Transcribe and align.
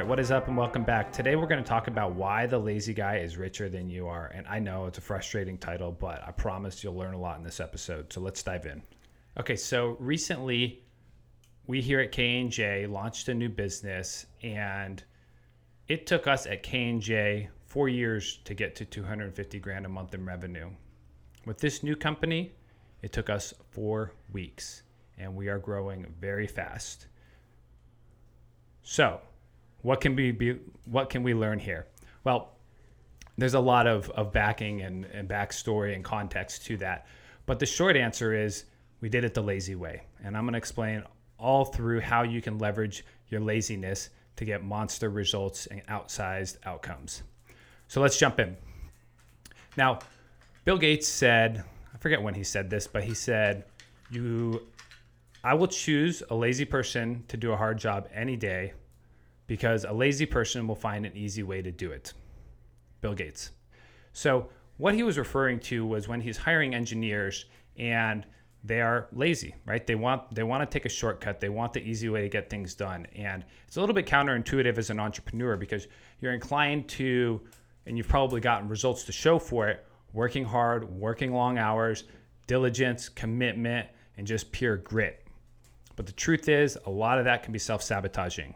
Right, 0.00 0.08
what 0.08 0.18
is 0.18 0.30
up 0.30 0.48
and 0.48 0.56
welcome 0.56 0.82
back. 0.82 1.12
Today 1.12 1.36
we're 1.36 1.46
going 1.46 1.62
to 1.62 1.68
talk 1.68 1.86
about 1.86 2.14
why 2.14 2.46
the 2.46 2.58
lazy 2.58 2.94
guy 2.94 3.18
is 3.18 3.36
richer 3.36 3.68
than 3.68 3.90
you 3.90 4.06
are. 4.06 4.32
And 4.34 4.46
I 4.48 4.58
know 4.58 4.86
it's 4.86 4.96
a 4.96 5.02
frustrating 5.02 5.58
title, 5.58 5.92
but 5.92 6.26
I 6.26 6.30
promise 6.30 6.82
you'll 6.82 6.96
learn 6.96 7.12
a 7.12 7.20
lot 7.20 7.36
in 7.36 7.44
this 7.44 7.60
episode. 7.60 8.10
So 8.10 8.22
let's 8.22 8.42
dive 8.42 8.64
in. 8.64 8.82
Okay, 9.38 9.56
so 9.56 9.98
recently 10.00 10.84
we 11.66 11.82
here 11.82 12.00
at 12.00 12.12
K&J 12.12 12.86
launched 12.86 13.28
a 13.28 13.34
new 13.34 13.50
business 13.50 14.24
and 14.42 15.04
it 15.86 16.06
took 16.06 16.26
us 16.26 16.46
at 16.46 16.62
K&J 16.62 17.50
4 17.66 17.88
years 17.90 18.38
to 18.46 18.54
get 18.54 18.74
to 18.76 18.86
250 18.86 19.60
grand 19.60 19.84
a 19.84 19.90
month 19.90 20.14
in 20.14 20.24
revenue. 20.24 20.70
With 21.44 21.58
this 21.58 21.82
new 21.82 21.94
company, 21.94 22.52
it 23.02 23.12
took 23.12 23.28
us 23.28 23.52
4 23.72 24.14
weeks 24.32 24.82
and 25.18 25.36
we 25.36 25.48
are 25.48 25.58
growing 25.58 26.06
very 26.18 26.46
fast. 26.46 27.08
So, 28.82 29.20
what 29.82 30.00
can 30.00 30.14
we 30.14 30.30
be 30.30 30.58
what 30.84 31.10
can 31.10 31.22
we 31.22 31.34
learn 31.34 31.58
here? 31.58 31.86
Well 32.24 32.56
there's 33.38 33.54
a 33.54 33.60
lot 33.60 33.86
of, 33.86 34.10
of 34.10 34.32
backing 34.32 34.82
and, 34.82 35.06
and 35.06 35.26
backstory 35.28 35.94
and 35.94 36.04
context 36.04 36.66
to 36.66 36.76
that. 36.76 37.06
But 37.46 37.58
the 37.58 37.64
short 37.64 37.96
answer 37.96 38.34
is 38.34 38.64
we 39.00 39.08
did 39.08 39.24
it 39.24 39.32
the 39.32 39.42
lazy 39.42 39.74
way. 39.74 40.02
And 40.22 40.36
i'm 40.36 40.44
going 40.44 40.52
to 40.52 40.58
explain 40.58 41.02
all 41.38 41.64
through 41.64 42.00
how 42.00 42.22
you 42.22 42.42
can 42.42 42.58
leverage 42.58 43.04
your 43.28 43.40
laziness 43.40 44.10
to 44.36 44.44
get 44.44 44.62
monster 44.62 45.08
results 45.08 45.66
and 45.66 45.84
outsized 45.86 46.58
outcomes. 46.64 47.22
So 47.88 48.00
let's 48.00 48.18
jump 48.18 48.38
in. 48.40 48.56
Now 49.76 50.00
bill 50.64 50.78
gates 50.78 51.08
said 51.08 51.64
i 51.94 51.98
forget 51.98 52.22
when 52.22 52.34
he 52.34 52.44
said 52.44 52.68
this 52.68 52.86
but 52.86 53.02
he 53.02 53.14
said 53.14 53.64
you 54.10 54.60
i 55.42 55.54
will 55.54 55.66
choose 55.66 56.22
a 56.30 56.34
lazy 56.34 56.64
person 56.64 57.24
to 57.28 57.36
do 57.36 57.52
a 57.52 57.56
hard 57.56 57.78
job 57.78 58.08
any 58.14 58.36
day 58.36 58.72
because 59.50 59.84
a 59.84 59.92
lazy 59.92 60.26
person 60.26 60.68
will 60.68 60.76
find 60.76 61.04
an 61.04 61.10
easy 61.16 61.42
way 61.42 61.60
to 61.60 61.72
do 61.72 61.90
it. 61.90 62.12
Bill 63.00 63.14
Gates. 63.14 63.50
So, 64.12 64.48
what 64.76 64.94
he 64.94 65.02
was 65.02 65.18
referring 65.18 65.58
to 65.70 65.84
was 65.84 66.06
when 66.06 66.20
he's 66.20 66.36
hiring 66.36 66.72
engineers 66.72 67.46
and 67.76 68.24
they 68.62 68.80
are 68.80 69.08
lazy, 69.12 69.56
right? 69.66 69.84
They 69.84 69.96
want 69.96 70.32
they 70.32 70.44
want 70.44 70.62
to 70.62 70.72
take 70.72 70.86
a 70.86 70.88
shortcut. 70.88 71.40
They 71.40 71.48
want 71.48 71.72
the 71.72 71.82
easy 71.82 72.08
way 72.08 72.22
to 72.22 72.28
get 72.28 72.48
things 72.48 72.76
done. 72.76 73.08
And 73.16 73.44
it's 73.66 73.76
a 73.76 73.80
little 73.80 73.92
bit 73.92 74.06
counterintuitive 74.06 74.78
as 74.78 74.88
an 74.88 75.00
entrepreneur 75.00 75.56
because 75.56 75.88
you're 76.20 76.32
inclined 76.32 76.88
to 76.90 77.40
and 77.86 77.96
you've 77.98 78.06
probably 78.06 78.40
gotten 78.40 78.68
results 78.68 79.02
to 79.02 79.12
show 79.12 79.40
for 79.40 79.68
it, 79.68 79.84
working 80.12 80.44
hard, 80.44 80.88
working 80.88 81.32
long 81.32 81.58
hours, 81.58 82.04
diligence, 82.46 83.08
commitment, 83.08 83.88
and 84.16 84.28
just 84.28 84.52
pure 84.52 84.76
grit. 84.76 85.26
But 85.96 86.06
the 86.06 86.12
truth 86.12 86.48
is, 86.48 86.78
a 86.86 86.90
lot 86.90 87.18
of 87.18 87.24
that 87.24 87.42
can 87.42 87.52
be 87.52 87.58
self-sabotaging. 87.58 88.54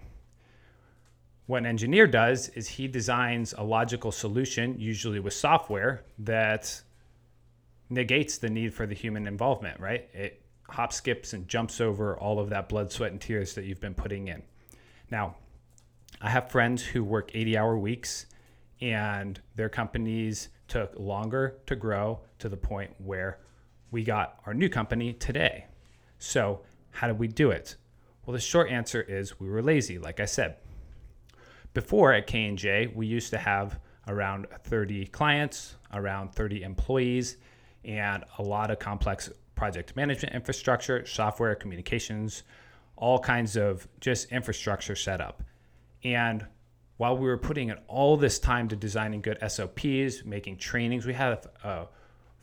What 1.46 1.58
an 1.58 1.66
engineer 1.66 2.06
does 2.06 2.48
is 2.50 2.68
he 2.68 2.88
designs 2.88 3.52
a 3.56 3.62
logical 3.62 4.12
solution, 4.12 4.76
usually 4.78 5.20
with 5.20 5.34
software, 5.34 6.02
that 6.20 6.82
negates 7.90 8.38
the 8.38 8.48
need 8.48 8.72
for 8.72 8.86
the 8.86 8.94
human 8.94 9.26
involvement, 9.26 9.78
right? 9.78 10.08
It 10.14 10.40
hop 10.70 10.92
skips 10.92 11.34
and 11.34 11.46
jumps 11.46 11.82
over 11.82 12.16
all 12.16 12.38
of 12.38 12.48
that 12.48 12.70
blood, 12.70 12.90
sweat, 12.90 13.12
and 13.12 13.20
tears 13.20 13.54
that 13.54 13.66
you've 13.66 13.80
been 13.80 13.94
putting 13.94 14.28
in. 14.28 14.42
Now, 15.10 15.36
I 16.22 16.30
have 16.30 16.50
friends 16.50 16.82
who 16.82 17.04
work 17.04 17.30
80 17.34 17.58
hour 17.58 17.76
weeks 17.76 18.24
and 18.80 19.38
their 19.54 19.68
companies 19.68 20.48
took 20.66 20.98
longer 20.98 21.56
to 21.66 21.76
grow 21.76 22.20
to 22.38 22.48
the 22.48 22.56
point 22.56 22.92
where 22.98 23.38
we 23.90 24.02
got 24.02 24.40
our 24.46 24.54
new 24.54 24.70
company 24.70 25.12
today. 25.12 25.66
So, 26.18 26.62
how 26.90 27.06
did 27.06 27.18
we 27.18 27.28
do 27.28 27.50
it? 27.50 27.76
Well, 28.24 28.32
the 28.32 28.40
short 28.40 28.70
answer 28.70 29.02
is 29.02 29.38
we 29.38 29.48
were 29.50 29.62
lazy, 29.62 29.98
like 29.98 30.20
I 30.20 30.24
said 30.24 30.56
before 31.74 32.12
at 32.12 32.26
K&J, 32.26 32.92
we 32.94 33.06
used 33.06 33.30
to 33.30 33.38
have 33.38 33.78
around 34.08 34.46
30 34.64 35.06
clients, 35.06 35.76
around 35.92 36.32
30 36.34 36.62
employees, 36.62 37.36
and 37.84 38.24
a 38.38 38.42
lot 38.42 38.70
of 38.70 38.78
complex 38.78 39.30
project 39.54 39.94
management 39.96 40.34
infrastructure, 40.34 41.04
software, 41.04 41.54
communications, 41.54 42.44
all 42.96 43.18
kinds 43.18 43.56
of 43.56 43.86
just 44.00 44.30
infrastructure 44.32 44.96
set 44.96 45.20
up. 45.20 45.42
And 46.02 46.46
while 46.96 47.16
we 47.16 47.26
were 47.26 47.38
putting 47.38 47.70
in 47.70 47.78
all 47.88 48.16
this 48.16 48.38
time 48.38 48.68
to 48.68 48.76
designing 48.76 49.20
good 49.20 49.38
SOPs, 49.46 50.24
making 50.24 50.58
trainings, 50.58 51.06
we 51.06 51.14
have 51.14 51.46
a 51.64 51.86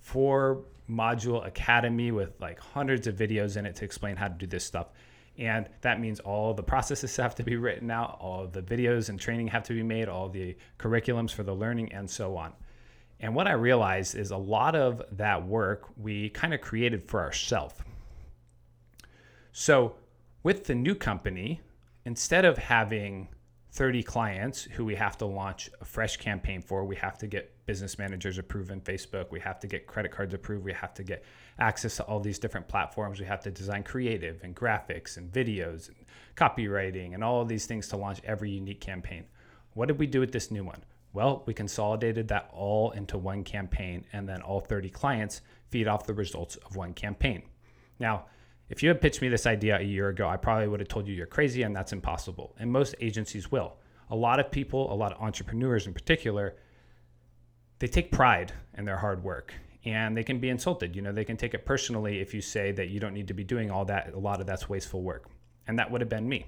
four 0.01 0.65
module 0.89 1.45
academy 1.45 2.11
with 2.11 2.39
like 2.41 2.59
hundreds 2.59 3.07
of 3.07 3.15
videos 3.15 3.55
in 3.55 3.65
it 3.65 3.77
to 3.77 3.85
explain 3.85 4.17
how 4.17 4.27
to 4.27 4.33
do 4.33 4.45
this 4.45 4.65
stuff. 4.65 4.87
And 5.37 5.67
that 5.81 5.99
means 5.99 6.19
all 6.19 6.53
the 6.53 6.63
processes 6.63 7.15
have 7.17 7.35
to 7.35 7.43
be 7.43 7.55
written 7.55 7.89
out, 7.91 8.17
all 8.19 8.47
the 8.47 8.61
videos 8.61 9.09
and 9.09 9.19
training 9.19 9.47
have 9.47 9.63
to 9.63 9.73
be 9.73 9.83
made, 9.83 10.07
all 10.07 10.29
the 10.29 10.55
curriculums 10.79 11.31
for 11.31 11.43
the 11.43 11.53
learning, 11.53 11.91
and 11.93 12.09
so 12.09 12.37
on. 12.37 12.53
And 13.19 13.35
what 13.35 13.47
I 13.47 13.53
realized 13.53 14.15
is 14.15 14.31
a 14.31 14.37
lot 14.37 14.75
of 14.75 15.01
that 15.11 15.45
work 15.45 15.89
we 15.95 16.29
kind 16.29 16.53
of 16.53 16.61
created 16.61 17.07
for 17.07 17.21
ourselves. 17.21 17.75
So 19.51 19.95
with 20.43 20.65
the 20.65 20.75
new 20.75 20.95
company, 20.95 21.61
instead 22.05 22.45
of 22.45 22.57
having 22.57 23.27
30 23.71 24.03
clients 24.03 24.63
who 24.63 24.83
we 24.83 24.95
have 24.95 25.17
to 25.17 25.25
launch 25.25 25.69
a 25.79 25.85
fresh 25.85 26.17
campaign 26.17 26.61
for. 26.61 26.83
We 26.83 26.97
have 26.97 27.17
to 27.19 27.27
get 27.27 27.53
business 27.71 27.97
managers 27.97 28.37
approved 28.37 28.69
in 28.69 28.81
Facebook. 28.81 29.31
We 29.31 29.39
have 29.39 29.57
to 29.61 29.65
get 29.65 29.87
credit 29.87 30.11
cards 30.11 30.33
approved. 30.33 30.65
We 30.65 30.73
have 30.73 30.93
to 30.95 31.03
get 31.03 31.23
access 31.57 31.95
to 31.95 32.03
all 32.03 32.19
these 32.19 32.37
different 32.37 32.67
platforms. 32.67 33.17
We 33.17 33.25
have 33.27 33.39
to 33.43 33.49
design 33.49 33.83
creative 33.83 34.43
and 34.43 34.53
graphics 34.53 35.15
and 35.15 35.31
videos 35.31 35.87
and 35.87 35.95
copywriting 36.35 37.13
and 37.13 37.23
all 37.23 37.39
of 37.41 37.47
these 37.47 37.65
things 37.67 37.87
to 37.87 37.95
launch 37.95 38.19
every 38.25 38.51
unique 38.51 38.81
campaign. 38.81 39.23
What 39.73 39.87
did 39.87 39.99
we 39.99 40.05
do 40.05 40.19
with 40.19 40.33
this 40.33 40.51
new 40.51 40.65
one? 40.65 40.83
Well, 41.13 41.43
we 41.45 41.53
consolidated 41.53 42.27
that 42.27 42.49
all 42.51 42.91
into 42.91 43.17
one 43.17 43.45
campaign, 43.45 44.03
and 44.11 44.27
then 44.27 44.41
all 44.41 44.59
30 44.59 44.89
clients 44.89 45.39
feed 45.69 45.87
off 45.87 46.05
the 46.05 46.13
results 46.13 46.57
of 46.57 46.75
one 46.75 46.93
campaign. 46.93 47.41
Now, 47.99 48.25
if 48.67 48.83
you 48.83 48.89
had 48.89 48.99
pitched 48.99 49.21
me 49.21 49.29
this 49.29 49.47
idea 49.47 49.79
a 49.79 49.81
year 49.81 50.09
ago, 50.09 50.27
I 50.27 50.35
probably 50.35 50.67
would 50.67 50.81
have 50.81 50.89
told 50.89 51.07
you 51.07 51.15
you're 51.15 51.25
crazy 51.25 51.63
and 51.63 51.73
that's 51.73 51.93
impossible. 51.93 52.53
And 52.59 52.69
most 52.69 52.95
agencies 52.99 53.49
will. 53.49 53.77
A 54.09 54.15
lot 54.15 54.41
of 54.41 54.51
people, 54.51 54.91
a 54.91 54.97
lot 55.03 55.13
of 55.13 55.21
entrepreneurs 55.21 55.87
in 55.87 55.93
particular, 55.93 56.55
they 57.81 57.87
take 57.87 58.11
pride 58.11 58.53
in 58.77 58.85
their 58.85 58.97
hard 58.97 59.23
work 59.23 59.55
and 59.85 60.15
they 60.15 60.23
can 60.23 60.39
be 60.39 60.49
insulted. 60.49 60.95
You 60.95 61.01
know, 61.01 61.11
they 61.11 61.25
can 61.25 61.35
take 61.35 61.55
it 61.55 61.65
personally 61.65 62.19
if 62.19 62.31
you 62.31 62.39
say 62.39 62.71
that 62.73 62.89
you 62.89 62.99
don't 62.99 63.15
need 63.15 63.27
to 63.29 63.33
be 63.33 63.43
doing 63.43 63.71
all 63.71 63.85
that. 63.85 64.13
A 64.13 64.19
lot 64.19 64.39
of 64.39 64.45
that's 64.45 64.69
wasteful 64.69 65.01
work. 65.01 65.25
And 65.67 65.79
that 65.79 65.89
would 65.89 65.99
have 65.99 66.09
been 66.09 66.29
me. 66.29 66.45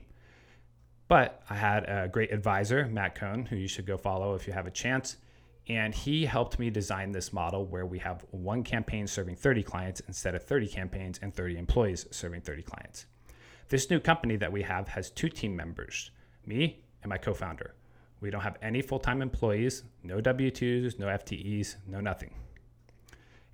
But 1.08 1.42
I 1.50 1.56
had 1.56 1.86
a 1.86 2.08
great 2.08 2.32
advisor, 2.32 2.86
Matt 2.86 3.16
Cohn, 3.16 3.48
who 3.48 3.56
you 3.56 3.68
should 3.68 3.88
go 3.88 3.98
follow 3.98 4.36
if 4.36 4.46
you 4.46 4.54
have 4.54 4.68
a 4.68 4.72
chance. 4.72 5.18
And 5.68 5.96
he 5.96 6.24
helped 6.24 6.60
me 6.60 6.70
design 6.70 7.12
this 7.12 7.34
model 7.34 7.66
where 7.66 7.88
we 7.88 7.98
have 7.98 8.24
one 8.30 8.62
campaign 8.62 9.08
serving 9.08 9.36
30 9.36 9.64
clients 9.64 10.02
instead 10.08 10.36
of 10.36 10.44
30 10.44 10.68
campaigns 10.68 11.20
and 11.24 11.34
30 11.34 11.58
employees 11.58 12.06
serving 12.12 12.42
30 12.42 12.62
clients. 12.62 13.08
This 13.70 13.90
new 13.90 14.00
company 14.00 14.36
that 14.36 14.52
we 14.52 14.62
have 14.62 14.88
has 14.90 15.10
two 15.10 15.30
team 15.30 15.56
members, 15.56 16.12
me 16.46 16.84
and 17.02 17.10
my 17.10 17.18
co 17.18 17.34
founder. 17.34 17.74
We 18.23 18.31
don't 18.31 18.41
have 18.41 18.56
any 18.61 18.81
full 18.81 19.00
time 19.00 19.22
employees, 19.22 19.84
no 20.01 20.22
W 20.22 20.49
2s, 20.49 20.97
no 20.97 21.08
FTEs, 21.08 21.75
no 21.85 21.99
nothing. 21.99 22.34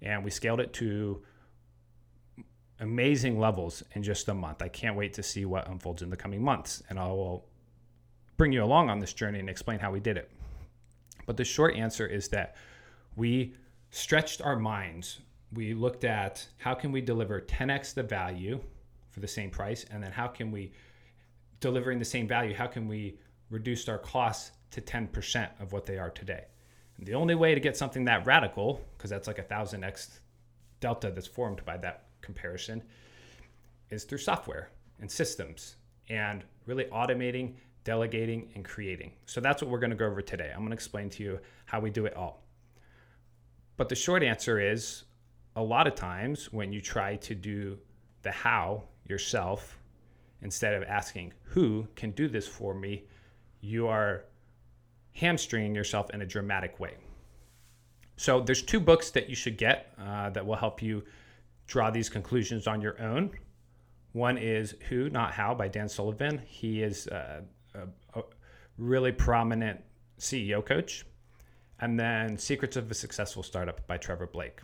And 0.04 0.24
we 0.24 0.30
scaled 0.30 0.60
it 0.60 0.74
to 0.74 1.24
amazing 2.80 3.40
levels 3.40 3.82
in 3.94 4.04
just 4.04 4.30
a 4.30 4.34
month. 4.36 4.62
I 4.62 4.68
can't 4.68 4.96
wait 4.96 5.14
to 5.14 5.24
see 5.24 5.44
what 5.44 5.68
unfolds 5.68 6.04
in 6.04 6.12
the 6.12 6.16
coming 6.16 6.44
months. 6.44 6.84
And 6.88 7.00
I 7.00 7.08
will 7.08 7.48
bring 8.38 8.52
you 8.52 8.64
along 8.64 8.92
on 8.92 9.00
this 9.00 9.12
journey 9.12 9.40
and 9.40 9.50
explain 9.50 9.80
how 9.80 9.92
we 9.92 10.00
did 10.00 10.18
it. 10.18 10.30
But 11.26 11.36
the 11.36 11.44
short 11.44 11.76
answer 11.76 12.06
is 12.06 12.28
that 12.28 12.56
we 13.16 13.56
stretched 13.90 14.40
our 14.40 14.60
minds. 14.60 15.22
We 15.52 15.74
looked 15.74 16.04
at 16.04 16.48
how 16.58 16.76
can 16.76 16.92
we 16.92 17.02
deliver 17.02 17.42
10x 17.42 17.96
the 17.96 18.04
value 18.04 18.60
for 19.10 19.20
the 19.20 19.28
same 19.28 19.50
price, 19.50 19.84
and 19.90 20.04
then 20.04 20.12
how 20.12 20.28
can 20.28 20.52
we, 20.52 20.74
delivering 21.60 21.98
the 21.98 22.06
same 22.06 22.28
value, 22.28 22.54
how 22.54 22.68
can 22.68 22.88
we 22.88 23.18
reduce 23.50 23.90
our 23.90 23.98
costs 23.98 24.52
to 24.72 24.82
10% 24.82 25.50
of 25.60 25.72
what 25.74 25.86
they 25.86 25.98
are 25.98 26.10
today? 26.10 26.46
And 26.98 27.06
the 27.06 27.16
only 27.16 27.36
way 27.36 27.54
to 27.54 27.60
get 27.60 27.78
something 27.78 28.06
that 28.06 28.26
radical, 28.26 28.82
because 28.98 29.10
that's 29.10 29.28
like 29.28 29.40
a 29.40 29.44
thousand 29.44 29.84
x 29.84 30.20
delta 30.80 31.12
that's 31.12 31.28
formed 31.28 31.64
by 31.66 31.78
that 31.78 32.06
comparison, 32.22 32.84
is 33.90 34.04
through 34.04 34.18
software 34.20 34.70
and 35.00 35.10
systems 35.10 35.78
and 36.10 36.44
really 36.66 36.86
automating 36.86 37.56
delegating, 37.84 38.52
and 38.56 38.64
creating. 38.64 39.12
So 39.26 39.42
that's 39.42 39.62
what 39.62 39.72
we're 39.72 39.80
going 39.80 39.90
to 39.92 39.96
go 39.96 40.06
over 40.06 40.22
today. 40.22 40.52
I'm 40.52 40.60
going 40.60 40.70
to 40.70 40.76
explain 40.76 41.10
to 41.12 41.24
you 41.24 41.40
how 41.66 41.80
we 41.80 41.90
do 41.90 42.06
it 42.06 42.16
all. 42.16 42.44
But 43.78 43.90
the 43.90 43.96
short 43.96 44.24
answer 44.24 44.60
is 44.60 45.06
a 45.56 45.64
lot 45.64 45.88
of 45.88 45.96
times 45.96 46.52
when 46.52 46.74
you 46.74 46.82
try 46.82 47.16
to 47.16 47.34
do 47.34 47.78
the 48.22 48.32
how 48.32 48.84
yourself, 49.06 49.80
instead 50.42 50.74
of 50.74 50.84
asking 50.84 51.34
who 51.44 51.88
can 51.96 52.12
do 52.12 52.28
this 52.28 52.48
for 52.48 52.74
me, 52.74 53.06
you 53.62 53.88
are 53.88 54.26
hamstringing 55.20 55.76
yourself 55.76 56.10
in 56.14 56.22
a 56.22 56.26
dramatic 56.26 56.80
way. 56.80 56.96
So 58.16 58.42
there's 58.42 58.62
two 58.62 58.80
books 58.80 59.12
that 59.12 59.30
you 59.30 59.36
should 59.36 59.58
get 59.58 59.94
uh, 59.98 60.30
that 60.32 60.46
will 60.46 60.56
help 60.56 60.82
you 60.82 61.04
draw 61.68 61.90
these 61.90 62.10
conclusions 62.10 62.68
on 62.68 62.82
your 62.82 63.02
own. 63.02 63.32
One 64.14 64.38
is 64.38 64.76
Who, 64.90 65.10
Not 65.10 65.34
How 65.34 65.54
by 65.54 65.68
Dan 65.68 65.88
Sullivan. 65.88 66.42
He 66.46 66.82
is 66.82 67.08
uh, 67.08 67.42
a, 67.76 68.20
a 68.20 68.24
really 68.78 69.12
prominent 69.12 69.82
CEO 70.20 70.66
coach. 70.66 71.06
And 71.80 72.00
then 72.00 72.38
Secrets 72.38 72.76
of 72.76 72.90
a 72.92 72.94
Successful 72.94 73.44
Startup 73.44 73.86
by 73.88 73.98
Trevor 73.98 74.28
Blake. 74.28 74.60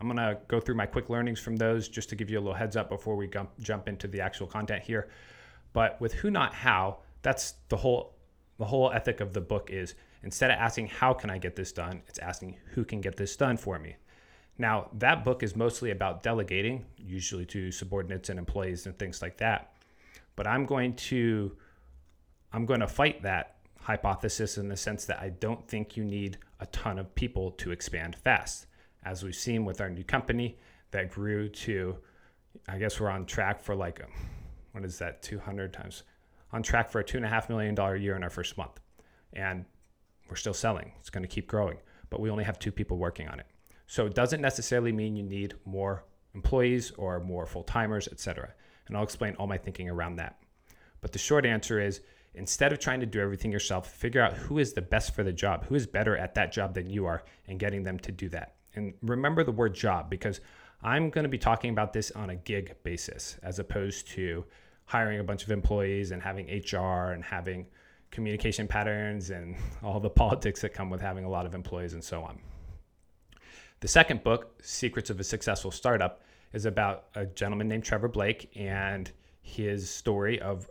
I'm 0.00 0.06
going 0.06 0.16
to 0.16 0.38
go 0.48 0.60
through 0.60 0.74
my 0.74 0.86
quick 0.86 1.08
learnings 1.08 1.40
from 1.40 1.56
those 1.56 1.88
just 1.88 2.08
to 2.08 2.16
give 2.16 2.30
you 2.30 2.38
a 2.38 2.40
little 2.40 2.54
heads 2.54 2.76
up 2.76 2.88
before 2.88 3.16
we 3.16 3.30
jump 3.60 3.88
into 3.88 4.08
the 4.08 4.20
actual 4.20 4.46
content 4.46 4.82
here. 4.82 5.08
But 5.72 6.00
with 6.00 6.14
Who, 6.14 6.30
Not 6.30 6.54
How, 6.54 6.98
that's 7.22 7.54
the 7.68 7.76
whole 7.76 8.14
the 8.60 8.66
whole 8.66 8.92
ethic 8.92 9.20
of 9.20 9.32
the 9.32 9.40
book 9.40 9.70
is 9.72 9.94
instead 10.22 10.50
of 10.50 10.58
asking 10.58 10.86
how 10.86 11.14
can 11.14 11.30
I 11.30 11.38
get 11.38 11.56
this 11.56 11.72
done, 11.72 12.02
it's 12.06 12.18
asking 12.18 12.58
who 12.74 12.84
can 12.84 13.00
get 13.00 13.16
this 13.16 13.34
done 13.34 13.56
for 13.56 13.78
me. 13.78 13.96
Now, 14.58 14.90
that 14.98 15.24
book 15.24 15.42
is 15.42 15.56
mostly 15.56 15.92
about 15.92 16.22
delegating, 16.22 16.84
usually 16.98 17.46
to 17.46 17.72
subordinates 17.72 18.28
and 18.28 18.38
employees 18.38 18.84
and 18.84 18.98
things 18.98 19.22
like 19.22 19.38
that. 19.38 19.72
But 20.36 20.46
I'm 20.46 20.66
going 20.66 20.94
to 20.96 21.56
I'm 22.52 22.66
going 22.66 22.80
to 22.80 22.86
fight 22.86 23.22
that 23.22 23.56
hypothesis 23.80 24.58
in 24.58 24.68
the 24.68 24.76
sense 24.76 25.06
that 25.06 25.20
I 25.20 25.30
don't 25.30 25.66
think 25.66 25.96
you 25.96 26.04
need 26.04 26.36
a 26.60 26.66
ton 26.66 26.98
of 26.98 27.14
people 27.14 27.52
to 27.52 27.70
expand 27.70 28.14
fast. 28.14 28.66
As 29.06 29.22
we've 29.22 29.34
seen 29.34 29.64
with 29.64 29.80
our 29.80 29.88
new 29.88 30.04
company 30.04 30.58
that 30.90 31.10
grew 31.10 31.48
to 31.48 31.96
I 32.68 32.76
guess 32.76 33.00
we're 33.00 33.08
on 33.08 33.24
track 33.24 33.62
for 33.62 33.74
like 33.74 34.00
a, 34.00 34.06
what 34.72 34.84
is 34.84 34.98
that 34.98 35.22
200 35.22 35.72
times 35.72 36.02
on 36.52 36.62
track 36.62 36.90
for 36.90 37.00
a 37.00 37.04
two 37.04 37.16
and 37.16 37.26
a 37.26 37.28
half 37.28 37.48
million 37.48 37.74
dollar 37.74 37.96
year 37.96 38.16
in 38.16 38.22
our 38.22 38.30
first 38.30 38.56
month. 38.56 38.80
And 39.32 39.64
we're 40.28 40.36
still 40.36 40.54
selling. 40.54 40.92
It's 41.00 41.10
going 41.10 41.22
to 41.22 41.28
keep 41.28 41.46
growing, 41.46 41.78
but 42.08 42.20
we 42.20 42.30
only 42.30 42.44
have 42.44 42.58
two 42.58 42.72
people 42.72 42.96
working 42.96 43.28
on 43.28 43.40
it. 43.40 43.46
So 43.86 44.06
it 44.06 44.14
doesn't 44.14 44.40
necessarily 44.40 44.92
mean 44.92 45.16
you 45.16 45.24
need 45.24 45.54
more 45.64 46.04
employees 46.34 46.92
or 46.92 47.20
more 47.20 47.46
full 47.46 47.64
timers, 47.64 48.08
etc. 48.08 48.54
And 48.86 48.96
I'll 48.96 49.02
explain 49.02 49.34
all 49.34 49.46
my 49.46 49.58
thinking 49.58 49.88
around 49.88 50.16
that. 50.16 50.40
But 51.00 51.12
the 51.12 51.18
short 51.18 51.44
answer 51.44 51.80
is 51.80 52.00
instead 52.34 52.72
of 52.72 52.78
trying 52.78 53.00
to 53.00 53.06
do 53.06 53.20
everything 53.20 53.50
yourself, 53.50 53.90
figure 53.90 54.22
out 54.22 54.34
who 54.34 54.58
is 54.58 54.72
the 54.72 54.82
best 54.82 55.14
for 55.14 55.24
the 55.24 55.32
job, 55.32 55.64
who 55.64 55.74
is 55.74 55.86
better 55.86 56.16
at 56.16 56.34
that 56.34 56.52
job 56.52 56.74
than 56.74 56.88
you 56.88 57.06
are, 57.06 57.24
and 57.48 57.58
getting 57.58 57.82
them 57.82 57.98
to 58.00 58.12
do 58.12 58.28
that. 58.28 58.54
And 58.74 58.94
remember 59.02 59.42
the 59.42 59.52
word 59.52 59.74
job 59.74 60.08
because 60.08 60.40
I'm 60.82 61.10
going 61.10 61.24
to 61.24 61.28
be 61.28 61.38
talking 61.38 61.70
about 61.70 61.92
this 61.92 62.10
on 62.12 62.30
a 62.30 62.36
gig 62.36 62.76
basis 62.84 63.36
as 63.42 63.58
opposed 63.58 64.08
to 64.08 64.44
hiring 64.90 65.20
a 65.20 65.22
bunch 65.22 65.44
of 65.44 65.52
employees 65.52 66.10
and 66.10 66.20
having 66.20 66.46
HR 66.46 67.12
and 67.12 67.22
having 67.22 67.64
communication 68.10 68.66
patterns 68.66 69.30
and 69.30 69.54
all 69.84 70.00
the 70.00 70.10
politics 70.10 70.60
that 70.60 70.74
come 70.74 70.90
with 70.90 71.00
having 71.00 71.24
a 71.24 71.28
lot 71.28 71.46
of 71.46 71.54
employees 71.54 71.92
and 71.92 72.02
so 72.02 72.24
on. 72.24 72.40
The 73.78 73.86
second 73.86 74.24
book, 74.24 74.60
Secrets 74.60 75.08
of 75.08 75.20
a 75.20 75.24
Successful 75.24 75.70
Startup, 75.70 76.24
is 76.52 76.66
about 76.66 77.04
a 77.14 77.24
gentleman 77.24 77.68
named 77.68 77.84
Trevor 77.84 78.08
Blake 78.08 78.50
and 78.56 79.08
his 79.42 79.88
story 79.88 80.40
of 80.40 80.68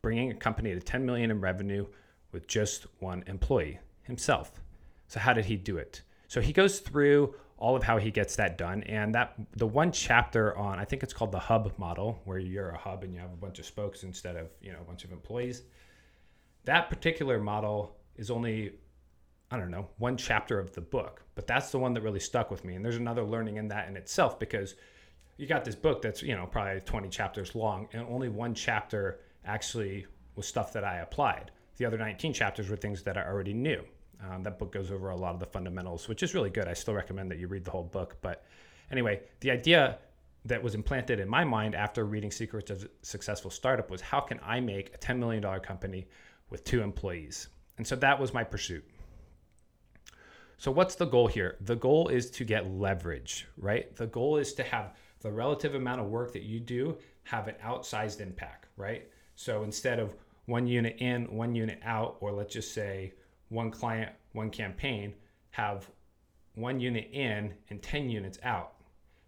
bringing 0.00 0.30
a 0.30 0.34
company 0.34 0.72
to 0.72 0.80
10 0.80 1.04
million 1.04 1.30
in 1.30 1.42
revenue 1.42 1.86
with 2.32 2.48
just 2.48 2.86
one 3.00 3.22
employee 3.26 3.78
himself. 4.04 4.62
So 5.06 5.20
how 5.20 5.34
did 5.34 5.44
he 5.44 5.56
do 5.56 5.76
it? 5.76 6.00
So 6.28 6.40
he 6.40 6.54
goes 6.54 6.78
through 6.78 7.34
all 7.60 7.76
of 7.76 7.82
how 7.82 7.98
he 7.98 8.10
gets 8.10 8.36
that 8.36 8.58
done. 8.58 8.82
And 8.84 9.14
that 9.14 9.34
the 9.52 9.66
one 9.66 9.92
chapter 9.92 10.56
on 10.56 10.78
I 10.78 10.84
think 10.84 11.02
it's 11.02 11.12
called 11.12 11.30
the 11.30 11.38
hub 11.38 11.72
model, 11.78 12.20
where 12.24 12.38
you're 12.38 12.70
a 12.70 12.78
hub 12.78 13.04
and 13.04 13.14
you 13.14 13.20
have 13.20 13.32
a 13.32 13.36
bunch 13.36 13.58
of 13.58 13.66
spokes 13.66 14.02
instead 14.02 14.34
of 14.34 14.48
you 14.60 14.72
know 14.72 14.78
a 14.80 14.84
bunch 14.84 15.04
of 15.04 15.12
employees. 15.12 15.62
That 16.64 16.90
particular 16.90 17.38
model 17.38 17.96
is 18.16 18.30
only 18.30 18.72
I 19.50 19.58
don't 19.58 19.70
know 19.70 19.88
one 19.98 20.16
chapter 20.16 20.58
of 20.58 20.72
the 20.72 20.80
book, 20.80 21.22
but 21.34 21.46
that's 21.46 21.70
the 21.70 21.78
one 21.78 21.94
that 21.94 22.02
really 22.02 22.20
stuck 22.20 22.50
with 22.50 22.64
me. 22.64 22.74
And 22.74 22.84
there's 22.84 22.96
another 22.96 23.22
learning 23.22 23.56
in 23.56 23.68
that 23.68 23.88
in 23.88 23.96
itself 23.96 24.38
because 24.38 24.74
you 25.36 25.46
got 25.46 25.64
this 25.64 25.74
book 25.74 26.02
that's 26.02 26.22
you 26.22 26.34
know 26.34 26.46
probably 26.46 26.80
20 26.80 27.08
chapters 27.10 27.54
long, 27.54 27.88
and 27.92 28.02
only 28.08 28.28
one 28.28 28.54
chapter 28.54 29.20
actually 29.44 30.06
was 30.34 30.46
stuff 30.46 30.72
that 30.72 30.84
I 30.84 30.98
applied. 30.98 31.50
The 31.76 31.84
other 31.84 31.98
19 31.98 32.32
chapters 32.32 32.68
were 32.68 32.76
things 32.76 33.02
that 33.02 33.16
I 33.16 33.24
already 33.26 33.54
knew. 33.54 33.84
Um, 34.28 34.42
that 34.42 34.58
book 34.58 34.72
goes 34.72 34.90
over 34.90 35.10
a 35.10 35.16
lot 35.16 35.34
of 35.34 35.40
the 35.40 35.46
fundamentals, 35.46 36.08
which 36.08 36.22
is 36.22 36.34
really 36.34 36.50
good. 36.50 36.68
I 36.68 36.74
still 36.74 36.94
recommend 36.94 37.30
that 37.30 37.38
you 37.38 37.46
read 37.46 37.64
the 37.64 37.70
whole 37.70 37.84
book. 37.84 38.16
But 38.20 38.44
anyway, 38.90 39.20
the 39.40 39.50
idea 39.50 39.98
that 40.44 40.62
was 40.62 40.74
implanted 40.74 41.20
in 41.20 41.28
my 41.28 41.44
mind 41.44 41.74
after 41.74 42.04
reading 42.04 42.30
Secrets 42.30 42.70
of 42.70 42.88
Successful 43.02 43.50
Startup 43.50 43.90
was 43.90 44.00
how 44.00 44.20
can 44.20 44.40
I 44.42 44.60
make 44.60 44.94
a 44.94 44.98
$10 44.98 45.18
million 45.18 45.42
company 45.60 46.06
with 46.48 46.64
two 46.64 46.82
employees? 46.82 47.48
And 47.78 47.86
so 47.86 47.96
that 47.96 48.18
was 48.18 48.34
my 48.34 48.44
pursuit. 48.44 48.84
So, 50.58 50.70
what's 50.70 50.94
the 50.94 51.06
goal 51.06 51.26
here? 51.26 51.56
The 51.62 51.76
goal 51.76 52.08
is 52.08 52.30
to 52.32 52.44
get 52.44 52.70
leverage, 52.70 53.48
right? 53.56 53.96
The 53.96 54.06
goal 54.06 54.36
is 54.36 54.52
to 54.54 54.62
have 54.62 54.94
the 55.20 55.30
relative 55.30 55.74
amount 55.74 56.02
of 56.02 56.08
work 56.08 56.34
that 56.34 56.42
you 56.42 56.60
do 56.60 56.98
have 57.22 57.48
an 57.48 57.54
outsized 57.64 58.20
impact, 58.20 58.66
right? 58.76 59.08
So, 59.36 59.62
instead 59.62 59.98
of 59.98 60.14
one 60.44 60.66
unit 60.66 60.96
in, 60.98 61.34
one 61.34 61.54
unit 61.54 61.80
out, 61.82 62.18
or 62.20 62.32
let's 62.32 62.52
just 62.52 62.74
say 62.74 63.14
one 63.50 63.70
client, 63.70 64.10
one 64.32 64.50
campaign, 64.50 65.14
have 65.50 65.88
one 66.54 66.80
unit 66.80 67.08
in 67.12 67.52
and 67.68 67.82
10 67.82 68.08
units 68.08 68.38
out. 68.42 68.74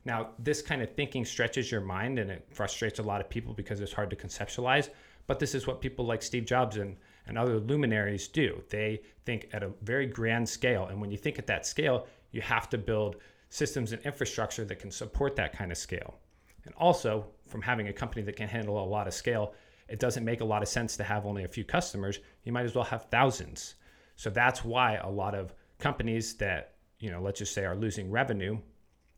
Now, 0.04 0.30
this 0.38 0.62
kind 0.62 0.82
of 0.82 0.92
thinking 0.94 1.24
stretches 1.24 1.70
your 1.70 1.80
mind 1.80 2.18
and 2.18 2.30
it 2.30 2.46
frustrates 2.50 2.98
a 2.98 3.02
lot 3.02 3.20
of 3.20 3.28
people 3.28 3.54
because 3.54 3.80
it's 3.80 3.92
hard 3.92 4.10
to 4.10 4.16
conceptualize. 4.16 4.88
But 5.26 5.38
this 5.38 5.54
is 5.54 5.66
what 5.66 5.80
people 5.80 6.04
like 6.04 6.22
Steve 6.22 6.44
Jobs 6.44 6.76
and, 6.76 6.96
and 7.26 7.38
other 7.38 7.60
luminaries 7.60 8.26
do. 8.26 8.62
They 8.68 9.02
think 9.24 9.48
at 9.52 9.62
a 9.62 9.70
very 9.82 10.06
grand 10.06 10.48
scale. 10.48 10.86
And 10.86 11.00
when 11.00 11.10
you 11.12 11.16
think 11.16 11.38
at 11.38 11.46
that 11.46 11.66
scale, 11.66 12.08
you 12.32 12.40
have 12.40 12.68
to 12.70 12.78
build 12.78 13.16
systems 13.48 13.92
and 13.92 14.02
infrastructure 14.02 14.64
that 14.64 14.80
can 14.80 14.90
support 14.90 15.36
that 15.36 15.52
kind 15.52 15.70
of 15.70 15.78
scale. 15.78 16.18
And 16.64 16.74
also, 16.76 17.26
from 17.48 17.62
having 17.62 17.88
a 17.88 17.92
company 17.92 18.22
that 18.22 18.36
can 18.36 18.48
handle 18.48 18.82
a 18.82 18.86
lot 18.86 19.06
of 19.06 19.14
scale, 19.14 19.54
it 19.88 20.00
doesn't 20.00 20.24
make 20.24 20.40
a 20.40 20.44
lot 20.44 20.62
of 20.62 20.68
sense 20.68 20.96
to 20.96 21.04
have 21.04 21.26
only 21.26 21.44
a 21.44 21.48
few 21.48 21.64
customers. 21.64 22.18
You 22.44 22.52
might 22.52 22.64
as 22.64 22.74
well 22.74 22.84
have 22.84 23.04
thousands. 23.10 23.74
So 24.16 24.30
that's 24.30 24.64
why 24.64 24.96
a 24.96 25.10
lot 25.10 25.34
of 25.34 25.54
companies 25.78 26.34
that, 26.34 26.74
you 27.00 27.10
know, 27.10 27.20
let's 27.20 27.38
just 27.38 27.54
say 27.54 27.64
are 27.64 27.76
losing 27.76 28.10
revenue, 28.10 28.58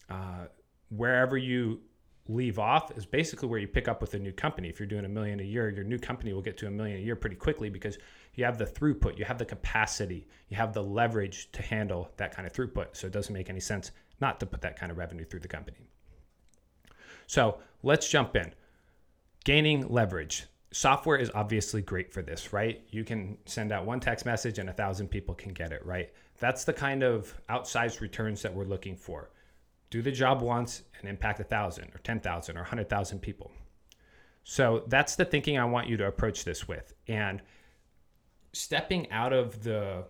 uh, 0.08 0.46
wherever 0.88 1.36
you 1.36 1.80
leave 2.28 2.58
off 2.58 2.96
is 2.96 3.04
basically 3.04 3.48
where 3.48 3.60
you 3.60 3.68
pick 3.68 3.86
up 3.86 4.00
with 4.00 4.14
a 4.14 4.18
new 4.18 4.32
company. 4.32 4.68
If 4.68 4.80
you're 4.80 4.86
doing 4.86 5.04
a 5.04 5.08
million 5.08 5.40
a 5.40 5.44
year, 5.44 5.68
your 5.68 5.84
new 5.84 5.98
company 5.98 6.32
will 6.32 6.42
get 6.42 6.56
to 6.58 6.66
a 6.66 6.70
million 6.70 6.96
a 6.98 7.00
year 7.00 7.16
pretty 7.16 7.36
quickly 7.36 7.68
because 7.68 7.98
you 8.34 8.44
have 8.44 8.56
the 8.56 8.64
throughput, 8.64 9.18
you 9.18 9.24
have 9.26 9.38
the 9.38 9.44
capacity, 9.44 10.26
you 10.48 10.56
have 10.56 10.72
the 10.72 10.82
leverage 10.82 11.52
to 11.52 11.62
handle 11.62 12.10
that 12.16 12.34
kind 12.34 12.46
of 12.46 12.52
throughput. 12.52 12.88
So 12.92 13.06
it 13.06 13.12
doesn't 13.12 13.32
make 13.32 13.50
any 13.50 13.60
sense 13.60 13.90
not 14.20 14.40
to 14.40 14.46
put 14.46 14.62
that 14.62 14.78
kind 14.78 14.90
of 14.90 14.96
revenue 14.96 15.24
through 15.24 15.40
the 15.40 15.48
company. 15.48 15.76
So 17.26 17.58
let's 17.82 18.08
jump 18.08 18.36
in. 18.36 18.54
Gaining 19.44 19.88
leverage 19.88 20.46
software 20.74 21.16
is 21.16 21.30
obviously 21.36 21.80
great 21.80 22.12
for 22.12 22.20
this, 22.20 22.52
right? 22.52 22.82
You 22.90 23.04
can 23.04 23.38
send 23.46 23.70
out 23.70 23.86
one 23.86 24.00
text 24.00 24.26
message 24.26 24.58
and 24.58 24.68
a 24.68 24.72
thousand 24.72 25.06
people 25.06 25.32
can 25.32 25.52
get 25.52 25.70
it, 25.70 25.86
right? 25.86 26.12
That's 26.40 26.64
the 26.64 26.72
kind 26.72 27.04
of 27.04 27.32
outsized 27.48 28.00
returns 28.00 28.42
that 28.42 28.52
we're 28.52 28.64
looking 28.64 28.96
for. 28.96 29.30
Do 29.90 30.02
the 30.02 30.10
job 30.10 30.42
once 30.42 30.82
and 30.98 31.08
impact 31.08 31.38
a 31.38 31.44
thousand 31.44 31.92
or 31.94 31.98
10,000 31.98 32.56
or 32.56 32.60
100,000 32.60 33.20
people. 33.20 33.52
So 34.42 34.82
that's 34.88 35.14
the 35.14 35.24
thinking 35.24 35.60
I 35.60 35.64
want 35.64 35.88
you 35.88 35.96
to 35.96 36.08
approach 36.08 36.44
this 36.44 36.66
with. 36.66 36.92
And 37.06 37.40
stepping 38.52 39.10
out 39.12 39.32
of 39.32 39.62
the 39.62 40.04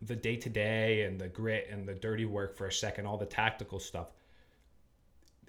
the 0.00 0.16
day 0.16 0.34
to 0.34 0.48
day 0.48 1.02
and 1.02 1.20
the 1.20 1.28
grit 1.28 1.68
and 1.70 1.86
the 1.86 1.94
dirty 1.94 2.24
work 2.24 2.56
for 2.56 2.66
a 2.66 2.72
second, 2.72 3.06
all 3.06 3.18
the 3.18 3.26
tactical 3.26 3.78
stuff, 3.78 4.08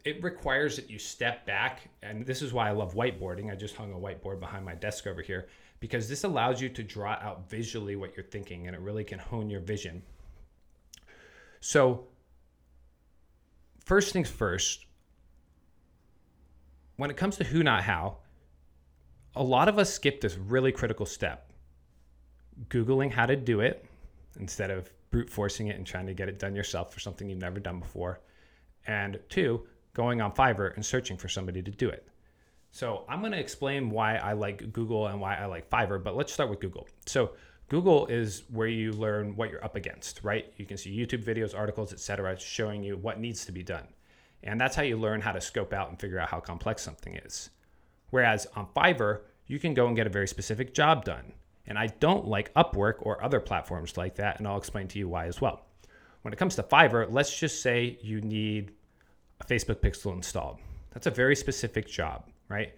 it 0.05 0.21
requires 0.21 0.75
that 0.75 0.89
you 0.89 0.99
step 0.99 1.45
back 1.45 1.89
and 2.01 2.25
this 2.25 2.41
is 2.41 2.51
why 2.51 2.67
i 2.67 2.71
love 2.71 2.93
whiteboarding. 2.93 3.51
I 3.51 3.55
just 3.55 3.75
hung 3.75 3.93
a 3.93 3.97
whiteboard 3.97 4.39
behind 4.39 4.65
my 4.65 4.75
desk 4.75 5.07
over 5.07 5.21
here 5.21 5.47
because 5.79 6.07
this 6.07 6.23
allows 6.23 6.61
you 6.61 6.69
to 6.69 6.83
draw 6.83 7.11
out 7.21 7.49
visually 7.49 7.95
what 7.95 8.15
you're 8.15 8.25
thinking 8.25 8.67
and 8.67 8.75
it 8.75 8.81
really 8.81 9.03
can 9.03 9.19
hone 9.19 9.49
your 9.49 9.61
vision. 9.61 10.01
So 11.61 12.07
first 13.85 14.11
things 14.13 14.29
first 14.29 14.85
when 16.97 17.09
it 17.09 17.17
comes 17.17 17.37
to 17.37 17.43
who 17.43 17.63
not 17.63 17.83
how 17.83 18.17
a 19.35 19.43
lot 19.43 19.67
of 19.67 19.79
us 19.79 19.93
skip 19.93 20.21
this 20.21 20.37
really 20.37 20.71
critical 20.71 21.05
step. 21.05 21.51
Googling 22.67 23.11
how 23.11 23.25
to 23.25 23.35
do 23.35 23.61
it 23.61 23.85
instead 24.39 24.69
of 24.69 24.91
brute 25.09 25.29
forcing 25.29 25.67
it 25.67 25.75
and 25.75 25.87
trying 25.87 26.05
to 26.05 26.13
get 26.13 26.29
it 26.29 26.39
done 26.39 26.55
yourself 26.55 26.93
for 26.93 26.99
something 26.99 27.29
you've 27.29 27.39
never 27.39 27.59
done 27.59 27.79
before. 27.79 28.19
And 28.85 29.19
two 29.29 29.65
going 29.93 30.21
on 30.21 30.31
Fiverr 30.31 30.73
and 30.75 30.85
searching 30.85 31.17
for 31.17 31.29
somebody 31.29 31.61
to 31.61 31.71
do 31.71 31.89
it. 31.89 32.07
So 32.71 33.05
I'm 33.07 33.19
going 33.19 33.31
to 33.33 33.39
explain 33.39 33.89
why 33.89 34.15
I 34.15 34.33
like 34.33 34.73
Google 34.73 35.07
and 35.07 35.21
why 35.21 35.35
I 35.35 35.45
like 35.45 35.69
Fiverr, 35.69 36.03
but 36.03 36.15
let's 36.15 36.33
start 36.33 36.49
with 36.49 36.59
Google. 36.59 36.87
So 37.05 37.33
Google 37.69 38.07
is 38.07 38.43
where 38.49 38.67
you 38.67 38.91
learn 38.93 39.35
what 39.35 39.51
you're 39.51 39.63
up 39.63 39.75
against, 39.75 40.21
right? 40.23 40.51
You 40.57 40.65
can 40.65 40.77
see 40.77 40.95
YouTube 40.95 41.23
videos, 41.23 41.57
articles, 41.57 41.93
etc., 41.93 42.39
showing 42.39 42.83
you 42.83 42.97
what 42.97 43.19
needs 43.19 43.45
to 43.45 43.51
be 43.51 43.63
done. 43.63 43.87
And 44.41 44.59
that's 44.59 44.75
how 44.75 44.81
you 44.81 44.97
learn 44.97 45.21
how 45.21 45.31
to 45.31 45.39
scope 45.39 45.71
out 45.71 45.89
and 45.89 45.99
figure 45.99 46.19
out 46.19 46.29
how 46.29 46.39
complex 46.39 46.81
something 46.81 47.15
is. 47.15 47.51
Whereas 48.09 48.47
on 48.55 48.67
Fiverr, 48.75 49.21
you 49.47 49.59
can 49.59 49.73
go 49.73 49.87
and 49.87 49.95
get 49.95 50.07
a 50.07 50.11
very 50.11 50.27
specific 50.27 50.73
job 50.73 51.05
done. 51.05 51.33
And 51.65 51.77
I 51.77 51.87
don't 51.87 52.27
like 52.27 52.53
Upwork 52.55 52.95
or 52.99 53.23
other 53.23 53.39
platforms 53.39 53.97
like 53.97 54.15
that, 54.15 54.39
and 54.39 54.47
I'll 54.47 54.57
explain 54.57 54.87
to 54.89 54.99
you 54.99 55.07
why 55.07 55.27
as 55.27 55.39
well. 55.39 55.65
When 56.23 56.33
it 56.33 56.37
comes 56.37 56.55
to 56.55 56.63
Fiverr, 56.63 57.07
let's 57.09 57.37
just 57.37 57.61
say 57.61 57.97
you 58.01 58.19
need 58.21 58.71
a 59.43 59.45
Facebook 59.45 59.81
pixel 59.81 60.13
installed. 60.13 60.59
That's 60.91 61.07
a 61.07 61.11
very 61.11 61.35
specific 61.35 61.87
job 61.87 62.23
right? 62.53 62.73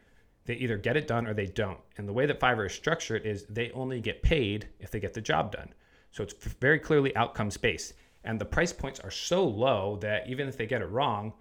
They 0.46 0.56
either 0.56 0.78
get 0.78 0.98
it 0.98 1.08
done 1.08 1.28
or 1.28 1.34
they 1.34 1.48
don't. 1.48 1.80
And 1.98 2.08
the 2.08 2.14
way 2.14 2.26
that 2.26 2.40
Fiverr 2.40 2.68
is 2.68 2.74
structured 2.74 3.26
is 3.26 3.46
they 3.50 3.72
only 3.72 4.00
get 4.00 4.24
paid 4.24 4.70
if 4.80 4.92
they 4.92 5.00
get 5.00 5.14
the 5.14 5.22
job 5.22 5.52
done. 5.52 5.74
So 6.12 6.24
it's 6.24 6.34
very 6.34 6.80
clearly 6.80 7.16
outcomes 7.16 7.58
based. 7.58 7.94
And 8.24 8.40
the 8.40 8.46
price 8.46 8.72
points 8.72 9.00
are 9.00 9.12
so 9.12 9.44
low 9.44 9.98
that 10.02 10.28
even 10.30 10.48
if 10.48 10.58
they 10.58 10.66
get 10.66 10.82
it 10.82 10.90
wrong, 10.90 11.34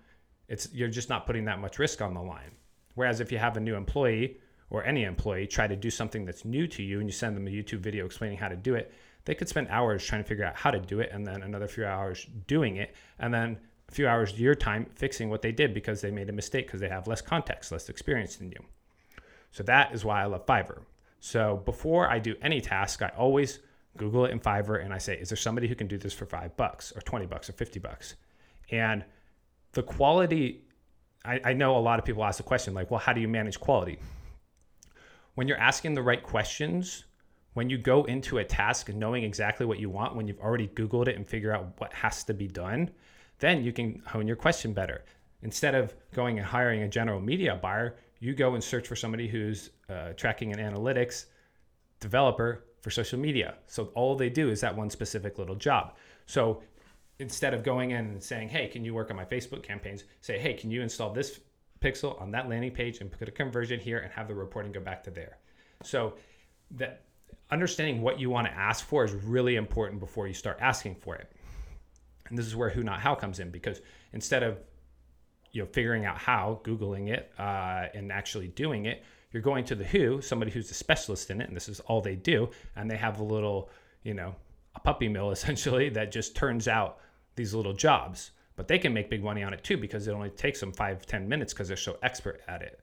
it's 0.49 0.69
you're 0.73 0.89
just 0.89 1.09
not 1.09 1.27
putting 1.27 1.45
that 1.47 1.61
much 1.61 1.79
risk 1.79 2.03
on 2.03 2.15
the 2.15 2.21
line. 2.21 2.57
Whereas 2.95 3.21
if 3.21 3.31
you 3.31 3.39
have 3.39 3.57
a 3.57 3.61
new 3.61 3.75
employee 3.75 4.39
or 4.71 4.85
any 4.85 5.05
employee 5.05 5.47
try 5.47 5.67
to 5.67 5.77
do 5.77 5.91
something 5.91 6.25
that's 6.25 6.45
new 6.45 6.67
to 6.69 6.83
you 6.83 6.99
and 6.99 7.09
you 7.09 7.13
send 7.13 7.37
them 7.37 7.47
a 7.47 7.51
YouTube 7.51 7.81
video 7.81 8.05
explaining 8.07 8.39
how 8.39 8.49
to 8.49 8.57
do 8.57 8.75
it, 8.75 8.93
they 9.25 9.35
could 9.35 9.49
spend 9.49 9.69
hours 9.69 10.05
trying 10.05 10.23
to 10.23 10.29
figure 10.29 10.45
out 10.45 10.57
how 10.57 10.71
to 10.71 10.81
do 10.81 11.01
it 11.01 11.11
and 11.13 11.27
then 11.27 11.43
another 11.43 11.69
few 11.69 11.87
hours 11.87 12.27
doing 12.47 12.77
it 12.77 12.95
and 13.19 13.33
then 13.33 13.59
few 13.95 14.09
hours 14.09 14.33
of 14.33 14.41
your 14.41 14.55
time 14.55 14.87
fixing 14.97 15.31
what 15.31 15.41
they 15.41 15.53
did 15.53 15.73
because 15.73 16.01
they 16.01 16.11
made 16.11 16.29
a 16.29 16.33
mistake 16.33 16.67
because 16.67 16.81
they 16.81 16.89
have 16.89 17.07
less 17.07 17.23
context, 17.23 17.71
less 17.71 17.89
experience 17.89 18.37
than 18.37 18.51
you. 18.51 18.59
So 19.53 19.63
that 19.63 19.95
is 19.95 20.05
why 20.05 20.23
I 20.23 20.27
love 20.27 20.45
Fiverr. 20.47 20.83
So 21.21 21.63
before 21.65 22.11
I 22.11 22.19
do 22.19 22.35
any 22.43 22.61
task, 22.61 23.03
I 23.03 23.09
always 23.17 23.61
Google 23.97 24.25
it 24.25 24.33
in 24.33 24.41
Fiverr 24.41 24.85
and 24.85 24.93
I 24.93 24.99
say, 24.99 25.17
is 25.17 25.29
there 25.29 25.37
somebody 25.37 25.69
who 25.69 25.77
can 25.77 25.87
do 25.87 25.97
this 25.97 26.13
for 26.13 26.27
five 26.27 26.57
bucks 26.57 26.93
or 26.97 27.01
20 27.03 27.27
bucks 27.27 27.49
or 27.49 27.53
50 27.53 27.79
bucks? 27.79 28.17
And 28.71 29.05
the 29.73 29.83
quality, 29.85 30.65
I, 31.25 31.41
I 31.45 31.53
know 31.53 31.77
a 31.77 31.79
lot 31.79 32.01
of 32.01 32.05
people 32.05 32.25
ask 32.25 32.39
the 32.39 32.43
question, 32.43 32.75
like, 32.75 32.91
well, 32.91 33.01
how 33.01 33.13
do 33.13 33.21
you 33.21 33.29
manage 33.29 33.61
quality? 33.61 33.99
When 35.37 35.47
you're 35.47 35.59
asking 35.59 35.95
the 35.95 36.03
right 36.03 36.23
questions, 36.23 37.05
when 37.53 37.71
you 37.71 37.79
go 37.79 38.05
into 38.05 38.39
a 38.39 38.45
task 38.45 38.93
knowing 38.93 39.23
exactly 39.23 39.67
what 39.67 39.79
you 39.79 39.89
want, 39.89 40.17
when 40.17 40.27
you've 40.27 40.41
already 40.41 40.67
Googled 40.67 41.07
it 41.07 41.17
and 41.17 41.27
figure 41.27 41.53
out 41.53 41.75
what 41.79 41.93
has 41.93 42.25
to 42.25 42.35
be 42.35 42.49
done, 42.49 42.91
then 43.39 43.65
you 43.65 43.73
can 43.73 44.03
hone 44.07 44.27
your 44.27 44.37
question 44.37 44.73
better. 44.73 45.05
Instead 45.43 45.75
of 45.75 45.95
going 46.13 46.39
and 46.39 46.47
hiring 46.47 46.83
a 46.83 46.89
general 46.89 47.21
media 47.21 47.59
buyer, 47.61 47.97
you 48.21 48.35
go 48.35 48.55
and 48.55 48.65
search 48.65 48.89
for 48.89 48.97
somebody 48.97 49.29
who's 49.29 49.71
uh, 49.91 50.13
tracking 50.17 50.53
an 50.53 50.59
analytics 50.59 51.27
developer 52.01 52.65
for 52.81 52.91
social 52.91 53.19
media. 53.19 53.55
So 53.67 53.91
all 53.95 54.15
they 54.15 54.31
do 54.31 54.51
is 54.51 54.61
that 54.61 54.75
one 54.75 54.91
specific 54.91 55.39
little 55.39 55.55
job. 55.55 55.97
So 56.27 56.63
instead 57.19 57.55
of 57.55 57.63
going 57.63 57.91
in 57.91 58.07
and 58.07 58.23
saying, 58.23 58.49
hey, 58.49 58.69
can 58.69 58.85
you 58.85 58.95
work 58.95 59.11
on 59.11 59.17
my 59.17 59.25
Facebook 59.25 59.63
campaigns? 59.63 60.05
Say, 60.21 60.39
hey, 60.39 60.55
can 60.55 60.71
you 60.71 60.83
install 60.83 61.13
this 61.13 61.41
pixel 61.81 62.21
on 62.21 62.31
that 62.31 62.49
landing 62.49 62.71
page 62.71 62.99
and 63.01 63.11
put 63.11 63.29
a 63.29 63.31
conversion 63.31 63.79
here 63.79 63.99
and 63.99 64.13
have 64.13 64.29
the 64.29 64.35
reporting 64.35 64.73
go 64.73 64.81
back 64.81 65.03
to 65.05 65.11
there? 65.11 65.39
So 65.83 66.15
that 66.73 67.03
understanding 67.51 68.01
what 68.01 68.19
you 68.19 68.31
want 68.31 68.47
to 68.47 68.53
ask 68.55 68.85
for 68.87 69.05
is 69.05 69.13
really 69.13 69.57
important 69.57 70.01
before 70.01 70.27
you 70.27 70.35
start 70.35 70.59
asking 70.61 70.97
for 70.97 71.15
it. 71.15 71.31
And 72.29 72.39
this 72.39 72.47
is 72.47 72.57
where 72.57 72.71
who 72.71 72.83
not 72.83 73.01
how 73.01 73.15
comes 73.15 73.39
in 73.39 73.51
because 73.51 73.81
instead 74.13 74.43
of 74.43 74.59
you 75.53 75.63
know 75.63 75.69
figuring 75.73 76.05
out 76.05 76.19
how, 76.19 76.61
googling 76.65 77.09
it, 77.09 77.33
uh, 77.39 77.87
and 77.95 78.11
actually 78.13 78.49
doing 78.49 78.87
it, 78.87 79.05
you're 79.33 79.43
going 79.43 79.65
to 79.65 79.75
the 79.75 79.85
who, 79.85 80.21
somebody 80.21 80.51
who's 80.51 80.71
a 80.71 80.75
specialist 80.75 81.31
in 81.31 81.41
it, 81.41 81.49
and 81.49 81.57
this 81.57 81.69
is 81.69 81.81
all 81.81 82.01
they 82.01 82.17
do, 82.17 82.49
and 82.77 82.91
they 82.91 82.97
have 82.97 83.21
a 83.21 83.25
little 83.25 83.71
you 84.03 84.15
know 84.15 84.35
a 84.75 84.81
puppy 84.81 85.09
mill 85.09 85.31
essentially 85.39 85.89
that 85.91 86.13
just 86.13 86.35
turns 86.35 86.69
out 86.69 86.99
these 87.37 87.55
little 87.55 87.73
jobs. 87.73 88.31
But 88.57 88.69
they 88.69 88.79
can 88.79 88.95
make 88.95 89.11
big 89.11 89.25
money 89.25 89.43
on 89.43 89.53
it 89.53 89.65
too 89.65 89.77
because 89.77 90.07
it 90.07 90.13
only 90.13 90.31
takes 90.31 90.61
them 90.61 90.73
five 90.73 91.07
ten 91.07 91.29
minutes 91.29 91.53
because 91.53 91.69
they're 91.69 91.77
so 91.77 91.99
expert 92.03 92.41
at 92.47 92.63
it. 92.63 92.81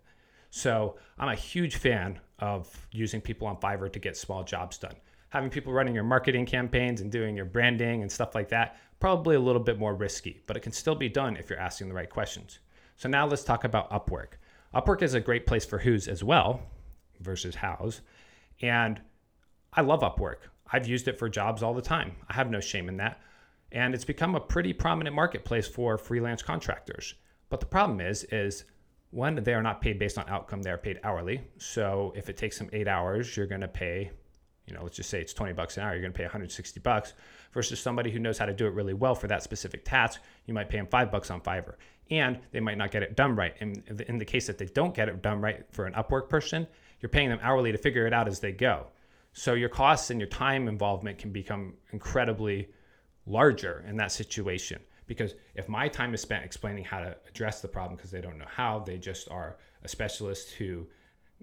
So 0.50 0.98
I'm 1.18 1.30
a 1.30 1.36
huge 1.36 1.78
fan 1.78 2.20
of 2.40 2.70
using 2.92 3.22
people 3.22 3.48
on 3.48 3.56
Fiverr 3.56 3.92
to 3.94 4.00
get 4.00 4.18
small 4.18 4.44
jobs 4.44 4.78
done. 4.78 4.96
Having 5.32 5.50
people 5.50 5.74
running 5.74 5.96
your 5.96 6.04
marketing 6.06 6.46
campaigns 6.46 7.02
and 7.02 7.12
doing 7.12 7.36
your 7.36 7.46
branding 7.46 8.04
and 8.04 8.12
stuff 8.12 8.36
like 8.36 8.48
that 8.50 8.78
probably 9.02 9.36
a 9.36 9.40
little 9.40 9.62
bit 9.62 9.80
more 9.80 9.96
risky, 9.96 10.42
but 10.46 10.56
it 10.56 10.62
can 10.62 10.72
still 10.72 10.96
be 10.96 11.10
done 11.10 11.36
if 11.36 11.50
you're 11.50 11.60
asking 11.60 11.90
the 11.90 11.94
right 11.94 12.10
questions. 12.10 12.60
So 12.96 13.10
now 13.10 13.28
let's 13.28 13.44
talk 13.44 13.64
about 13.64 13.90
Upwork. 13.90 14.34
Upwork 14.74 15.02
is 15.02 15.16
a 15.16 15.20
great 15.20 15.46
place 15.46 15.66
for 15.66 15.80
who's 15.80 16.08
as 16.08 16.24
well 16.24 16.62
versus 17.20 17.56
hows. 17.56 18.02
And 18.62 19.02
I 19.74 19.82
love 19.82 20.02
Upwork. 20.02 20.38
I've 20.72 20.88
used 20.88 21.08
it 21.08 21.18
for 21.18 21.28
jobs 21.28 21.64
all 21.64 21.74
the 21.74 21.82
time. 21.82 22.16
I 22.30 22.34
have 22.34 22.50
no 22.50 22.62
shame 22.62 22.88
in 22.88 22.98
that. 22.98 23.20
And 23.72 23.96
it's 23.96 24.06
become 24.06 24.36
a 24.36 24.40
pretty 24.40 24.72
prominent 24.72 25.16
marketplace 25.16 25.68
for 25.68 25.98
freelance 25.98 26.44
contractors. 26.44 27.16
But 27.50 27.60
the 27.60 27.66
problem 27.66 28.00
is, 28.00 28.24
is 28.26 28.66
one, 29.10 29.36
they 29.36 29.54
are 29.54 29.64
not 29.64 29.82
paid 29.82 29.98
based 29.98 30.18
on 30.18 30.30
outcome, 30.30 30.62
they 30.62 30.70
are 30.70 30.78
paid 30.78 31.00
hourly. 31.04 31.42
So 31.58 32.14
if 32.16 32.30
it 32.30 32.38
takes 32.38 32.60
them 32.60 32.70
eight 32.72 32.88
hours, 32.88 33.36
you're 33.36 33.48
going 33.48 33.62
to 33.62 33.68
pay 33.68 34.12
you 34.68 34.74
know, 34.74 34.84
let's 34.84 34.96
just 34.96 35.10
say 35.10 35.20
it's 35.20 35.34
20 35.34 35.54
bucks 35.54 35.78
an 35.78 35.84
hour, 35.84 35.94
you're 35.94 36.02
going 36.02 36.14
to 36.14 36.18
pay 36.18 36.24
160 36.24 36.80
bucks 36.80 37.14
versus 37.54 37.80
somebody 37.80 38.12
who 38.12 38.20
knows 38.20 38.38
how 38.38 38.46
to 38.46 38.54
do 38.54 38.68
it 38.68 38.74
really 38.74 38.94
well 38.94 39.16
for 39.16 39.28
that 39.28 39.44
specific 39.44 39.84
task, 39.84 40.22
you 40.46 40.54
might 40.54 40.70
pay 40.70 40.78
them 40.78 40.88
5 40.88 41.12
bucks 41.12 41.32
on 41.32 41.42
Fiverr. 41.42 41.76
And 42.10 42.40
they 42.52 42.60
might 42.60 42.78
not 42.78 42.92
get 42.92 43.04
it 43.04 43.16
done 43.16 43.36
right. 43.36 43.56
And 43.62 43.84
in 44.08 44.18
the 44.18 44.26
case 44.26 44.48
that 44.48 44.58
they 44.58 44.66
don't 44.66 44.94
get 44.94 45.08
it 45.10 45.22
done 45.22 45.42
right 45.42 45.66
for 45.72 45.86
an 45.86 45.94
Upwork 45.94 46.30
person, 46.30 46.68
you're 47.00 47.10
paying 47.10 47.30
them 47.30 47.40
hourly 47.42 47.72
to 47.72 47.78
figure 47.78 48.06
it 48.06 48.14
out 48.14 48.28
as 48.28 48.40
they 48.40 48.52
go. 48.52 48.88
So 49.34 49.54
your 49.54 49.70
costs 49.70 50.10
and 50.10 50.20
your 50.20 50.30
time 50.30 50.68
involvement 50.68 51.18
can 51.18 51.32
become 51.32 51.74
incredibly 51.94 52.70
larger 53.26 53.84
in 53.88 53.96
that 53.98 54.12
situation 54.12 54.82
because 55.08 55.36
if 55.56 55.68
my 55.68 55.88
time 55.88 56.14
is 56.14 56.22
spent 56.22 56.46
explaining 56.46 56.84
how 56.84 57.00
to 57.00 57.16
address 57.28 57.62
the 57.62 57.68
problem 57.68 57.96
because 57.96 58.12
they 58.12 58.22
don't 58.22 58.38
know 58.38 58.46
how, 58.48 58.80
they 58.80 58.98
just 58.98 59.30
are 59.30 59.58
a 59.84 59.88
specialist 59.88 60.52
who 60.52 60.88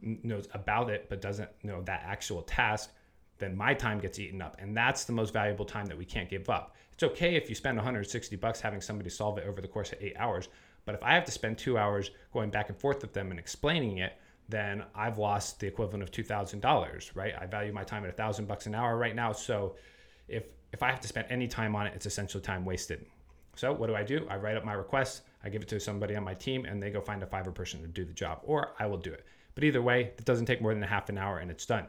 knows 0.00 0.48
about 0.54 0.90
it 0.90 1.06
but 1.08 1.20
doesn't 1.20 1.50
know 1.62 1.82
that 1.82 2.02
actual 2.04 2.42
task 2.42 2.90
then 3.38 3.56
my 3.56 3.74
time 3.74 3.98
gets 3.98 4.18
eaten 4.18 4.42
up. 4.42 4.56
And 4.58 4.76
that's 4.76 5.04
the 5.04 5.12
most 5.12 5.32
valuable 5.32 5.64
time 5.64 5.86
that 5.86 5.98
we 5.98 6.04
can't 6.04 6.28
give 6.28 6.48
up. 6.48 6.74
It's 6.92 7.02
okay 7.02 7.36
if 7.36 7.48
you 7.48 7.54
spend 7.54 7.76
160 7.76 8.36
bucks 8.36 8.60
having 8.60 8.80
somebody 8.80 9.10
solve 9.10 9.38
it 9.38 9.46
over 9.46 9.60
the 9.60 9.68
course 9.68 9.92
of 9.92 10.02
eight 10.02 10.16
hours. 10.16 10.48
But 10.84 10.94
if 10.94 11.02
I 11.02 11.14
have 11.14 11.24
to 11.26 11.32
spend 11.32 11.58
two 11.58 11.78
hours 11.78 12.10
going 12.32 12.50
back 12.50 12.68
and 12.68 12.78
forth 12.78 13.02
with 13.02 13.12
them 13.12 13.30
and 13.30 13.38
explaining 13.38 13.98
it, 13.98 14.14
then 14.48 14.84
I've 14.94 15.18
lost 15.18 15.60
the 15.60 15.66
equivalent 15.66 16.02
of 16.02 16.10
$2,000, 16.10 17.10
right? 17.14 17.34
I 17.38 17.46
value 17.46 17.72
my 17.72 17.84
time 17.84 18.04
at 18.04 18.10
a 18.10 18.14
thousand 18.14 18.48
bucks 18.48 18.66
an 18.66 18.74
hour 18.74 18.96
right 18.96 19.14
now. 19.14 19.32
So 19.32 19.76
if, 20.26 20.44
if 20.72 20.82
I 20.82 20.90
have 20.90 21.00
to 21.00 21.08
spend 21.08 21.26
any 21.30 21.46
time 21.46 21.76
on 21.76 21.86
it, 21.86 21.92
it's 21.94 22.06
essentially 22.06 22.42
time 22.42 22.64
wasted. 22.64 23.04
So 23.54 23.72
what 23.72 23.88
do 23.88 23.94
I 23.94 24.02
do? 24.02 24.26
I 24.30 24.36
write 24.36 24.56
up 24.56 24.64
my 24.64 24.72
request, 24.72 25.22
I 25.44 25.50
give 25.50 25.62
it 25.62 25.68
to 25.68 25.80
somebody 25.80 26.16
on 26.16 26.24
my 26.24 26.34
team, 26.34 26.64
and 26.64 26.82
they 26.82 26.90
go 26.90 27.00
find 27.00 27.22
a 27.22 27.26
Fiverr 27.26 27.54
person 27.54 27.82
to 27.82 27.88
do 27.88 28.04
the 28.04 28.12
job, 28.12 28.40
or 28.44 28.74
I 28.78 28.86
will 28.86 28.96
do 28.96 29.12
it. 29.12 29.26
But 29.54 29.64
either 29.64 29.82
way, 29.82 30.12
it 30.16 30.24
doesn't 30.24 30.46
take 30.46 30.62
more 30.62 30.72
than 30.72 30.82
a 30.84 30.86
half 30.86 31.08
an 31.08 31.18
hour 31.18 31.38
and 31.38 31.50
it's 31.50 31.66
done. 31.66 31.86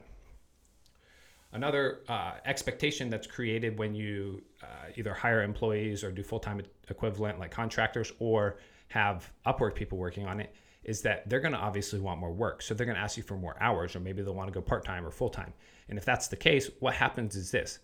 Another 1.51 2.01
uh, 2.07 2.33
expectation 2.45 3.09
that's 3.09 3.25
created 3.25 3.77
when 3.77 3.95
you 3.95 4.43
uh, 4.61 4.91
either 4.95 5.13
hire 5.13 5.41
employees 5.41 6.03
or 6.03 6.11
do 6.11 6.21
full 6.21 6.39
time 6.39 6.61
equivalent 6.89 7.39
like 7.39 7.49
contractors 7.49 8.13
or 8.19 8.57
have 8.89 9.31
Upwork 9.47 9.73
people 9.73 9.97
working 9.97 10.27
on 10.27 10.39
it 10.39 10.53
is 10.83 11.01
that 11.01 11.27
they're 11.29 11.39
going 11.39 11.53
to 11.53 11.59
obviously 11.59 11.99
want 11.99 12.19
more 12.19 12.31
work. 12.31 12.61
So 12.61 12.73
they're 12.73 12.85
going 12.85 12.95
to 12.95 13.01
ask 13.01 13.17
you 13.17 13.23
for 13.23 13.35
more 13.35 13.55
hours, 13.59 13.95
or 13.95 13.99
maybe 13.99 14.21
they'll 14.21 14.33
want 14.33 14.47
to 14.47 14.53
go 14.53 14.61
part 14.61 14.85
time 14.85 15.05
or 15.05 15.11
full 15.11 15.29
time. 15.29 15.53
And 15.89 15.97
if 15.97 16.05
that's 16.05 16.27
the 16.27 16.35
case, 16.35 16.69
what 16.79 16.93
happens 16.93 17.35
is 17.35 17.51
this. 17.51 17.79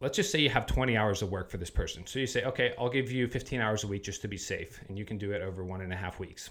Let's 0.00 0.16
just 0.16 0.30
say 0.30 0.40
you 0.40 0.50
have 0.50 0.66
20 0.66 0.96
hours 0.96 1.22
of 1.22 1.30
work 1.30 1.50
for 1.50 1.56
this 1.56 1.70
person. 1.70 2.06
So 2.06 2.18
you 2.18 2.26
say, 2.26 2.44
okay, 2.44 2.74
I'll 2.78 2.90
give 2.90 3.10
you 3.10 3.26
15 3.26 3.60
hours 3.60 3.84
a 3.84 3.86
week 3.86 4.04
just 4.04 4.20
to 4.22 4.28
be 4.28 4.36
safe, 4.36 4.80
and 4.88 4.98
you 4.98 5.06
can 5.06 5.16
do 5.16 5.32
it 5.32 5.40
over 5.40 5.64
one 5.64 5.80
and 5.80 5.92
a 5.92 5.96
half 5.96 6.20
weeks. 6.20 6.50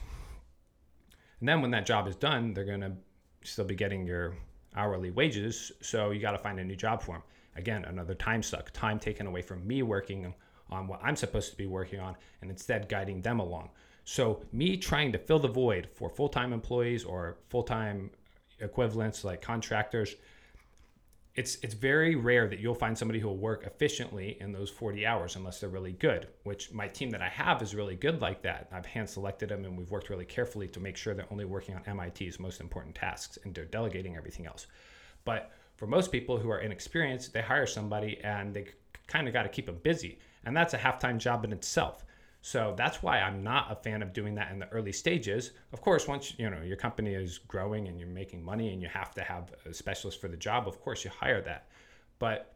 And 1.39 1.47
then 1.47 1.61
when 1.61 1.71
that 1.71 1.85
job 1.85 2.07
is 2.07 2.15
done, 2.15 2.53
they're 2.53 2.65
going 2.65 2.81
to 2.81 2.93
still 3.43 3.65
be 3.65 3.75
getting 3.75 4.05
your 4.05 4.35
hourly 4.75 5.11
wages. 5.11 5.71
So 5.81 6.11
you 6.11 6.19
got 6.19 6.31
to 6.31 6.37
find 6.37 6.59
a 6.59 6.63
new 6.63 6.75
job 6.75 7.01
for 7.01 7.13
them. 7.13 7.23
Again, 7.55 7.85
another 7.85 8.13
time 8.13 8.43
suck, 8.43 8.71
time 8.71 8.99
taken 8.99 9.27
away 9.27 9.41
from 9.41 9.65
me 9.65 9.81
working 9.81 10.33
on 10.69 10.87
what 10.87 10.99
I'm 11.03 11.15
supposed 11.15 11.51
to 11.51 11.57
be 11.57 11.67
working 11.67 11.99
on 11.99 12.15
and 12.41 12.49
instead 12.49 12.89
guiding 12.89 13.21
them 13.21 13.39
along. 13.39 13.69
So, 14.03 14.41
me 14.51 14.77
trying 14.77 15.11
to 15.13 15.17
fill 15.17 15.39
the 15.39 15.47
void 15.47 15.89
for 15.93 16.09
full 16.09 16.29
time 16.29 16.53
employees 16.53 17.03
or 17.03 17.37
full 17.49 17.63
time 17.63 18.11
equivalents 18.59 19.23
like 19.23 19.41
contractors 19.41 20.15
it's 21.35 21.57
it's 21.61 21.73
very 21.73 22.15
rare 22.15 22.47
that 22.47 22.59
you'll 22.59 22.73
find 22.73 22.97
somebody 22.97 23.19
who 23.19 23.27
will 23.27 23.37
work 23.37 23.65
efficiently 23.65 24.37
in 24.39 24.53
those 24.53 24.69
40 24.69 25.05
hours 25.05 25.35
unless 25.35 25.59
they're 25.59 25.69
really 25.69 25.91
good 25.91 26.27
which 26.43 26.71
my 26.71 26.87
team 26.87 27.09
that 27.09 27.21
i 27.21 27.27
have 27.27 27.61
is 27.61 27.75
really 27.75 27.95
good 27.95 28.21
like 28.21 28.41
that. 28.41 28.69
I've 28.71 28.85
hand 28.85 29.09
selected 29.09 29.49
them 29.49 29.65
and 29.65 29.77
we've 29.77 29.91
worked 29.91 30.09
really 30.09 30.25
carefully 30.25 30.67
to 30.69 30.79
make 30.79 30.95
sure 30.95 31.13
they're 31.13 31.31
only 31.31 31.45
working 31.45 31.75
on 31.75 31.97
mit's 31.97 32.39
most 32.39 32.61
important 32.61 32.95
tasks 32.95 33.37
and 33.43 33.53
they're 33.53 33.65
delegating 33.65 34.15
everything 34.15 34.45
else. 34.45 34.67
But 35.25 35.51
for 35.75 35.87
most 35.87 36.11
people 36.11 36.37
who 36.37 36.49
are 36.49 36.59
inexperienced 36.59 37.33
they 37.33 37.41
hire 37.41 37.67
somebody 37.67 38.19
and 38.23 38.53
they 38.53 38.67
kind 39.07 39.27
of 39.27 39.33
got 39.33 39.43
to 39.43 39.49
keep 39.49 39.65
them 39.65 39.79
busy. 39.83 40.19
And 40.45 40.55
that's 40.55 40.73
a 40.73 40.77
half-time 40.77 41.19
job 41.19 41.43
in 41.43 41.51
itself 41.51 42.04
So 42.45 42.75
that's 42.77 43.01
why 43.01 43.21
I'm 43.21 43.41
not 43.41 43.71
a 43.71 43.75
fan 43.75 44.03
of 44.03 44.13
doing 44.13 44.35
that 44.35 44.51
in 44.51 44.59
the 44.59 44.69
early 44.69 44.91
stages. 44.91 45.49
Of 45.73 45.81
course, 45.81 46.07
once 46.07 46.35
you 46.37 46.47
know 46.47 46.61
your 46.61 46.77
company 46.77 47.15
is 47.15 47.39
growing 47.39 47.87
and 47.87 47.99
you're 47.99 48.07
making 48.07 48.43
money 48.43 48.71
and 48.71 48.83
you 48.83 48.87
have 48.87 49.15
to 49.15 49.23
have 49.23 49.51
a 49.65 49.73
specialist 49.73 50.21
for 50.21 50.27
the 50.27 50.37
job, 50.37 50.67
of 50.67 50.79
course 50.79 51.03
you 51.03 51.09
hire 51.09 51.41
that. 51.41 51.69
But 52.19 52.53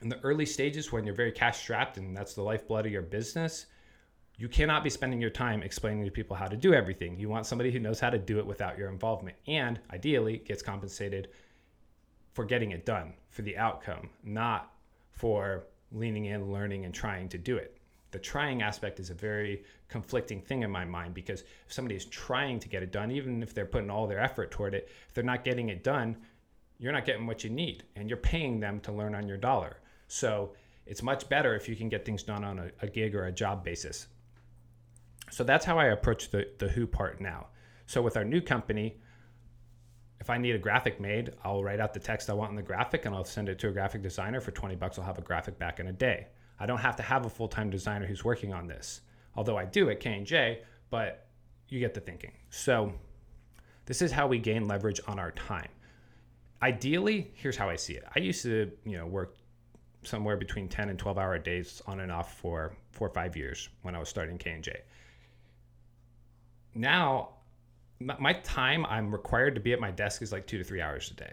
in 0.00 0.08
the 0.08 0.18
early 0.24 0.44
stages 0.44 0.90
when 0.90 1.04
you're 1.04 1.14
very 1.14 1.30
cash 1.30 1.60
strapped 1.60 1.96
and 1.96 2.16
that's 2.16 2.34
the 2.34 2.42
lifeblood 2.42 2.84
of 2.84 2.90
your 2.90 3.02
business, 3.02 3.66
you 4.36 4.48
cannot 4.48 4.82
be 4.82 4.90
spending 4.90 5.20
your 5.20 5.30
time 5.30 5.62
explaining 5.62 6.04
to 6.04 6.10
people 6.10 6.34
how 6.34 6.48
to 6.48 6.56
do 6.56 6.74
everything. 6.74 7.16
You 7.16 7.28
want 7.28 7.46
somebody 7.46 7.70
who 7.70 7.78
knows 7.78 8.00
how 8.00 8.10
to 8.10 8.18
do 8.18 8.40
it 8.40 8.46
without 8.46 8.76
your 8.76 8.88
involvement 8.90 9.36
and 9.46 9.78
ideally 9.92 10.38
gets 10.38 10.60
compensated 10.60 11.28
for 12.32 12.44
getting 12.44 12.72
it 12.72 12.84
done, 12.84 13.12
for 13.30 13.42
the 13.42 13.56
outcome, 13.56 14.10
not 14.24 14.72
for 15.12 15.66
leaning 15.92 16.24
in, 16.24 16.52
learning, 16.52 16.84
and 16.84 16.92
trying 16.92 17.28
to 17.28 17.38
do 17.38 17.56
it 17.56 17.78
the 18.12 18.18
trying 18.18 18.62
aspect 18.62 19.00
is 19.00 19.10
a 19.10 19.14
very 19.14 19.64
conflicting 19.88 20.40
thing 20.40 20.62
in 20.62 20.70
my 20.70 20.84
mind 20.84 21.14
because 21.14 21.40
if 21.66 21.72
somebody 21.72 21.96
is 21.96 22.04
trying 22.04 22.60
to 22.60 22.68
get 22.68 22.82
it 22.82 22.92
done, 22.92 23.10
even 23.10 23.42
if 23.42 23.54
they're 23.54 23.66
putting 23.66 23.90
all 23.90 24.06
their 24.06 24.20
effort 24.20 24.50
toward 24.50 24.74
it, 24.74 24.88
if 25.08 25.14
they're 25.14 25.24
not 25.24 25.44
getting 25.44 25.70
it 25.70 25.82
done, 25.82 26.16
you're 26.78 26.92
not 26.92 27.06
getting 27.06 27.26
what 27.26 27.42
you 27.42 27.50
need 27.50 27.84
and 27.96 28.08
you're 28.08 28.18
paying 28.18 28.60
them 28.60 28.80
to 28.80 28.92
learn 28.92 29.14
on 29.14 29.26
your 29.26 29.38
dollar. 29.38 29.78
So 30.08 30.52
it's 30.86 31.02
much 31.02 31.28
better 31.28 31.54
if 31.54 31.68
you 31.68 31.74
can 31.74 31.88
get 31.88 32.04
things 32.04 32.22
done 32.22 32.44
on 32.44 32.58
a, 32.58 32.70
a 32.82 32.86
gig 32.86 33.14
or 33.14 33.26
a 33.26 33.32
job 33.32 33.64
basis. 33.64 34.08
So 35.30 35.42
that's 35.42 35.64
how 35.64 35.78
I 35.78 35.86
approach 35.86 36.30
the, 36.30 36.48
the 36.58 36.68
who 36.68 36.86
part 36.86 37.20
now. 37.20 37.46
So 37.86 38.02
with 38.02 38.18
our 38.18 38.24
new 38.24 38.42
company, 38.42 39.00
if 40.20 40.28
I 40.28 40.36
need 40.36 40.54
a 40.54 40.58
graphic 40.58 41.00
made, 41.00 41.32
I'll 41.44 41.64
write 41.64 41.80
out 41.80 41.94
the 41.94 42.00
text 42.00 42.28
I 42.28 42.34
want 42.34 42.50
in 42.50 42.56
the 42.56 42.62
graphic 42.62 43.06
and 43.06 43.14
I'll 43.14 43.24
send 43.24 43.48
it 43.48 43.58
to 43.60 43.68
a 43.68 43.72
graphic 43.72 44.02
designer 44.02 44.40
for 44.40 44.50
20 44.50 44.76
bucks. 44.76 44.98
I'll 44.98 45.04
have 45.04 45.18
a 45.18 45.22
graphic 45.22 45.58
back 45.58 45.80
in 45.80 45.86
a 45.86 45.92
day. 45.92 46.26
I 46.62 46.66
don't 46.66 46.78
have 46.78 46.94
to 46.94 47.02
have 47.02 47.26
a 47.26 47.28
full 47.28 47.48
time 47.48 47.70
designer 47.70 48.06
who's 48.06 48.24
working 48.24 48.52
on 48.54 48.68
this, 48.68 49.00
although 49.34 49.58
I 49.58 49.64
do 49.64 49.90
at 49.90 49.98
K&J, 49.98 50.60
but 50.90 51.26
you 51.68 51.80
get 51.80 51.92
the 51.92 52.00
thinking. 52.00 52.30
So 52.50 52.92
this 53.84 54.00
is 54.00 54.12
how 54.12 54.28
we 54.28 54.38
gain 54.38 54.68
leverage 54.68 55.00
on 55.08 55.18
our 55.18 55.32
time. 55.32 55.70
Ideally, 56.62 57.32
here's 57.34 57.56
how 57.56 57.68
I 57.68 57.74
see 57.74 57.94
it. 57.94 58.04
I 58.14 58.20
used 58.20 58.44
to, 58.44 58.70
you 58.84 58.96
know, 58.96 59.06
work 59.06 59.38
somewhere 60.04 60.36
between 60.36 60.68
10 60.68 60.88
and 60.88 60.96
12 60.96 61.18
hour 61.18 61.36
days 61.36 61.82
on 61.88 61.98
and 61.98 62.12
off 62.12 62.38
for 62.38 62.76
four 62.92 63.08
or 63.08 63.12
five 63.12 63.36
years 63.36 63.68
when 63.82 63.96
I 63.96 63.98
was 63.98 64.08
starting 64.08 64.38
K&J. 64.38 64.82
Now, 66.76 67.30
my 67.98 68.34
time 68.34 68.86
I'm 68.86 69.10
required 69.10 69.56
to 69.56 69.60
be 69.60 69.72
at 69.72 69.80
my 69.80 69.90
desk 69.90 70.22
is 70.22 70.30
like 70.30 70.46
two 70.46 70.58
to 70.58 70.64
three 70.64 70.80
hours 70.80 71.10
a 71.10 71.14
day. 71.14 71.32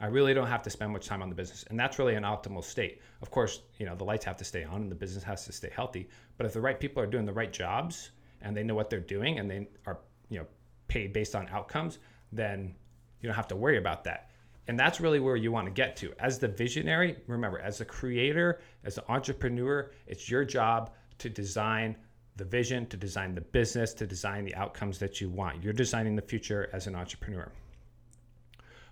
I 0.00 0.06
really 0.06 0.34
don't 0.34 0.48
have 0.48 0.62
to 0.62 0.70
spend 0.70 0.92
much 0.92 1.06
time 1.06 1.22
on 1.22 1.28
the 1.28 1.34
business. 1.34 1.64
And 1.70 1.78
that's 1.78 1.98
really 1.98 2.14
an 2.14 2.24
optimal 2.24 2.64
state. 2.64 3.00
Of 3.22 3.30
course, 3.30 3.60
you 3.78 3.86
know, 3.86 3.94
the 3.94 4.04
lights 4.04 4.24
have 4.24 4.36
to 4.38 4.44
stay 4.44 4.64
on 4.64 4.82
and 4.82 4.90
the 4.90 4.96
business 4.96 5.22
has 5.24 5.44
to 5.46 5.52
stay 5.52 5.70
healthy. 5.74 6.08
But 6.36 6.46
if 6.46 6.52
the 6.52 6.60
right 6.60 6.78
people 6.78 7.02
are 7.02 7.06
doing 7.06 7.24
the 7.24 7.32
right 7.32 7.52
jobs 7.52 8.10
and 8.42 8.56
they 8.56 8.64
know 8.64 8.74
what 8.74 8.90
they're 8.90 9.00
doing 9.00 9.38
and 9.38 9.50
they 9.50 9.68
are, 9.86 9.98
you 10.28 10.40
know, 10.40 10.46
paid 10.88 11.12
based 11.12 11.34
on 11.34 11.48
outcomes, 11.48 11.98
then 12.32 12.74
you 13.20 13.28
don't 13.28 13.36
have 13.36 13.48
to 13.48 13.56
worry 13.56 13.78
about 13.78 14.04
that. 14.04 14.30
And 14.66 14.78
that's 14.78 15.00
really 15.00 15.20
where 15.20 15.36
you 15.36 15.52
want 15.52 15.66
to 15.66 15.72
get 15.72 15.96
to. 15.98 16.12
As 16.18 16.38
the 16.38 16.48
visionary, 16.48 17.16
remember, 17.26 17.58
as 17.58 17.80
a 17.80 17.84
creator, 17.84 18.60
as 18.82 18.98
an 18.98 19.04
entrepreneur, 19.08 19.90
it's 20.06 20.28
your 20.30 20.44
job 20.44 20.90
to 21.18 21.28
design 21.28 21.96
the 22.36 22.44
vision, 22.44 22.86
to 22.86 22.96
design 22.96 23.34
the 23.34 23.40
business, 23.40 23.94
to 23.94 24.06
design 24.06 24.44
the 24.44 24.54
outcomes 24.56 24.98
that 24.98 25.20
you 25.20 25.28
want. 25.28 25.62
You're 25.62 25.72
designing 25.72 26.16
the 26.16 26.22
future 26.22 26.68
as 26.72 26.86
an 26.86 26.96
entrepreneur. 26.96 27.50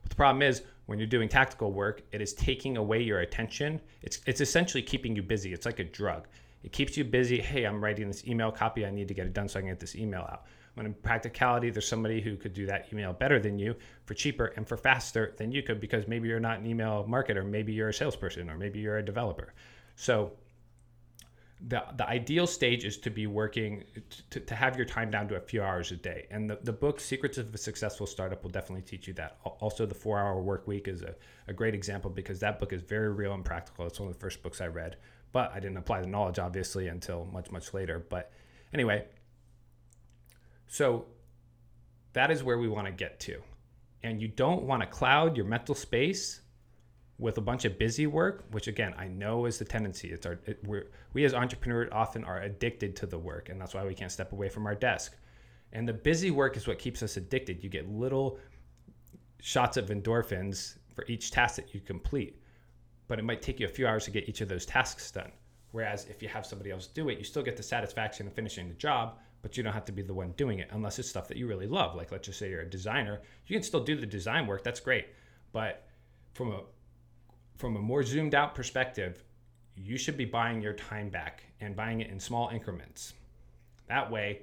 But 0.02 0.11
the 0.11 0.16
problem 0.16 0.42
is 0.42 0.62
when 0.86 0.98
you're 0.98 1.08
doing 1.08 1.28
tactical 1.28 1.72
work, 1.72 2.02
it 2.12 2.20
is 2.20 2.32
taking 2.34 2.76
away 2.76 3.02
your 3.02 3.20
attention. 3.20 3.80
It's 4.02 4.20
it's 4.26 4.40
essentially 4.40 4.82
keeping 4.82 5.14
you 5.16 5.22
busy. 5.22 5.52
It's 5.52 5.66
like 5.66 5.78
a 5.78 5.84
drug. 5.84 6.26
It 6.64 6.72
keeps 6.72 6.96
you 6.96 7.04
busy. 7.04 7.40
Hey, 7.40 7.64
I'm 7.64 7.82
writing 7.82 8.08
this 8.08 8.26
email 8.26 8.52
copy. 8.52 8.86
I 8.86 8.90
need 8.90 9.08
to 9.08 9.14
get 9.14 9.26
it 9.26 9.32
done 9.32 9.48
so 9.48 9.58
I 9.58 9.62
can 9.62 9.70
get 9.70 9.80
this 9.80 9.96
email 9.96 10.20
out. 10.20 10.44
When 10.74 10.86
in 10.86 10.94
practicality, 10.94 11.70
there's 11.70 11.86
somebody 11.86 12.20
who 12.20 12.36
could 12.36 12.54
do 12.54 12.66
that 12.66 12.86
email 12.92 13.12
better 13.12 13.38
than 13.38 13.58
you 13.58 13.74
for 14.06 14.14
cheaper 14.14 14.46
and 14.56 14.66
for 14.66 14.76
faster 14.76 15.34
than 15.36 15.52
you 15.52 15.62
could 15.62 15.80
because 15.80 16.08
maybe 16.08 16.28
you're 16.28 16.40
not 16.40 16.60
an 16.60 16.66
email 16.66 17.04
marketer, 17.08 17.44
maybe 17.44 17.72
you're 17.72 17.90
a 17.90 17.94
salesperson, 17.94 18.48
or 18.48 18.56
maybe 18.56 18.78
you're 18.78 18.98
a 18.98 19.04
developer. 19.04 19.52
So 19.96 20.32
the, 21.69 21.85
the 21.96 22.09
ideal 22.09 22.46
stage 22.46 22.85
is 22.85 22.98
to 22.98 23.11
be 23.11 23.27
working 23.27 23.85
to, 24.31 24.40
to 24.40 24.55
have 24.55 24.77
your 24.77 24.85
time 24.85 25.11
down 25.11 25.29
to 25.29 25.37
a 25.37 25.40
few 25.40 25.62
hours 25.62 25.92
a 25.92 25.96
day. 25.96 26.27
And 26.31 26.51
the, 26.51 26.59
the 26.62 26.72
book 26.72 26.98
secrets 26.98 27.38
of 27.38 27.55
a 27.55 27.59
successful 27.59 28.07
startup 28.07 28.42
will 28.42 28.51
definitely 28.51 28.83
teach 28.83 29.07
you 29.07 29.14
that. 29.14 29.38
Also 29.44 29.87
the 29.87 29.94
four 29.94 30.18
hour 30.18 30.40
work 30.40 30.66
week 30.66 30.88
is 30.88 31.03
a, 31.03 31.14
a 31.46 31.53
great 31.53 31.75
example 31.75 32.11
because 32.11 32.40
that 32.40 32.59
book 32.59 32.72
is 32.72 32.83
very 32.83 33.12
real 33.12 33.35
and 33.35 33.44
practical. 33.44 33.87
It's 33.87 34.01
one 34.01 34.09
of 34.09 34.14
the 34.14 34.20
first 34.20 34.42
books 34.42 34.61
i 34.61 34.66
read 34.66 34.96
but 35.33 35.51
i 35.55 35.59
didn't 35.59 35.79
apply 35.79 36.01
the 36.01 36.07
knowledge 36.07 36.38
obviously 36.38 36.88
until 36.88 37.25
much 37.33 37.51
much 37.51 37.75
later. 37.75 38.05
But 38.09 38.31
anyway 38.72 39.07
so 40.68 41.07
that 42.12 42.31
is 42.31 42.42
where 42.42 42.59
we 42.59 42.68
want 42.68 42.87
to 42.87 42.92
get 42.92 43.20
to. 43.20 43.42
And 44.03 44.20
you 44.20 44.29
don't 44.29 44.64
want 44.64 44.83
to 44.83 44.87
cloud 44.87 45.37
your 45.37 45.46
mental 45.46 45.75
space 45.75 46.41
with 47.18 47.38
a 47.38 47.40
bunch 47.40 47.64
of 47.64 47.79
busy 47.79 48.07
work, 48.07 48.44
which 48.51 48.68
again 48.68 48.94
I 48.98 49.09
know 49.09 49.46
is 49.46 49.59
the 49.59 49.64
tendency. 49.64 50.11
It's 50.11 50.27
our 50.27 50.40
it, 50.46 50.59
we're, 50.64 50.90
we 51.12 51.25
as 51.25 51.35
entrepreneurs 51.35 51.88
often 51.92 52.25
are 52.25 52.40
addicted 52.42 52.96
to 52.96 53.07
the 53.07 53.18
work, 53.18 53.48
and 53.48 53.61
that's 53.61 53.75
why 53.75 53.85
we 53.85 53.94
can't 53.94 54.12
step 54.12 54.33
away 54.33 54.48
from 54.48 54.66
our 54.66 54.75
desk. 54.75 55.16
And 55.72 55.88
the 55.88 55.92
busy 55.92 56.31
work 56.31 56.57
is 56.57 56.66
what 56.66 56.79
keeps 56.79 57.03
us 57.03 57.16
addicted. 57.16 57.62
You 57.62 57.70
get 57.70 57.88
little 57.88 58.38
shots 59.40 59.77
of 59.77 59.87
endorphins 59.87 60.77
for 60.94 61.05
each 61.09 61.31
task 61.31 61.57
that 61.57 61.75
you 61.75 61.81
complete, 61.81 62.42
but 63.09 63.18
it 63.18 63.25
might 63.25 63.42
take 63.42 63.59
you 63.61 63.66
a 63.66 63.70
few 63.70 63.87
hours 63.87 64.05
to 64.05 64.11
get 64.11 64.29
each 64.29 64.40
of 64.40 64.48
those 64.48 64.66
tasks 64.66 65.11
done. 65.11 65.33
Whereas 65.72 66.07
if 66.11 66.22
you 66.22 66.29
have 66.29 66.44
somebody 66.44 66.70
else 66.70 66.87
do 66.87 67.09
it, 67.09 67.18
you 67.18 67.25
still 67.25 67.42
get 67.42 67.57
the 67.57 67.62
satisfaction 67.62 68.27
of 68.27 68.35
finishing 68.35 68.68
the 68.68 68.75
job, 68.75 69.18
but 69.40 69.57
you 69.57 69.62
don't 69.62 69.72
have 69.72 69.87
to 69.87 69.92
be 69.92 70.03
the 70.03 70.14
one 70.14 70.33
doing 70.33 70.59
it 70.59 70.68
unless 70.72 70.98
it's 70.98 71.09
stuff 71.09 71.29
that 71.29 71.38
you 71.38 71.46
really 71.46 71.66
love. 71.66 71.94
Like 71.94 72.12
let's 72.12 72.27
just 72.27 72.38
say 72.38 72.51
you're 72.51 72.61
a 72.61 72.68
designer, 72.68 73.22
you 73.46 73.57
can 73.57 73.62
still 73.62 73.83
do 73.83 73.96
the 73.96 74.07
design 74.07 74.46
work. 74.46 74.62
That's 74.62 74.81
great, 74.81 75.07
but 75.53 75.87
from 76.35 76.53
a 76.53 76.61
from 77.62 77.77
a 77.77 77.81
more 77.81 78.03
zoomed 78.03 78.35
out 78.35 78.57
perspective, 78.57 79.22
you 79.77 79.96
should 79.96 80.16
be 80.16 80.25
buying 80.25 80.61
your 80.61 80.72
time 80.72 81.09
back 81.09 81.44
and 81.61 81.77
buying 81.77 82.01
it 82.01 82.11
in 82.11 82.18
small 82.18 82.48
increments. 82.48 83.14
That 83.87 84.11
way, 84.11 84.40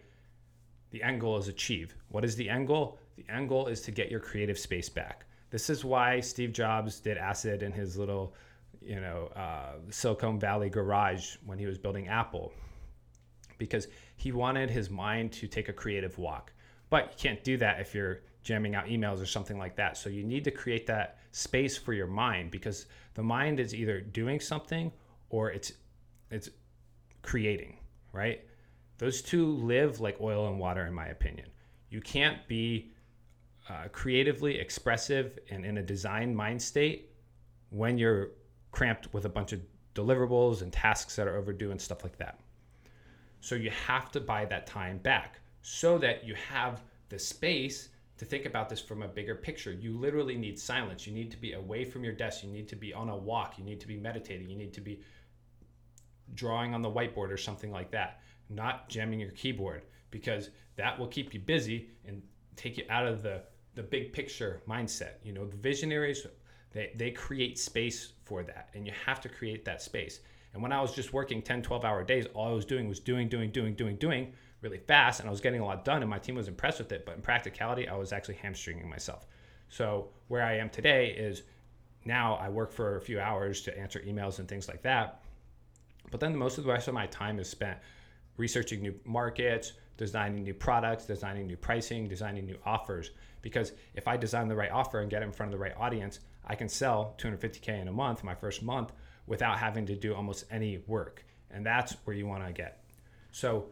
the 0.91 1.03
end 1.03 1.19
goal 1.19 1.35
is 1.35 1.49
achieved. 1.49 1.95
What 2.07 2.23
is 2.23 2.37
the 2.37 2.47
end 2.47 2.67
goal? 2.67 2.97
The 3.17 3.25
end 3.29 3.49
goal 3.49 3.67
is 3.67 3.81
to 3.81 3.91
get 3.91 4.09
your 4.09 4.21
creative 4.21 4.57
space 4.57 4.87
back. 4.87 5.25
This 5.49 5.69
is 5.69 5.83
why 5.83 6.21
Steve 6.21 6.53
Jobs 6.53 7.01
did 7.01 7.17
acid 7.17 7.61
in 7.61 7.73
his 7.73 7.97
little, 7.97 8.35
you 8.81 9.01
know, 9.01 9.29
uh, 9.35 9.73
Silicon 9.89 10.39
Valley 10.39 10.69
garage 10.69 11.35
when 11.45 11.59
he 11.59 11.65
was 11.65 11.77
building 11.77 12.07
Apple, 12.07 12.53
because 13.57 13.89
he 14.15 14.31
wanted 14.31 14.69
his 14.69 14.89
mind 14.89 15.33
to 15.33 15.45
take 15.45 15.67
a 15.67 15.73
creative 15.73 16.17
walk. 16.17 16.53
But 16.89 17.07
you 17.11 17.29
can't 17.29 17.43
do 17.43 17.57
that 17.57 17.81
if 17.81 17.93
you're 17.93 18.21
jamming 18.43 18.75
out 18.75 18.85
emails 18.85 19.21
or 19.21 19.25
something 19.25 19.57
like 19.57 19.75
that. 19.75 19.97
So 19.97 20.09
you 20.09 20.23
need 20.23 20.43
to 20.45 20.51
create 20.51 20.87
that 20.87 21.19
space 21.31 21.77
for 21.77 21.93
your 21.93 22.07
mind 22.07 22.51
because 22.51 22.85
the 23.13 23.23
mind 23.23 23.59
is 23.59 23.75
either 23.75 24.01
doing 24.01 24.39
something 24.39 24.91
or 25.29 25.51
it's 25.51 25.73
it's 26.31 26.49
creating, 27.21 27.77
right? 28.13 28.45
Those 28.97 29.21
two 29.21 29.45
live 29.45 29.99
like 29.99 30.19
oil 30.21 30.47
and 30.47 30.59
water 30.59 30.85
in 30.85 30.93
my 30.93 31.07
opinion. 31.07 31.47
You 31.89 32.01
can't 32.01 32.47
be 32.47 32.91
uh, 33.69 33.87
creatively 33.91 34.59
expressive 34.59 35.39
and 35.49 35.65
in 35.65 35.77
a 35.77 35.83
design 35.83 36.35
mind 36.35 36.61
state 36.61 37.11
when 37.69 37.97
you're 37.97 38.31
cramped 38.71 39.13
with 39.13 39.25
a 39.25 39.29
bunch 39.29 39.53
of 39.53 39.61
deliverables 39.95 40.61
and 40.61 40.71
tasks 40.71 41.15
that 41.15 41.27
are 41.27 41.37
overdue 41.37 41.71
and 41.71 41.81
stuff 41.81 42.03
like 42.03 42.17
that. 42.17 42.39
So 43.41 43.55
you 43.55 43.69
have 43.71 44.11
to 44.11 44.19
buy 44.19 44.45
that 44.45 44.67
time 44.67 44.97
back 44.97 45.39
so 45.61 45.97
that 45.99 46.23
you 46.23 46.35
have 46.35 46.83
the 47.09 47.19
space 47.19 47.89
to 48.19 48.25
think 48.25 48.45
about 48.45 48.67
this 48.67 48.81
from 48.81 49.01
a 49.01 49.07
bigger 49.07 49.33
picture. 49.33 49.71
You 49.71 49.97
literally 49.97 50.35
need 50.35 50.59
silence. 50.59 51.07
You 51.07 51.13
need 51.13 51.31
to 51.31 51.37
be 51.37 51.53
away 51.53 51.85
from 51.85 52.03
your 52.03 52.11
desk. 52.11 52.43
You 52.43 52.49
need 52.49 52.67
to 52.67 52.75
be 52.75 52.93
on 52.93 53.07
a 53.07 53.15
walk. 53.15 53.57
You 53.57 53.63
need 53.63 53.79
to 53.79 53.87
be 53.87 53.95
meditating. 53.95 54.49
You 54.49 54.57
need 54.57 54.73
to 54.73 54.81
be 54.81 54.99
drawing 56.35 56.73
on 56.73 56.81
the 56.81 56.91
whiteboard 56.91 57.31
or 57.31 57.37
something 57.37 57.71
like 57.71 57.91
that, 57.91 58.19
not 58.49 58.89
jamming 58.89 59.21
your 59.21 59.31
keyboard 59.31 59.83
because 60.11 60.49
that 60.75 60.99
will 60.99 61.07
keep 61.07 61.33
you 61.33 61.39
busy 61.39 61.91
and 62.05 62.21
take 62.57 62.77
you 62.77 62.83
out 62.89 63.07
of 63.07 63.23
the 63.23 63.41
the 63.75 63.83
big 63.83 64.11
picture 64.11 64.61
mindset. 64.67 65.13
You 65.23 65.31
know, 65.31 65.45
the 65.45 65.55
visionaries 65.55 66.27
they, 66.73 66.91
they 66.95 67.11
create 67.11 67.57
space 67.57 68.11
for 68.25 68.43
that 68.43 68.69
and 68.73 68.85
you 68.85 68.91
have 69.05 69.21
to 69.21 69.29
create 69.29 69.63
that 69.63 69.81
space. 69.81 70.19
And 70.53 70.61
when 70.61 70.73
I 70.73 70.81
was 70.81 70.93
just 70.93 71.13
working 71.13 71.41
10, 71.41 71.61
12 71.61 71.85
hour 71.85 72.03
days, 72.03 72.25
all 72.33 72.49
I 72.49 72.51
was 72.51 72.65
doing 72.65 72.89
was 72.89 72.99
doing, 72.99 73.29
doing, 73.29 73.49
doing, 73.51 73.75
doing, 73.75 73.95
doing 73.95 74.33
really 74.61 74.77
fast 74.77 75.19
and 75.19 75.27
I 75.27 75.31
was 75.31 75.41
getting 75.41 75.61
a 75.61 75.65
lot 75.65 75.85
done 75.85 76.01
and 76.01 76.09
my 76.09 76.19
team 76.19 76.35
was 76.35 76.47
impressed 76.47 76.79
with 76.79 76.91
it. 76.91 77.05
But 77.05 77.15
in 77.15 77.21
practicality, 77.21 77.87
I 77.87 77.95
was 77.95 78.11
actually 78.11 78.35
hamstringing 78.35 78.89
myself. 78.89 79.25
So 79.69 80.09
where 80.27 80.43
I 80.43 80.57
am 80.57 80.69
today 80.69 81.11
is 81.11 81.43
now 82.05 82.35
I 82.35 82.49
work 82.49 82.71
for 82.71 82.97
a 82.97 83.01
few 83.01 83.19
hours 83.19 83.61
to 83.63 83.77
answer 83.77 83.99
emails 83.99 84.39
and 84.39 84.47
things 84.47 84.67
like 84.67 84.81
that. 84.83 85.21
But 86.11 86.19
then 86.19 86.35
most 86.35 86.57
of 86.57 86.63
the 86.63 86.71
rest 86.71 86.87
of 86.87 86.93
my 86.93 87.07
time 87.07 87.39
is 87.39 87.49
spent 87.49 87.77
researching 88.37 88.81
new 88.81 88.95
markets, 89.05 89.73
designing 89.97 90.43
new 90.43 90.53
products, 90.53 91.05
designing 91.05 91.45
new 91.45 91.57
pricing, 91.57 92.07
designing 92.07 92.45
new 92.45 92.57
offers. 92.65 93.11
Because 93.41 93.73
if 93.93 94.07
I 94.07 94.17
design 94.17 94.47
the 94.47 94.55
right 94.55 94.71
offer 94.71 95.01
and 95.01 95.09
get 95.09 95.21
it 95.21 95.25
in 95.25 95.31
front 95.31 95.53
of 95.53 95.59
the 95.59 95.63
right 95.63 95.75
audience, 95.77 96.19
I 96.45 96.55
can 96.55 96.69
sell 96.69 97.15
250K 97.19 97.81
in 97.81 97.87
a 97.87 97.91
month, 97.91 98.23
my 98.23 98.33
first 98.33 98.63
month, 98.63 98.91
without 99.27 99.59
having 99.59 99.85
to 99.85 99.95
do 99.95 100.15
almost 100.15 100.45
any 100.49 100.79
work. 100.87 101.23
And 101.51 101.65
that's 101.65 101.93
where 102.05 102.15
you 102.15 102.25
want 102.25 102.45
to 102.45 102.53
get. 102.53 102.83
So 103.31 103.69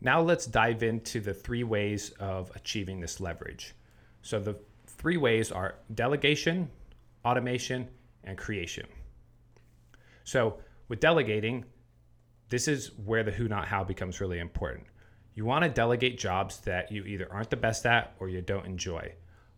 now 0.00 0.20
let's 0.20 0.46
dive 0.46 0.82
into 0.82 1.20
the 1.20 1.34
three 1.34 1.64
ways 1.64 2.10
of 2.20 2.50
achieving 2.54 3.00
this 3.00 3.20
leverage. 3.20 3.74
So 4.22 4.38
the 4.38 4.56
three 4.86 5.16
ways 5.16 5.50
are 5.52 5.76
delegation, 5.94 6.70
automation, 7.24 7.88
and 8.24 8.36
creation. 8.36 8.86
So 10.24 10.58
with 10.88 11.00
delegating, 11.00 11.64
this 12.48 12.68
is 12.68 12.92
where 13.04 13.22
the 13.22 13.30
who 13.30 13.48
not 13.48 13.66
how 13.68 13.84
becomes 13.84 14.20
really 14.20 14.38
important. 14.38 14.86
You 15.34 15.44
want 15.44 15.64
to 15.64 15.70
delegate 15.70 16.18
jobs 16.18 16.60
that 16.60 16.90
you 16.90 17.04
either 17.04 17.30
aren't 17.30 17.50
the 17.50 17.56
best 17.56 17.86
at 17.86 18.14
or 18.20 18.28
you 18.28 18.40
don't 18.40 18.66
enjoy. 18.66 19.12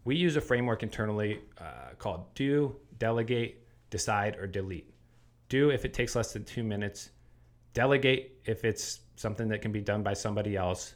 We 0.04 0.16
use 0.16 0.36
a 0.36 0.40
framework 0.40 0.82
internally 0.82 1.40
uh, 1.58 1.94
called 1.98 2.34
do, 2.34 2.76
delegate, 2.98 3.66
decide, 3.90 4.36
or 4.36 4.46
delete. 4.46 4.92
Do 5.48 5.70
if 5.70 5.84
it 5.84 5.94
takes 5.94 6.16
less 6.16 6.32
than 6.32 6.44
two 6.44 6.64
minutes, 6.64 7.10
delegate 7.74 8.40
if 8.44 8.64
it's 8.64 9.00
something 9.16 9.48
that 9.48 9.62
can 9.62 9.72
be 9.72 9.80
done 9.80 10.02
by 10.02 10.14
somebody 10.14 10.56
else. 10.56 10.94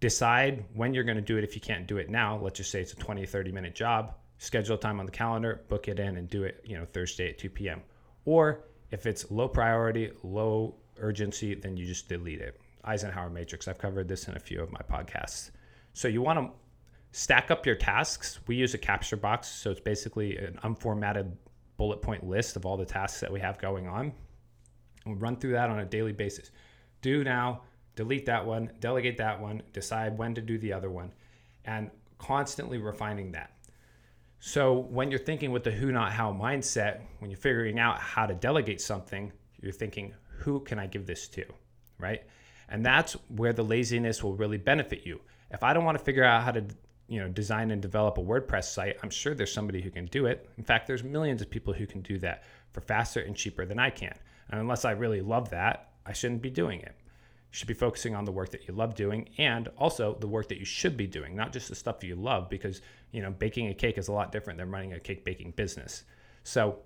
Decide 0.00 0.64
when 0.74 0.94
you're 0.94 1.04
going 1.04 1.16
to 1.16 1.22
do 1.22 1.38
it 1.38 1.44
if 1.44 1.54
you 1.54 1.60
can't 1.60 1.86
do 1.86 1.96
it 1.96 2.10
now. 2.10 2.38
Let's 2.38 2.58
just 2.58 2.70
say 2.70 2.80
it's 2.80 2.92
a 2.92 2.96
20, 2.96 3.24
30 3.26 3.52
minute 3.52 3.74
job. 3.74 4.14
Schedule 4.38 4.76
time 4.76 5.00
on 5.00 5.06
the 5.06 5.12
calendar, 5.12 5.64
book 5.68 5.88
it 5.88 5.98
in, 5.98 6.16
and 6.18 6.28
do 6.28 6.44
it, 6.44 6.62
you 6.64 6.76
know, 6.76 6.84
Thursday 6.84 7.30
at 7.30 7.38
2 7.38 7.48
p.m. 7.48 7.80
Or 8.26 8.64
if 8.90 9.06
it's 9.06 9.30
low 9.30 9.48
priority, 9.48 10.12
low 10.22 10.74
urgency, 10.98 11.54
then 11.54 11.76
you 11.76 11.86
just 11.86 12.08
delete 12.08 12.40
it. 12.40 12.60
Eisenhower 12.84 13.30
matrix. 13.30 13.66
I've 13.66 13.78
covered 13.78 14.08
this 14.08 14.28
in 14.28 14.36
a 14.36 14.38
few 14.38 14.62
of 14.62 14.70
my 14.70 14.80
podcasts. 14.80 15.50
So 15.94 16.08
you 16.08 16.20
want 16.20 16.38
to 16.38 16.50
stack 17.12 17.50
up 17.50 17.64
your 17.64 17.74
tasks. 17.74 18.38
We 18.46 18.56
use 18.56 18.74
a 18.74 18.78
capture 18.78 19.16
box, 19.16 19.48
so 19.48 19.70
it's 19.70 19.80
basically 19.80 20.36
an 20.36 20.58
unformatted 20.62 21.32
bullet 21.78 22.02
point 22.02 22.26
list 22.26 22.56
of 22.56 22.66
all 22.66 22.76
the 22.76 22.84
tasks 22.84 23.20
that 23.20 23.32
we 23.32 23.40
have 23.40 23.58
going 23.58 23.88
on. 23.88 24.12
And 25.06 25.14
we 25.14 25.20
run 25.20 25.36
through 25.36 25.52
that 25.52 25.70
on 25.70 25.78
a 25.78 25.84
daily 25.84 26.12
basis. 26.12 26.50
Do 27.00 27.24
now, 27.24 27.62
delete 27.94 28.26
that 28.26 28.44
one, 28.44 28.70
delegate 28.80 29.16
that 29.18 29.40
one, 29.40 29.62
decide 29.72 30.18
when 30.18 30.34
to 30.34 30.40
do 30.40 30.58
the 30.58 30.72
other 30.72 30.90
one, 30.90 31.12
and 31.64 31.90
constantly 32.18 32.78
refining 32.78 33.32
that. 33.32 33.52
So 34.38 34.74
when 34.74 35.10
you're 35.10 35.18
thinking 35.18 35.50
with 35.52 35.64
the 35.64 35.70
who 35.70 35.92
not 35.92 36.12
how 36.12 36.32
mindset, 36.32 37.00
when 37.20 37.30
you're 37.30 37.38
figuring 37.38 37.78
out 37.78 37.98
how 37.98 38.26
to 38.26 38.34
delegate 38.34 38.80
something, 38.80 39.32
you're 39.60 39.72
thinking, 39.72 40.14
who 40.26 40.60
can 40.60 40.78
I 40.78 40.86
give 40.86 41.06
this 41.06 41.28
to? 41.28 41.44
Right? 41.98 42.24
And 42.68 42.84
that's 42.84 43.14
where 43.28 43.52
the 43.52 43.64
laziness 43.64 44.22
will 44.22 44.34
really 44.34 44.58
benefit 44.58 45.06
you. 45.06 45.20
If 45.50 45.62
I 45.62 45.72
don't 45.72 45.84
want 45.84 45.96
to 45.98 46.04
figure 46.04 46.24
out 46.24 46.42
how 46.42 46.52
to 46.52 46.64
you 47.08 47.20
know 47.20 47.28
design 47.28 47.70
and 47.70 47.80
develop 47.80 48.18
a 48.18 48.22
WordPress 48.22 48.64
site, 48.64 48.96
I'm 49.02 49.10
sure 49.10 49.34
there's 49.34 49.52
somebody 49.52 49.80
who 49.80 49.90
can 49.90 50.06
do 50.06 50.26
it. 50.26 50.48
In 50.58 50.64
fact, 50.64 50.86
there's 50.86 51.04
millions 51.04 51.40
of 51.40 51.48
people 51.48 51.72
who 51.72 51.86
can 51.86 52.02
do 52.02 52.18
that 52.18 52.44
for 52.72 52.80
faster 52.80 53.20
and 53.20 53.36
cheaper 53.36 53.64
than 53.64 53.78
I 53.78 53.90
can. 53.90 54.16
And 54.50 54.60
unless 54.60 54.84
I 54.84 54.92
really 54.92 55.20
love 55.20 55.50
that, 55.50 55.90
I 56.04 56.12
shouldn't 56.12 56.42
be 56.42 56.50
doing 56.50 56.80
it. 56.80 56.94
You 56.98 57.58
should 57.58 57.68
be 57.68 57.74
focusing 57.74 58.14
on 58.14 58.24
the 58.24 58.32
work 58.32 58.50
that 58.50 58.68
you 58.68 58.74
love 58.74 58.94
doing 58.94 59.28
and 59.38 59.68
also 59.76 60.16
the 60.20 60.28
work 60.28 60.48
that 60.48 60.58
you 60.58 60.64
should 60.64 60.96
be 60.96 61.06
doing, 61.06 61.34
not 61.34 61.52
just 61.52 61.68
the 61.68 61.74
stuff 61.74 62.04
you 62.04 62.16
love 62.16 62.48
because, 62.48 62.82
you 63.12 63.22
know, 63.22 63.30
baking 63.30 63.68
a 63.68 63.74
cake 63.74 63.98
is 63.98 64.08
a 64.08 64.12
lot 64.12 64.32
different 64.32 64.58
than 64.58 64.70
running 64.70 64.92
a 64.92 65.00
cake 65.00 65.24
baking 65.24 65.52
business. 65.52 66.04
So, 66.44 66.80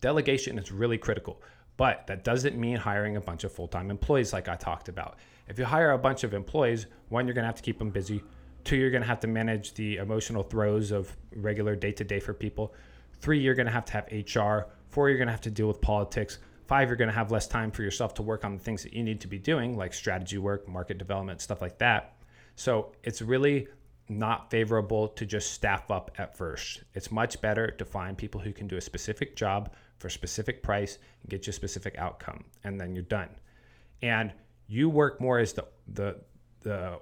delegation 0.00 0.58
is 0.58 0.70
really 0.70 0.98
critical. 0.98 1.40
But 1.76 2.06
that 2.06 2.24
doesn't 2.24 2.56
mean 2.56 2.76
hiring 2.76 3.16
a 3.16 3.20
bunch 3.20 3.44
of 3.44 3.52
full 3.52 3.68
time 3.68 3.90
employees 3.90 4.32
like 4.32 4.48
I 4.48 4.54
talked 4.54 4.88
about. 4.88 5.16
If 5.48 5.58
you 5.58 5.64
hire 5.64 5.90
a 5.90 5.98
bunch 5.98 6.24
of 6.24 6.32
employees, 6.32 6.86
one, 7.08 7.26
you're 7.26 7.34
to 7.34 7.42
have 7.42 7.56
to 7.56 7.62
keep 7.62 7.78
them 7.78 7.90
busy. 7.90 8.22
Two, 8.62 8.76
you're 8.76 8.90
to 8.90 9.02
have 9.02 9.20
to 9.20 9.26
manage 9.26 9.74
the 9.74 9.96
emotional 9.96 10.42
throes 10.42 10.90
of 10.90 11.14
regular 11.34 11.76
day 11.76 11.92
to 11.92 12.04
day 12.04 12.20
for 12.20 12.32
people. 12.32 12.72
Three, 13.20 13.40
you're 13.40 13.54
to 13.54 13.70
have 13.70 13.84
to 13.86 13.92
have 13.92 14.06
HR. 14.10 14.70
Four, 14.88 15.10
you're 15.10 15.18
to 15.24 15.32
have 15.32 15.40
to 15.42 15.50
deal 15.50 15.66
with 15.66 15.80
politics. 15.80 16.38
Five, 16.66 16.88
you're 16.88 16.96
going 16.96 17.10
to 17.10 17.14
have 17.14 17.30
less 17.30 17.46
time 17.46 17.70
for 17.70 17.82
yourself 17.82 18.14
to 18.14 18.22
work 18.22 18.44
on 18.44 18.54
the 18.54 18.62
things 18.62 18.82
that 18.82 18.92
you 18.92 19.02
need 19.02 19.20
to 19.20 19.28
be 19.28 19.38
doing, 19.38 19.76
like 19.76 19.92
strategy 19.92 20.38
work, 20.38 20.68
market 20.68 20.98
development, 20.98 21.40
stuff 21.40 21.60
like 21.60 21.78
that. 21.78 22.16
So 22.56 22.92
it's 23.02 23.20
really 23.20 23.68
not 24.08 24.50
favorable 24.50 25.08
to 25.08 25.26
just 25.26 25.52
staff 25.52 25.90
up 25.90 26.10
at 26.18 26.36
first. 26.36 26.84
It's 26.94 27.10
much 27.10 27.40
better 27.40 27.70
to 27.70 27.84
find 27.84 28.16
people 28.16 28.40
who 28.40 28.52
can 28.52 28.66
do 28.66 28.76
a 28.76 28.80
specific 28.80 29.36
job 29.36 29.72
for 29.98 30.08
a 30.08 30.10
specific 30.10 30.62
price 30.62 30.98
and 31.22 31.30
get 31.30 31.46
you 31.46 31.50
a 31.50 31.54
specific 31.54 31.96
outcome, 31.98 32.44
and 32.64 32.80
then 32.80 32.94
you're 32.94 33.04
done. 33.04 33.30
And 34.02 34.32
you 34.66 34.88
work 34.88 35.20
more 35.20 35.38
as 35.38 35.52
the 35.52 35.66
the 35.88 36.20
the 36.60 36.98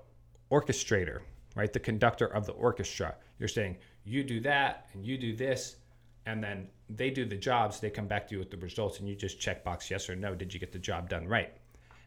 orchestrator 0.50 1.20
right? 1.54 1.72
The 1.72 1.80
conductor 1.80 2.26
of 2.26 2.46
the 2.46 2.52
orchestra. 2.52 3.14
You're 3.38 3.48
saying, 3.48 3.78
you 4.04 4.24
do 4.24 4.40
that 4.40 4.88
and 4.92 5.04
you 5.04 5.18
do 5.18 5.34
this, 5.34 5.76
and 6.26 6.42
then 6.42 6.68
they 6.88 7.10
do 7.10 7.24
the 7.24 7.36
jobs, 7.36 7.80
they 7.80 7.90
come 7.90 8.06
back 8.06 8.28
to 8.28 8.34
you 8.34 8.38
with 8.38 8.50
the 8.50 8.56
results, 8.58 9.00
and 9.00 9.08
you 9.08 9.14
just 9.14 9.40
check 9.40 9.64
box 9.64 9.90
yes 9.90 10.08
or 10.08 10.16
no. 10.16 10.34
Did 10.34 10.52
you 10.54 10.60
get 10.60 10.72
the 10.72 10.78
job 10.78 11.08
done 11.08 11.26
right? 11.26 11.52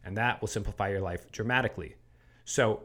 And 0.04 0.15
that 0.17 0.39
will 0.41 0.47
simplify 0.47 0.89
your 0.89 1.01
life 1.01 1.32
dramatically. 1.32 1.95
So, 2.45 2.84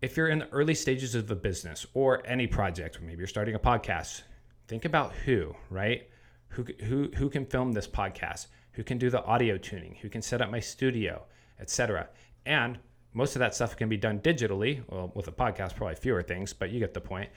if 0.00 0.16
you're 0.16 0.28
in 0.28 0.40
the 0.40 0.48
early 0.50 0.74
stages 0.74 1.14
of 1.14 1.30
a 1.30 1.36
business 1.36 1.86
or 1.94 2.26
any 2.26 2.46
project, 2.46 3.00
maybe 3.00 3.18
you're 3.18 3.26
starting 3.26 3.54
a 3.54 3.58
podcast, 3.58 4.22
think 4.66 4.84
about 4.84 5.12
who, 5.12 5.54
right? 5.70 6.08
Who, 6.48 6.66
who, 6.84 7.10
who 7.16 7.30
can 7.30 7.46
film 7.46 7.72
this 7.72 7.86
podcast? 7.86 8.46
Who 8.72 8.82
can 8.82 8.98
do 8.98 9.10
the 9.10 9.22
audio 9.24 9.58
tuning? 9.58 9.96
Who 10.02 10.08
can 10.08 10.22
set 10.22 10.40
up 10.40 10.50
my 10.50 10.60
studio, 10.60 11.22
etc. 11.60 12.08
And 12.46 12.78
most 13.14 13.36
of 13.36 13.40
that 13.40 13.54
stuff 13.54 13.76
can 13.76 13.88
be 13.88 13.96
done 13.96 14.20
digitally. 14.20 14.82
Well, 14.88 15.12
with 15.14 15.28
a 15.28 15.32
podcast, 15.32 15.76
probably 15.76 15.96
fewer 15.96 16.22
things, 16.22 16.52
but 16.52 16.70
you 16.70 16.80
get 16.80 16.94
the 16.94 17.00
point. 17.00 17.30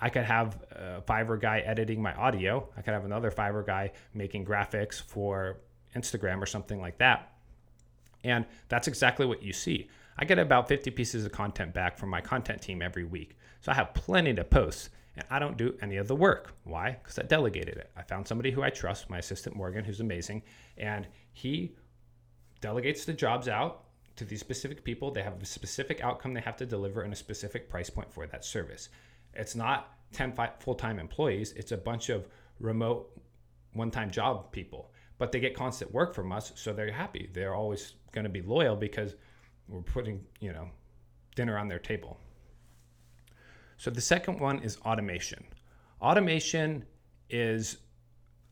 I 0.00 0.10
could 0.10 0.24
have 0.24 0.58
a 0.70 1.02
Fiverr 1.06 1.40
guy 1.40 1.60
editing 1.60 2.00
my 2.00 2.14
audio. 2.14 2.68
I 2.76 2.82
could 2.82 2.94
have 2.94 3.04
another 3.04 3.30
Fiverr 3.30 3.66
guy 3.66 3.92
making 4.14 4.44
graphics 4.44 5.02
for 5.02 5.58
Instagram 5.96 6.40
or 6.40 6.46
something 6.46 6.80
like 6.80 6.98
that. 6.98 7.32
And 8.24 8.46
that's 8.68 8.88
exactly 8.88 9.26
what 9.26 9.42
you 9.42 9.52
see. 9.52 9.88
I 10.18 10.24
get 10.24 10.38
about 10.38 10.68
50 10.68 10.90
pieces 10.90 11.24
of 11.24 11.32
content 11.32 11.72
back 11.72 11.96
from 11.96 12.10
my 12.10 12.20
content 12.20 12.60
team 12.60 12.82
every 12.82 13.04
week. 13.04 13.36
So 13.60 13.72
I 13.72 13.74
have 13.74 13.94
plenty 13.94 14.34
to 14.34 14.44
post 14.44 14.90
and 15.16 15.24
I 15.30 15.38
don't 15.38 15.56
do 15.56 15.76
any 15.82 15.96
of 15.96 16.08
the 16.08 16.16
work. 16.16 16.54
Why? 16.64 16.98
Because 17.02 17.18
I 17.18 17.22
delegated 17.22 17.76
it. 17.76 17.90
I 17.96 18.02
found 18.02 18.26
somebody 18.26 18.50
who 18.50 18.62
I 18.62 18.70
trust, 18.70 19.10
my 19.10 19.18
assistant 19.18 19.56
Morgan, 19.56 19.84
who's 19.84 20.00
amazing, 20.00 20.42
and 20.76 21.06
he 21.32 21.74
delegates 22.60 23.04
the 23.04 23.12
jobs 23.12 23.48
out 23.48 23.84
to 24.16 24.24
these 24.24 24.40
specific 24.40 24.84
people. 24.84 25.10
They 25.10 25.22
have 25.22 25.40
a 25.40 25.46
specific 25.46 26.00
outcome 26.02 26.34
they 26.34 26.40
have 26.40 26.56
to 26.56 26.66
deliver 26.66 27.02
and 27.02 27.12
a 27.12 27.16
specific 27.16 27.68
price 27.68 27.90
point 27.90 28.12
for 28.12 28.26
that 28.26 28.44
service. 28.44 28.88
It's 29.38 29.54
not 29.54 29.94
10 30.12 30.34
full 30.60 30.74
time 30.74 30.98
employees, 30.98 31.52
it's 31.56 31.72
a 31.72 31.76
bunch 31.76 32.08
of 32.08 32.28
remote 32.60 33.10
one 33.72 33.90
time 33.90 34.10
job 34.10 34.52
people. 34.52 34.92
But 35.18 35.32
they 35.32 35.40
get 35.40 35.54
constant 35.54 35.92
work 35.92 36.14
from 36.14 36.30
us, 36.30 36.52
so 36.54 36.72
they're 36.72 36.92
happy. 36.92 37.28
They're 37.32 37.54
always 37.54 37.94
going 38.12 38.24
to 38.24 38.30
be 38.30 38.42
loyal 38.42 38.76
because 38.76 39.14
we're 39.68 39.82
putting, 39.82 40.24
you 40.40 40.52
know, 40.52 40.68
dinner 41.34 41.58
on 41.58 41.68
their 41.68 41.78
table. 41.78 42.18
So 43.78 43.90
the 43.90 44.00
second 44.00 44.40
one 44.40 44.60
is 44.60 44.78
automation. 44.84 45.44
Automation 46.00 46.84
is 47.30 47.78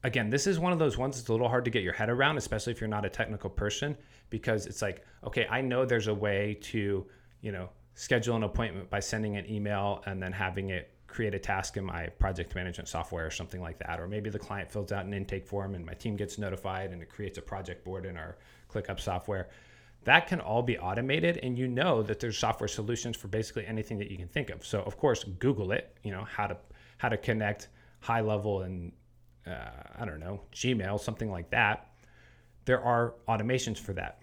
again, 0.04 0.30
this 0.30 0.46
is 0.46 0.58
one 0.58 0.72
of 0.72 0.78
those 0.78 0.96
ones 0.96 1.16
that's 1.16 1.28
a 1.28 1.32
little 1.32 1.48
hard 1.48 1.64
to 1.64 1.70
get 1.70 1.82
your 1.82 1.92
head 1.92 2.08
around, 2.08 2.36
especially 2.36 2.72
if 2.72 2.80
you're 2.80 2.88
not 2.88 3.04
a 3.04 3.10
technical 3.10 3.50
person, 3.50 3.96
because 4.30 4.66
it's 4.66 4.80
like, 4.80 5.04
okay, 5.24 5.46
I 5.50 5.60
know 5.60 5.84
there's 5.84 6.06
a 6.06 6.14
way 6.14 6.58
to, 6.62 7.06
you 7.40 7.52
know, 7.52 7.70
schedule 7.96 8.36
an 8.36 8.44
appointment 8.44 8.88
by 8.88 9.00
sending 9.00 9.36
an 9.36 9.50
email 9.50 10.02
and 10.06 10.22
then 10.22 10.30
having 10.30 10.70
it 10.70 10.92
create 11.08 11.34
a 11.34 11.38
task 11.38 11.76
in 11.76 11.84
my 11.84 12.06
project 12.18 12.54
management 12.54 12.88
software 12.88 13.26
or 13.26 13.30
something 13.30 13.60
like 13.60 13.78
that. 13.78 13.98
Or 13.98 14.06
maybe 14.06 14.30
the 14.30 14.38
client 14.38 14.70
fills 14.70 14.92
out 14.92 15.04
an 15.04 15.14
intake 15.14 15.46
form 15.46 15.74
and 15.74 15.84
my 15.84 15.94
team 15.94 16.14
gets 16.14 16.38
notified 16.38 16.92
and 16.92 17.02
it 17.02 17.08
creates 17.08 17.38
a 17.38 17.42
project 17.42 17.84
board 17.84 18.06
in 18.06 18.16
our 18.16 18.36
ClickUp 18.72 19.00
software. 19.00 19.48
That 20.04 20.28
can 20.28 20.38
all 20.38 20.62
be 20.62 20.78
automated, 20.78 21.38
and 21.42 21.58
you 21.58 21.66
know 21.66 22.00
that 22.04 22.20
there's 22.20 22.38
software 22.38 22.68
solutions 22.68 23.16
for 23.16 23.26
basically 23.26 23.66
anything 23.66 23.98
that 23.98 24.08
you 24.08 24.16
can 24.16 24.28
think 24.28 24.50
of. 24.50 24.64
So, 24.64 24.82
of 24.82 24.96
course, 24.96 25.24
Google 25.24 25.72
it. 25.72 25.96
You 26.04 26.12
know 26.12 26.22
how 26.22 26.46
to 26.46 26.56
how 26.98 27.08
to 27.08 27.16
connect 27.16 27.66
HighLevel 28.04 28.64
and 28.64 28.92
uh, 29.46 29.70
I 29.98 30.04
don't 30.04 30.20
know, 30.20 30.40
Gmail, 30.52 31.00
something 31.00 31.30
like 31.30 31.50
that, 31.50 31.90
there 32.64 32.80
are 32.80 33.14
automations 33.28 33.78
for 33.78 33.92
that. 33.94 34.20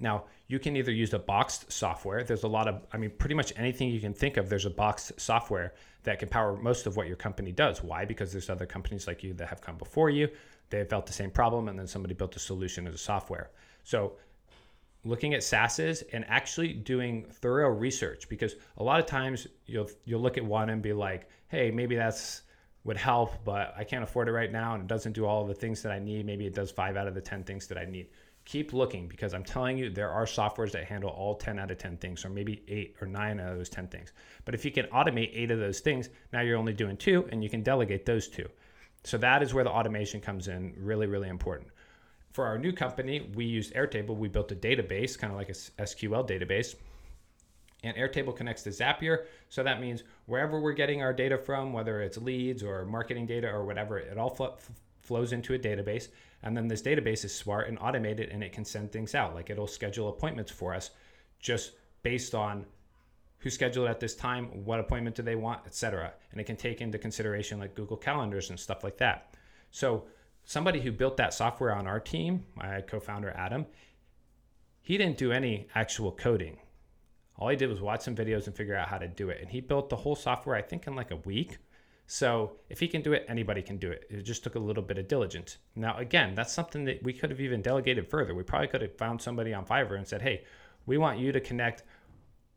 Now, 0.00 0.24
you 0.48 0.58
can 0.58 0.76
either 0.76 0.90
use 0.90 1.12
a 1.12 1.18
boxed 1.18 1.70
software. 1.70 2.24
There's 2.24 2.42
a 2.42 2.48
lot 2.48 2.66
of, 2.66 2.82
I 2.92 2.96
mean, 2.96 3.10
pretty 3.10 3.34
much 3.34 3.52
anything 3.56 3.90
you 3.90 4.00
can 4.00 4.14
think 4.14 4.36
of, 4.36 4.48
there's 4.48 4.64
a 4.64 4.70
boxed 4.70 5.12
software 5.20 5.74
that 6.02 6.18
can 6.18 6.28
power 6.28 6.56
most 6.56 6.86
of 6.86 6.96
what 6.96 7.06
your 7.06 7.16
company 7.16 7.52
does. 7.52 7.84
Why? 7.84 8.04
Because 8.04 8.32
there's 8.32 8.48
other 8.48 8.66
companies 8.66 9.06
like 9.06 9.22
you 9.22 9.34
that 9.34 9.48
have 9.48 9.60
come 9.60 9.76
before 9.76 10.10
you. 10.10 10.28
They 10.70 10.78
have 10.78 10.88
felt 10.88 11.06
the 11.06 11.12
same 11.12 11.30
problem, 11.30 11.68
and 11.68 11.78
then 11.78 11.86
somebody 11.86 12.14
built 12.14 12.34
a 12.36 12.38
solution 12.38 12.86
as 12.86 12.94
a 12.94 12.98
software. 12.98 13.50
So, 13.84 14.14
looking 15.04 15.34
at 15.34 15.40
SaaSes 15.40 16.02
and 16.12 16.24
actually 16.28 16.72
doing 16.72 17.26
thorough 17.30 17.70
research, 17.70 18.28
because 18.28 18.54
a 18.76 18.82
lot 18.82 19.00
of 19.00 19.06
times 19.06 19.46
you'll 19.66 19.90
you'll 20.04 20.20
look 20.20 20.38
at 20.38 20.44
one 20.44 20.70
and 20.70 20.80
be 20.80 20.92
like, 20.92 21.28
hey, 21.48 21.70
maybe 21.70 21.96
that's 21.96 22.42
would 22.84 22.96
help, 22.96 23.44
but 23.44 23.74
I 23.76 23.84
can't 23.84 24.02
afford 24.02 24.28
it 24.28 24.32
right 24.32 24.50
now 24.50 24.74
and 24.74 24.82
it 24.84 24.86
doesn't 24.86 25.12
do 25.12 25.26
all 25.26 25.44
the 25.44 25.54
things 25.54 25.82
that 25.82 25.92
I 25.92 25.98
need. 25.98 26.24
Maybe 26.24 26.46
it 26.46 26.54
does 26.54 26.70
five 26.70 26.96
out 26.96 27.06
of 27.06 27.14
the 27.14 27.20
10 27.20 27.44
things 27.44 27.66
that 27.66 27.76
I 27.76 27.84
need. 27.84 28.08
Keep 28.50 28.72
looking 28.72 29.06
because 29.06 29.32
I'm 29.32 29.44
telling 29.44 29.78
you, 29.78 29.90
there 29.90 30.10
are 30.10 30.24
softwares 30.24 30.72
that 30.72 30.84
handle 30.84 31.10
all 31.10 31.36
10 31.36 31.60
out 31.60 31.70
of 31.70 31.78
10 31.78 31.98
things, 31.98 32.24
or 32.24 32.30
maybe 32.30 32.64
eight 32.66 32.96
or 33.00 33.06
nine 33.06 33.38
out 33.38 33.52
of 33.52 33.58
those 33.58 33.68
10 33.68 33.86
things. 33.86 34.12
But 34.44 34.56
if 34.56 34.64
you 34.64 34.72
can 34.72 34.86
automate 34.86 35.30
eight 35.32 35.52
of 35.52 35.60
those 35.60 35.78
things, 35.78 36.08
now 36.32 36.40
you're 36.40 36.56
only 36.56 36.72
doing 36.72 36.96
two 36.96 37.28
and 37.30 37.44
you 37.44 37.48
can 37.48 37.62
delegate 37.62 38.04
those 38.04 38.26
two. 38.26 38.48
So 39.04 39.18
that 39.18 39.44
is 39.44 39.54
where 39.54 39.62
the 39.62 39.70
automation 39.70 40.20
comes 40.20 40.48
in, 40.48 40.74
really, 40.76 41.06
really 41.06 41.28
important. 41.28 41.70
For 42.32 42.44
our 42.44 42.58
new 42.58 42.72
company, 42.72 43.30
we 43.36 43.44
used 43.44 43.72
Airtable. 43.74 44.16
We 44.16 44.26
built 44.26 44.50
a 44.50 44.56
database, 44.56 45.16
kind 45.16 45.32
of 45.32 45.38
like 45.38 45.50
a 45.50 45.52
SQL 45.52 46.28
database. 46.28 46.74
And 47.84 47.96
Airtable 47.96 48.34
connects 48.34 48.64
to 48.64 48.70
Zapier. 48.70 49.26
So 49.48 49.62
that 49.62 49.80
means 49.80 50.02
wherever 50.26 50.60
we're 50.60 50.72
getting 50.72 51.02
our 51.02 51.12
data 51.12 51.38
from, 51.38 51.72
whether 51.72 52.02
it's 52.02 52.18
leads 52.18 52.64
or 52.64 52.84
marketing 52.84 53.26
data 53.26 53.48
or 53.48 53.64
whatever, 53.64 54.00
it 54.00 54.18
all 54.18 54.30
fl- 54.30 54.58
flows 55.02 55.32
into 55.32 55.54
a 55.54 55.58
database. 55.58 56.08
And 56.42 56.56
then 56.56 56.68
this 56.68 56.82
database 56.82 57.24
is 57.24 57.34
smart 57.34 57.68
and 57.68 57.78
automated 57.80 58.30
and 58.30 58.42
it 58.42 58.52
can 58.52 58.64
send 58.64 58.92
things 58.92 59.14
out. 59.14 59.34
Like 59.34 59.50
it'll 59.50 59.66
schedule 59.66 60.08
appointments 60.08 60.50
for 60.50 60.74
us 60.74 60.90
just 61.38 61.72
based 62.02 62.34
on 62.34 62.64
who's 63.38 63.54
scheduled 63.54 63.88
at 63.88 64.00
this 64.00 64.14
time, 64.14 64.46
what 64.64 64.80
appointment 64.80 65.16
do 65.16 65.22
they 65.22 65.34
want, 65.34 65.66
etc. 65.66 66.12
And 66.30 66.40
it 66.40 66.44
can 66.44 66.56
take 66.56 66.80
into 66.80 66.98
consideration 66.98 67.58
like 67.58 67.74
Google 67.74 67.96
Calendars 67.96 68.50
and 68.50 68.58
stuff 68.58 68.84
like 68.84 68.98
that. 68.98 69.34
So 69.70 70.04
somebody 70.44 70.80
who 70.80 70.92
built 70.92 71.16
that 71.16 71.34
software 71.34 71.74
on 71.74 71.86
our 71.86 72.00
team, 72.00 72.44
my 72.54 72.82
co-founder 72.82 73.30
Adam, 73.30 73.66
he 74.82 74.96
didn't 74.98 75.18
do 75.18 75.32
any 75.32 75.68
actual 75.74 76.12
coding. 76.12 76.58
All 77.36 77.48
he 77.48 77.56
did 77.56 77.70
was 77.70 77.80
watch 77.80 78.02
some 78.02 78.14
videos 78.14 78.46
and 78.46 78.54
figure 78.54 78.76
out 78.76 78.88
how 78.88 78.98
to 78.98 79.08
do 79.08 79.30
it. 79.30 79.40
And 79.40 79.50
he 79.50 79.60
built 79.60 79.88
the 79.88 79.96
whole 79.96 80.16
software, 80.16 80.56
I 80.56 80.62
think, 80.62 80.86
in 80.86 80.94
like 80.94 81.10
a 81.10 81.16
week. 81.16 81.58
So 82.12 82.56
if 82.68 82.80
he 82.80 82.88
can 82.88 83.02
do 83.02 83.12
it, 83.12 83.24
anybody 83.28 83.62
can 83.62 83.76
do 83.76 83.88
it. 83.88 84.04
It 84.10 84.22
just 84.22 84.42
took 84.42 84.56
a 84.56 84.58
little 84.58 84.82
bit 84.82 84.98
of 84.98 85.06
diligence. 85.06 85.58
Now, 85.76 85.96
again, 85.96 86.34
that's 86.34 86.52
something 86.52 86.84
that 86.86 87.00
we 87.04 87.12
could 87.12 87.30
have 87.30 87.40
even 87.40 87.62
delegated 87.62 88.10
further. 88.10 88.34
We 88.34 88.42
probably 88.42 88.66
could 88.66 88.82
have 88.82 88.98
found 88.98 89.22
somebody 89.22 89.54
on 89.54 89.64
Fiverr 89.64 89.96
and 89.96 90.08
said, 90.08 90.20
hey, 90.20 90.42
we 90.86 90.98
want 90.98 91.20
you 91.20 91.30
to 91.30 91.38
connect 91.38 91.84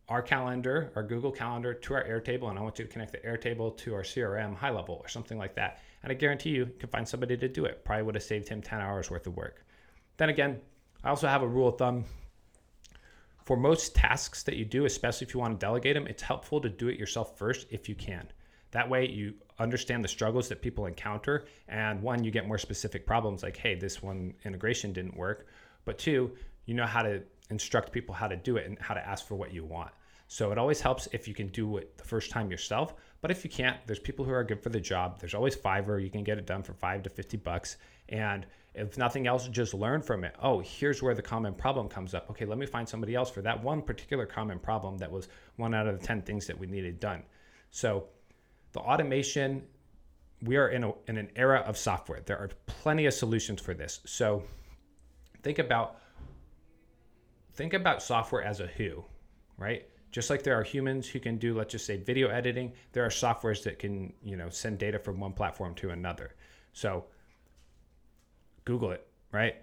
our 0.09 0.23
calendar, 0.23 0.91
our 0.95 1.03
Google 1.03 1.31
Calendar 1.31 1.71
to 1.71 1.93
our 1.93 2.03
Airtable, 2.03 2.49
and 2.49 2.57
I 2.57 2.63
want 2.63 2.79
you 2.79 2.85
to 2.85 2.91
connect 2.91 3.11
the 3.11 3.19
Airtable 3.19 3.77
to 3.77 3.93
our 3.93 4.01
CRM 4.01 4.57
HighLevel 4.57 4.89
or 4.89 5.07
something 5.07 5.37
like 5.37 5.53
that. 5.53 5.83
And 6.01 6.11
I 6.11 6.15
guarantee 6.15 6.49
you, 6.49 6.65
you 6.65 6.73
can 6.79 6.89
find 6.89 7.07
somebody 7.07 7.37
to 7.37 7.47
do 7.47 7.65
it. 7.65 7.85
Probably 7.85 8.01
would 8.05 8.15
have 8.15 8.23
saved 8.23 8.49
him 8.49 8.59
10 8.59 8.81
hours 8.81 9.11
worth 9.11 9.27
of 9.27 9.37
work. 9.37 9.63
Then 10.17 10.29
again, 10.29 10.61
I 11.03 11.09
also 11.09 11.27
have 11.27 11.43
a 11.43 11.47
rule 11.47 11.67
of 11.67 11.77
thumb. 11.77 12.05
For 13.45 13.55
most 13.55 13.93
tasks 13.93 14.41
that 14.43 14.55
you 14.55 14.65
do, 14.65 14.85
especially 14.85 15.27
if 15.27 15.35
you 15.35 15.39
want 15.39 15.59
to 15.59 15.63
delegate 15.63 15.93
them, 15.93 16.07
it's 16.07 16.23
helpful 16.23 16.59
to 16.59 16.69
do 16.69 16.87
it 16.87 16.97
yourself 16.97 17.37
first 17.37 17.67
if 17.69 17.87
you 17.87 17.93
can. 17.93 18.27
That 18.73 18.89
way, 18.89 19.07
you 19.07 19.35
understand 19.59 20.03
the 20.03 20.07
struggles 20.07 20.49
that 20.49 20.61
people 20.61 20.85
encounter. 20.85 21.45
And 21.67 22.01
one, 22.01 22.23
you 22.23 22.31
get 22.31 22.47
more 22.47 22.57
specific 22.57 23.05
problems 23.05 23.43
like, 23.43 23.57
hey, 23.57 23.75
this 23.75 24.01
one 24.01 24.33
integration 24.45 24.93
didn't 24.93 25.15
work. 25.15 25.47
But 25.85 25.97
two, 25.97 26.31
you 26.65 26.73
know 26.73 26.85
how 26.85 27.01
to 27.01 27.23
instruct 27.49 27.91
people 27.91 28.15
how 28.15 28.27
to 28.27 28.35
do 28.35 28.57
it 28.57 28.65
and 28.65 28.79
how 28.79 28.93
to 28.93 29.07
ask 29.07 29.27
for 29.27 29.35
what 29.35 29.53
you 29.53 29.63
want. 29.63 29.91
So 30.27 30.51
it 30.51 30.57
always 30.57 30.81
helps 30.81 31.07
if 31.11 31.27
you 31.27 31.33
can 31.33 31.47
do 31.49 31.77
it 31.77 31.97
the 31.97 32.03
first 32.03 32.31
time 32.31 32.49
yourself. 32.49 32.95
But 33.21 33.31
if 33.31 33.43
you 33.43 33.49
can't, 33.49 33.77
there's 33.85 33.99
people 33.99 34.25
who 34.25 34.31
are 34.31 34.43
good 34.43 34.61
for 34.61 34.69
the 34.69 34.79
job. 34.79 35.19
There's 35.19 35.33
always 35.33 35.55
Fiverr. 35.55 36.03
You 36.03 36.09
can 36.09 36.23
get 36.23 36.37
it 36.37 36.47
done 36.47 36.63
for 36.63 36.73
five 36.73 37.03
to 37.03 37.09
50 37.09 37.37
bucks. 37.37 37.77
And 38.09 38.45
if 38.73 38.97
nothing 38.97 39.27
else, 39.27 39.47
just 39.47 39.73
learn 39.73 40.01
from 40.01 40.23
it. 40.23 40.35
Oh, 40.41 40.59
here's 40.59 41.03
where 41.03 41.13
the 41.13 41.21
common 41.21 41.53
problem 41.53 41.87
comes 41.87 42.13
up. 42.13 42.29
Okay, 42.31 42.45
let 42.45 42.57
me 42.57 42.65
find 42.65 42.89
somebody 42.89 43.13
else 43.13 43.29
for 43.29 43.41
that 43.43 43.61
one 43.63 43.81
particular 43.81 44.25
common 44.25 44.59
problem 44.59 44.97
that 44.97 45.11
was 45.11 45.27
one 45.57 45.73
out 45.73 45.87
of 45.87 45.99
the 45.99 46.05
10 46.05 46.23
things 46.23 46.47
that 46.47 46.57
we 46.57 46.65
needed 46.65 46.99
done. 46.99 47.23
So 47.69 48.07
the 48.73 48.79
automation, 48.79 49.63
we 50.41 50.57
are 50.57 50.69
in, 50.69 50.83
a, 50.83 50.91
in 51.07 51.17
an 51.17 51.29
era 51.35 51.59
of 51.59 51.77
software. 51.77 52.21
There 52.25 52.37
are 52.37 52.49
plenty 52.65 53.05
of 53.05 53.13
solutions 53.13 53.61
for 53.61 53.73
this. 53.73 54.01
So 54.05 54.43
think 55.41 55.59
about 55.59 55.99
think 57.53 57.73
about 57.73 58.01
software 58.01 58.43
as 58.43 58.59
a 58.59 58.67
who, 58.67 59.05
right? 59.57 59.87
Just 60.11 60.29
like 60.29 60.43
there 60.43 60.59
are 60.59 60.63
humans 60.63 61.07
who 61.07 61.19
can 61.19 61.37
do, 61.37 61.55
let's 61.55 61.71
just 61.71 61.85
say, 61.85 61.97
video 61.97 62.29
editing, 62.29 62.73
there 62.91 63.05
are 63.05 63.09
softwares 63.09 63.63
that 63.63 63.79
can, 63.79 64.13
you 64.23 64.35
know, 64.35 64.49
send 64.49 64.79
data 64.79 64.99
from 64.99 65.19
one 65.19 65.33
platform 65.33 65.75
to 65.75 65.91
another. 65.91 66.35
So 66.73 67.05
Google 68.65 68.91
it, 68.91 69.07
right? 69.31 69.55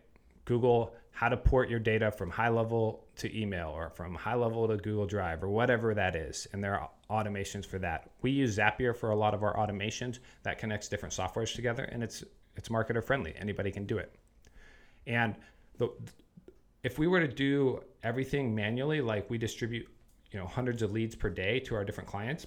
Google 0.45 0.95
how 1.13 1.29
to 1.29 1.37
port 1.37 1.69
your 1.69 1.79
data 1.79 2.11
from 2.11 2.31
HighLevel 2.31 3.01
to 3.17 3.39
email 3.39 3.69
or 3.69 3.91
from 3.91 4.17
HighLevel 4.17 4.69
to 4.69 4.77
Google 4.77 5.07
Drive 5.07 5.43
or 5.43 5.49
whatever 5.49 5.95
that 5.95 6.17
is. 6.17 6.47
And 6.53 6.63
there 6.63 6.79
are 6.79 6.91
automations 7.11 7.67
for 7.67 7.79
that. 7.81 8.11
We 8.23 8.31
use 8.31 8.57
Zapier 8.57 8.97
for 8.97 9.11
a 9.11 9.17
lot 9.17 9.35
of 9.35 9.43
our 9.43 9.55
automations 9.57 10.21
that 10.45 10.59
connects 10.59 10.89
different 10.89 11.15
softwares 11.15 11.55
together 11.55 11.85
and 11.85 12.03
it's 12.03 12.25
it's 12.57 12.69
marketer 12.69 13.03
friendly. 13.03 13.35
Anybody 13.39 13.71
can 13.71 13.87
do 13.87 13.99
it. 13.99 14.15
And 15.07 15.35
the 15.79 15.91
if 16.83 16.99
we 16.99 17.07
were 17.07 17.21
to 17.21 17.29
do 17.29 17.83
everything 18.03 18.55
manually, 18.55 19.01
like 19.01 19.29
we 19.29 19.39
distribute, 19.39 19.87
you 20.31 20.39
know, 20.39 20.47
hundreds 20.47 20.83
of 20.83 20.93
leads 20.93 21.15
per 21.15 21.29
day 21.29 21.61
to 21.61 21.75
our 21.75 21.85
different 21.85 22.09
clients, 22.09 22.47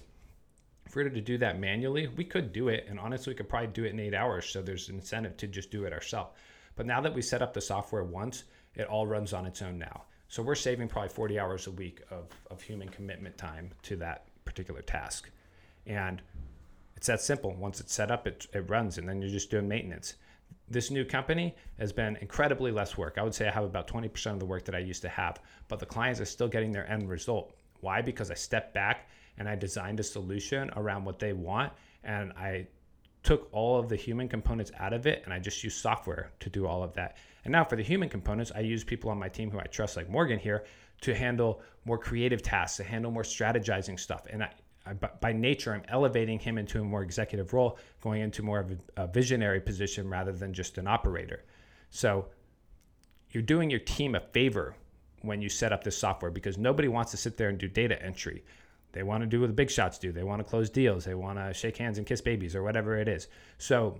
if 0.86 0.96
we 0.96 1.04
were 1.04 1.10
to 1.10 1.20
do 1.20 1.38
that 1.38 1.58
manually, 1.60 2.08
we 2.08 2.24
could 2.24 2.52
do 2.52 2.68
it. 2.68 2.86
And 2.88 2.98
honestly, 2.98 3.32
we 3.32 3.36
could 3.36 3.48
probably 3.48 3.68
do 3.68 3.84
it 3.84 3.90
in 3.90 4.00
eight 4.00 4.14
hours. 4.14 4.46
So 4.46 4.60
there's 4.60 4.88
an 4.88 4.96
incentive 4.96 5.36
to 5.38 5.46
just 5.46 5.70
do 5.70 5.84
it 5.84 5.92
ourselves. 5.92 6.36
But 6.76 6.86
now 6.86 7.00
that 7.00 7.14
we 7.14 7.22
set 7.22 7.42
up 7.42 7.54
the 7.54 7.60
software 7.60 8.04
once, 8.04 8.44
it 8.74 8.86
all 8.86 9.06
runs 9.06 9.32
on 9.32 9.46
its 9.46 9.62
own 9.62 9.78
now. 9.78 10.04
So 10.28 10.42
we're 10.42 10.54
saving 10.54 10.88
probably 10.88 11.10
40 11.10 11.38
hours 11.38 11.66
a 11.66 11.70
week 11.70 12.02
of, 12.10 12.26
of 12.50 12.60
human 12.60 12.88
commitment 12.88 13.38
time 13.38 13.70
to 13.82 13.96
that 13.96 14.26
particular 14.44 14.82
task. 14.82 15.30
And 15.86 16.22
it's 16.96 17.06
that 17.06 17.20
simple. 17.20 17.54
Once 17.54 17.80
it's 17.80 17.92
set 17.92 18.10
up, 18.10 18.26
it, 18.26 18.46
it 18.52 18.68
runs, 18.68 18.98
and 18.98 19.08
then 19.08 19.20
you're 19.20 19.30
just 19.30 19.50
doing 19.50 19.68
maintenance 19.68 20.14
this 20.68 20.90
new 20.90 21.04
company 21.04 21.54
has 21.78 21.92
been 21.92 22.16
incredibly 22.16 22.70
less 22.70 22.96
work. 22.96 23.18
I 23.18 23.22
would 23.22 23.34
say 23.34 23.46
I 23.46 23.50
have 23.50 23.64
about 23.64 23.86
20% 23.86 24.32
of 24.32 24.38
the 24.38 24.46
work 24.46 24.64
that 24.64 24.74
I 24.74 24.78
used 24.78 25.02
to 25.02 25.08
have, 25.08 25.40
but 25.68 25.78
the 25.78 25.86
clients 25.86 26.20
are 26.20 26.24
still 26.24 26.48
getting 26.48 26.72
their 26.72 26.90
end 26.90 27.08
result. 27.08 27.54
Why? 27.80 28.00
Because 28.00 28.30
I 28.30 28.34
stepped 28.34 28.72
back 28.72 29.08
and 29.36 29.48
I 29.48 29.56
designed 29.56 30.00
a 30.00 30.02
solution 30.02 30.70
around 30.76 31.04
what 31.04 31.18
they 31.18 31.32
want 31.32 31.72
and 32.02 32.32
I 32.32 32.66
took 33.24 33.48
all 33.52 33.78
of 33.78 33.88
the 33.88 33.96
human 33.96 34.28
components 34.28 34.70
out 34.78 34.92
of 34.92 35.06
it 35.06 35.22
and 35.24 35.32
I 35.32 35.38
just 35.38 35.64
used 35.64 35.80
software 35.80 36.30
to 36.40 36.50
do 36.50 36.66
all 36.66 36.82
of 36.84 36.92
that. 36.94 37.16
And 37.44 37.52
now 37.52 37.64
for 37.64 37.74
the 37.74 37.82
human 37.82 38.08
components, 38.08 38.52
I 38.54 38.60
use 38.60 38.84
people 38.84 39.10
on 39.10 39.18
my 39.18 39.28
team 39.28 39.50
who 39.50 39.58
I 39.58 39.64
trust, 39.64 39.96
like 39.96 40.08
Morgan 40.08 40.38
here, 40.38 40.64
to 41.00 41.14
handle 41.14 41.60
more 41.84 41.98
creative 41.98 42.42
tasks, 42.42 42.76
to 42.76 42.84
handle 42.84 43.10
more 43.10 43.22
strategizing 43.22 43.98
stuff. 43.98 44.26
And 44.30 44.44
I, 44.44 44.50
by 45.20 45.32
nature, 45.32 45.72
I'm 45.74 45.82
elevating 45.88 46.38
him 46.38 46.58
into 46.58 46.80
a 46.80 46.84
more 46.84 47.02
executive 47.02 47.52
role, 47.52 47.78
going 48.02 48.20
into 48.20 48.42
more 48.42 48.60
of 48.60 48.70
a, 48.70 49.02
a 49.02 49.06
visionary 49.06 49.60
position 49.60 50.08
rather 50.08 50.32
than 50.32 50.52
just 50.52 50.76
an 50.78 50.86
operator. 50.86 51.44
So 51.90 52.26
you're 53.30 53.42
doing 53.42 53.70
your 53.70 53.80
team 53.80 54.14
a 54.14 54.20
favor 54.20 54.76
when 55.22 55.40
you 55.40 55.48
set 55.48 55.72
up 55.72 55.82
this 55.82 55.96
software 55.96 56.30
because 56.30 56.58
nobody 56.58 56.88
wants 56.88 57.10
to 57.12 57.16
sit 57.16 57.38
there 57.38 57.48
and 57.48 57.56
do 57.56 57.68
data 57.68 58.00
entry. 58.02 58.44
They 58.94 59.02
want 59.02 59.22
to 59.22 59.26
do 59.26 59.40
what 59.40 59.48
the 59.48 59.52
big 59.52 59.70
shots 59.70 59.98
do. 59.98 60.12
They 60.12 60.22
want 60.22 60.38
to 60.38 60.48
close 60.48 60.70
deals. 60.70 61.04
They 61.04 61.14
want 61.14 61.38
to 61.38 61.52
shake 61.52 61.76
hands 61.76 61.98
and 61.98 62.06
kiss 62.06 62.20
babies 62.20 62.54
or 62.54 62.62
whatever 62.62 62.96
it 62.96 63.08
is. 63.08 63.26
So 63.58 63.98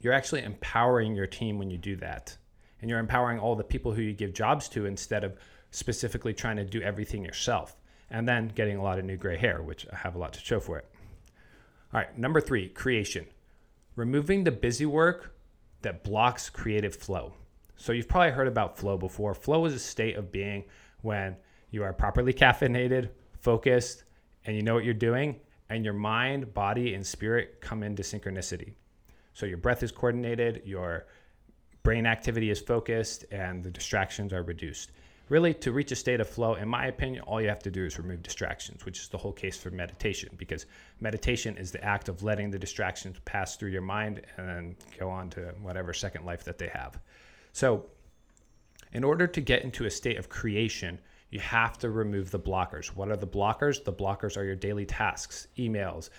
you're 0.00 0.12
actually 0.12 0.42
empowering 0.42 1.14
your 1.14 1.28
team 1.28 1.56
when 1.56 1.70
you 1.70 1.78
do 1.78 1.94
that. 1.96 2.36
And 2.80 2.90
you're 2.90 2.98
empowering 2.98 3.38
all 3.38 3.54
the 3.54 3.62
people 3.62 3.92
who 3.92 4.02
you 4.02 4.12
give 4.12 4.34
jobs 4.34 4.68
to 4.70 4.86
instead 4.86 5.22
of 5.22 5.38
specifically 5.70 6.34
trying 6.34 6.56
to 6.56 6.64
do 6.64 6.82
everything 6.82 7.24
yourself 7.24 7.76
and 8.10 8.26
then 8.26 8.48
getting 8.48 8.76
a 8.76 8.82
lot 8.82 8.98
of 8.98 9.04
new 9.04 9.16
gray 9.16 9.38
hair, 9.38 9.62
which 9.62 9.86
I 9.92 9.96
have 9.96 10.16
a 10.16 10.18
lot 10.18 10.32
to 10.32 10.40
show 10.40 10.58
for 10.58 10.78
it. 10.78 10.86
All 11.94 12.00
right, 12.00 12.18
number 12.18 12.40
three, 12.40 12.68
creation. 12.68 13.26
Removing 13.94 14.42
the 14.42 14.50
busy 14.50 14.84
work 14.84 15.36
that 15.82 16.02
blocks 16.02 16.50
creative 16.50 16.96
flow. 16.96 17.34
So 17.76 17.92
you've 17.92 18.08
probably 18.08 18.32
heard 18.32 18.48
about 18.48 18.76
flow 18.76 18.98
before. 18.98 19.34
Flow 19.34 19.64
is 19.64 19.74
a 19.74 19.78
state 19.78 20.16
of 20.16 20.32
being 20.32 20.64
when 21.02 21.36
you 21.70 21.84
are 21.84 21.92
properly 21.92 22.32
caffeinated, 22.32 23.10
focused, 23.42 24.04
and 24.46 24.56
you 24.56 24.62
know 24.62 24.74
what 24.74 24.84
you're 24.84 24.94
doing, 24.94 25.38
and 25.68 25.84
your 25.84 25.94
mind, 25.94 26.54
body, 26.54 26.94
and 26.94 27.06
spirit 27.06 27.60
come 27.60 27.82
into 27.82 28.02
synchronicity. 28.02 28.72
So 29.34 29.46
your 29.46 29.58
breath 29.58 29.82
is 29.82 29.92
coordinated, 29.92 30.62
your 30.64 31.06
brain 31.82 32.06
activity 32.06 32.50
is 32.50 32.60
focused, 32.60 33.24
and 33.30 33.62
the 33.62 33.70
distractions 33.70 34.32
are 34.32 34.42
reduced. 34.42 34.92
Really, 35.28 35.54
to 35.54 35.72
reach 35.72 35.90
a 35.92 35.96
state 35.96 36.20
of 36.20 36.28
flow, 36.28 36.54
in 36.54 36.68
my 36.68 36.86
opinion, 36.86 37.22
all 37.22 37.40
you 37.40 37.48
have 37.48 37.62
to 37.62 37.70
do 37.70 37.84
is 37.86 37.98
remove 37.98 38.22
distractions, 38.22 38.84
which 38.84 38.98
is 38.98 39.08
the 39.08 39.16
whole 39.16 39.32
case 39.32 39.56
for 39.56 39.70
meditation, 39.70 40.28
because 40.36 40.66
meditation 41.00 41.56
is 41.56 41.70
the 41.70 41.82
act 41.82 42.08
of 42.08 42.22
letting 42.22 42.50
the 42.50 42.58
distractions 42.58 43.16
pass 43.24 43.56
through 43.56 43.70
your 43.70 43.82
mind 43.82 44.20
and 44.36 44.48
then 44.48 44.76
go 44.98 45.08
on 45.08 45.30
to 45.30 45.54
whatever 45.62 45.94
second 45.94 46.26
life 46.26 46.44
that 46.44 46.58
they 46.58 46.68
have. 46.68 46.98
So, 47.52 47.86
in 48.92 49.04
order 49.04 49.26
to 49.26 49.40
get 49.40 49.62
into 49.62 49.86
a 49.86 49.90
state 49.90 50.18
of 50.18 50.28
creation, 50.28 50.98
you 51.32 51.40
have 51.40 51.78
to 51.78 51.90
remove 51.90 52.30
the 52.30 52.38
blockers. 52.38 52.86
What 52.88 53.10
are 53.10 53.16
the 53.16 53.26
blockers? 53.26 53.82
The 53.82 53.92
blockers 53.92 54.36
are 54.36 54.44
your 54.44 54.54
daily 54.54 54.86
tasks, 54.86 55.48
emails, 55.58 56.10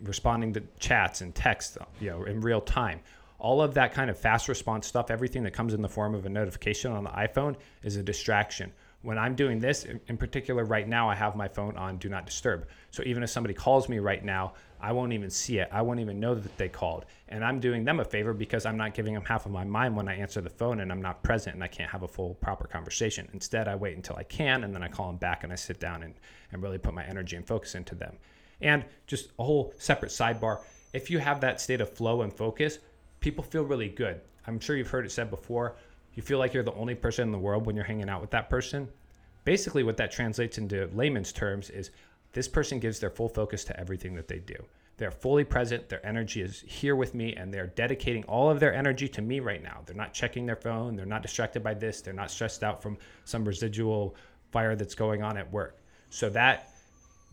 responding 0.00 0.54
to 0.54 0.62
chats 0.80 1.20
and 1.20 1.32
texts, 1.34 1.78
you 2.00 2.10
know, 2.10 2.24
in 2.24 2.40
real 2.40 2.60
time 2.60 3.00
all 3.38 3.60
of 3.60 3.74
that 3.74 3.92
kind 3.92 4.10
of 4.10 4.18
fast 4.18 4.48
response 4.48 4.86
stuff, 4.86 5.10
everything 5.10 5.42
that 5.42 5.52
comes 5.52 5.74
in 5.74 5.82
the 5.82 5.88
form 5.88 6.14
of 6.14 6.26
a 6.26 6.28
notification 6.28 6.92
on 6.92 7.04
the 7.04 7.10
iPhone 7.10 7.56
is 7.82 7.96
a 7.96 8.02
distraction. 8.02 8.72
When 9.02 9.18
I'm 9.18 9.34
doing 9.34 9.60
this, 9.60 9.84
in 9.84 10.16
particular, 10.16 10.64
right 10.64 10.88
now, 10.88 11.08
I 11.08 11.14
have 11.14 11.36
my 11.36 11.46
phone 11.46 11.76
on 11.76 11.96
Do 11.98 12.08
Not 12.08 12.26
Disturb. 12.26 12.66
So 12.90 13.02
even 13.06 13.22
if 13.22 13.30
somebody 13.30 13.54
calls 13.54 13.88
me 13.88 13.98
right 13.98 14.24
now, 14.24 14.54
I 14.80 14.92
won't 14.92 15.12
even 15.12 15.30
see 15.30 15.58
it. 15.58 15.68
I 15.70 15.82
won't 15.82 16.00
even 16.00 16.18
know 16.18 16.34
that 16.34 16.56
they 16.58 16.68
called. 16.68 17.04
And 17.28 17.44
I'm 17.44 17.60
doing 17.60 17.84
them 17.84 18.00
a 18.00 18.04
favor 18.04 18.34
because 18.34 18.66
I'm 18.66 18.76
not 18.76 18.94
giving 18.94 19.14
them 19.14 19.24
half 19.24 19.46
of 19.46 19.52
my 19.52 19.64
mind 19.64 19.96
when 19.96 20.08
I 20.08 20.16
answer 20.16 20.40
the 20.40 20.50
phone 20.50 20.80
and 20.80 20.90
I'm 20.90 21.00
not 21.00 21.22
present 21.22 21.54
and 21.54 21.62
I 21.62 21.68
can't 21.68 21.90
have 21.90 22.02
a 22.02 22.08
full, 22.08 22.34
proper 22.34 22.66
conversation. 22.66 23.28
Instead, 23.32 23.68
I 23.68 23.76
wait 23.76 23.96
until 23.96 24.16
I 24.16 24.24
can 24.24 24.64
and 24.64 24.74
then 24.74 24.82
I 24.82 24.88
call 24.88 25.06
them 25.06 25.16
back 25.16 25.44
and 25.44 25.52
I 25.52 25.56
sit 25.56 25.78
down 25.78 26.02
and, 26.02 26.14
and 26.52 26.62
really 26.62 26.78
put 26.78 26.94
my 26.94 27.04
energy 27.04 27.36
and 27.36 27.46
focus 27.46 27.74
into 27.74 27.94
them. 27.94 28.16
And 28.60 28.84
just 29.06 29.30
a 29.38 29.44
whole 29.44 29.72
separate 29.78 30.10
sidebar 30.10 30.60
if 30.96 31.10
you 31.10 31.18
have 31.18 31.42
that 31.42 31.60
state 31.60 31.82
of 31.82 31.92
flow 31.92 32.22
and 32.22 32.32
focus, 32.32 32.78
people 33.20 33.44
feel 33.44 33.64
really 33.64 33.90
good. 33.90 34.18
I'm 34.46 34.58
sure 34.58 34.76
you've 34.76 34.88
heard 34.88 35.04
it 35.04 35.12
said 35.12 35.28
before. 35.28 35.76
You 36.16 36.22
feel 36.22 36.38
like 36.38 36.54
you're 36.54 36.64
the 36.64 36.74
only 36.74 36.94
person 36.94 37.28
in 37.28 37.32
the 37.32 37.38
world 37.38 37.66
when 37.66 37.76
you're 37.76 37.84
hanging 37.84 38.08
out 38.08 38.22
with 38.22 38.30
that 38.30 38.50
person. 38.50 38.88
Basically, 39.44 39.84
what 39.84 39.98
that 39.98 40.10
translates 40.10 40.58
into 40.58 40.90
layman's 40.92 41.32
terms 41.32 41.70
is 41.70 41.90
this 42.32 42.48
person 42.48 42.80
gives 42.80 42.98
their 42.98 43.10
full 43.10 43.28
focus 43.28 43.62
to 43.64 43.78
everything 43.78 44.14
that 44.14 44.26
they 44.26 44.38
do. 44.38 44.56
They're 44.96 45.10
fully 45.10 45.44
present. 45.44 45.90
Their 45.90 46.04
energy 46.04 46.40
is 46.40 46.64
here 46.66 46.96
with 46.96 47.14
me, 47.14 47.34
and 47.34 47.52
they're 47.52 47.66
dedicating 47.66 48.24
all 48.24 48.50
of 48.50 48.60
their 48.60 48.74
energy 48.74 49.08
to 49.08 49.20
me 49.20 49.40
right 49.40 49.62
now. 49.62 49.82
They're 49.84 49.94
not 49.94 50.14
checking 50.14 50.46
their 50.46 50.56
phone. 50.56 50.96
They're 50.96 51.04
not 51.04 51.20
distracted 51.20 51.62
by 51.62 51.74
this. 51.74 52.00
They're 52.00 52.14
not 52.14 52.30
stressed 52.30 52.64
out 52.64 52.82
from 52.82 52.96
some 53.24 53.44
residual 53.44 54.16
fire 54.52 54.74
that's 54.74 54.94
going 54.94 55.22
on 55.22 55.36
at 55.36 55.52
work. 55.52 55.78
So, 56.08 56.30
that 56.30 56.70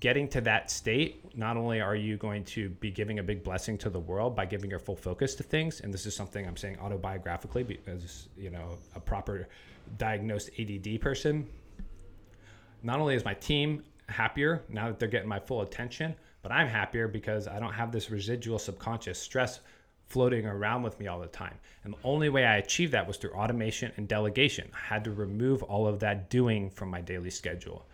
getting 0.04 0.28
to 0.28 0.42
that 0.42 0.70
state, 0.70 1.34
not 1.38 1.56
only 1.56 1.80
are 1.80 1.96
you 1.96 2.18
going 2.18 2.44
to 2.44 2.68
be 2.82 2.92
giving 2.92 3.20
a 3.20 3.24
big 3.24 3.42
blessing 3.42 3.78
to 3.78 3.90
the 3.90 4.02
world 4.02 4.36
by 4.36 4.46
giving 4.46 4.70
your 4.70 4.78
full 4.78 4.98
focus 4.98 5.34
to 5.34 5.44
things, 5.44 5.80
and 5.80 5.94
this 5.94 6.06
is 6.06 6.14
something 6.14 6.46
I'm 6.46 6.58
saying 6.58 6.76
autobiographically 6.76 7.66
because, 7.66 8.28
you 8.38 8.50
know, 8.50 8.78
a 8.98 9.00
proper 9.00 9.48
diagnosed 9.98 10.50
ADD 10.60 11.00
person. 11.00 11.48
Not 12.84 13.00
only 13.00 13.16
is 13.16 13.24
my 13.24 13.34
team 13.34 13.82
happier 14.10 14.62
now 14.68 14.88
that 14.88 15.00
they're 15.00 15.08
getting 15.08 15.30
my 15.30 15.40
full 15.40 15.62
attention, 15.62 16.14
but 16.42 16.52
I'm 16.52 16.68
happier 16.68 17.08
because 17.08 17.48
I 17.48 17.58
don't 17.58 17.72
have 17.72 17.94
this 17.94 18.12
residual 18.12 18.60
subconscious 18.60 19.18
stress 19.18 19.62
floating 20.08 20.46
around 20.46 20.84
with 20.84 21.00
me 21.00 21.08
all 21.08 21.22
the 21.22 21.28
time. 21.28 21.58
And 21.86 21.94
the 21.94 21.98
only 22.04 22.28
way 22.28 22.44
I 22.44 22.58
achieved 22.58 22.92
that 22.92 23.08
was 23.08 23.16
through 23.16 23.36
automation 23.36 23.94
and 23.96 24.06
delegation. 24.06 24.70
I 24.74 24.86
had 24.96 25.06
to 25.06 25.12
remove 25.12 25.64
all 25.64 25.88
of 25.88 26.02
that 26.02 26.30
doing 26.30 26.70
from 26.72 26.90
my 26.90 27.00
daily 27.00 27.30
schedule. 27.30 27.86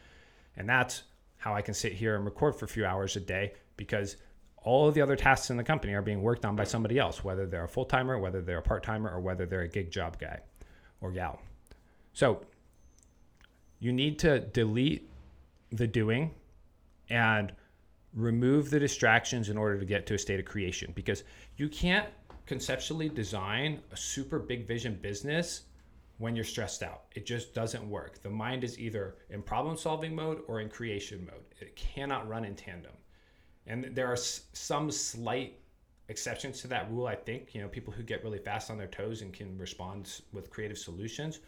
And 0.57 0.67
that's 0.67 1.03
how 1.39 1.55
I 1.55 1.61
can 1.61 1.73
sit 1.73 1.93
here 1.93 2.15
and 2.15 2.25
record 2.25 2.55
for 2.55 2.65
a 2.65 2.67
few 2.67 2.85
hours 2.85 3.15
a 3.15 3.19
day 3.19 3.53
because 3.77 4.17
all 4.57 4.87
of 4.87 4.93
the 4.93 5.01
other 5.01 5.15
tasks 5.15 5.49
in 5.49 5.57
the 5.57 5.63
company 5.63 5.93
are 5.93 6.01
being 6.01 6.21
worked 6.21 6.45
on 6.45 6.55
by 6.55 6.65
somebody 6.65 6.99
else, 6.99 7.23
whether 7.23 7.47
they're 7.47 7.63
a 7.63 7.69
full 7.69 7.85
timer, 7.85 8.19
whether 8.19 8.41
they're 8.41 8.57
a 8.59 8.61
part 8.61 8.83
timer, 8.83 9.09
or 9.09 9.21
whether 9.21 9.45
they're 9.45 9.61
a 9.61 9.67
gig 9.67 9.89
job 9.89 10.19
guy 10.19 10.39
or 10.99 11.11
gal. 11.11 11.39
So 12.13 12.41
you 13.79 13.93
need 13.93 14.19
to 14.19 14.41
delete 14.41 15.09
the 15.71 15.87
doing 15.87 16.31
and 17.09 17.53
remove 18.13 18.69
the 18.69 18.79
distractions 18.79 19.49
in 19.49 19.57
order 19.57 19.79
to 19.79 19.85
get 19.85 20.05
to 20.07 20.15
a 20.15 20.17
state 20.17 20.39
of 20.39 20.45
creation 20.45 20.91
because 20.93 21.23
you 21.55 21.69
can't 21.69 22.09
conceptually 22.45 23.07
design 23.07 23.79
a 23.91 23.97
super 23.97 24.39
big 24.39 24.67
vision 24.67 24.97
business 25.01 25.61
when 26.19 26.35
you're 26.35 26.45
stressed 26.45 26.83
out. 26.83 27.05
It 27.15 27.25
just 27.25 27.55
doesn't 27.55 27.89
work. 27.89 28.21
The 28.21 28.29
mind 28.29 28.63
is 28.63 28.77
either 28.77 29.15
in 29.29 29.41
problem 29.41 29.75
solving 29.75 30.13
mode 30.13 30.41
or 30.47 30.59
in 30.59 30.69
creation 30.69 31.25
mode. 31.25 31.45
It 31.59 31.75
cannot 31.75 32.27
run 32.27 32.45
in 32.45 32.55
tandem. 32.55 32.91
And 33.65 33.95
there 33.95 34.07
are 34.07 34.17
some 34.17 34.91
slight 34.91 35.59
exceptions 36.09 36.61
to 36.61 36.67
that 36.67 36.91
rule, 36.91 37.07
I 37.07 37.15
think. 37.15 37.55
You 37.55 37.61
know, 37.61 37.69
people 37.69 37.93
who 37.93 38.03
get 38.03 38.23
really 38.23 38.37
fast 38.37 38.69
on 38.69 38.77
their 38.77 38.87
toes 38.87 39.21
and 39.21 39.33
can 39.33 39.57
respond 39.57 40.21
with 40.33 40.49
creative 40.49 40.77
solutions. 40.77 41.39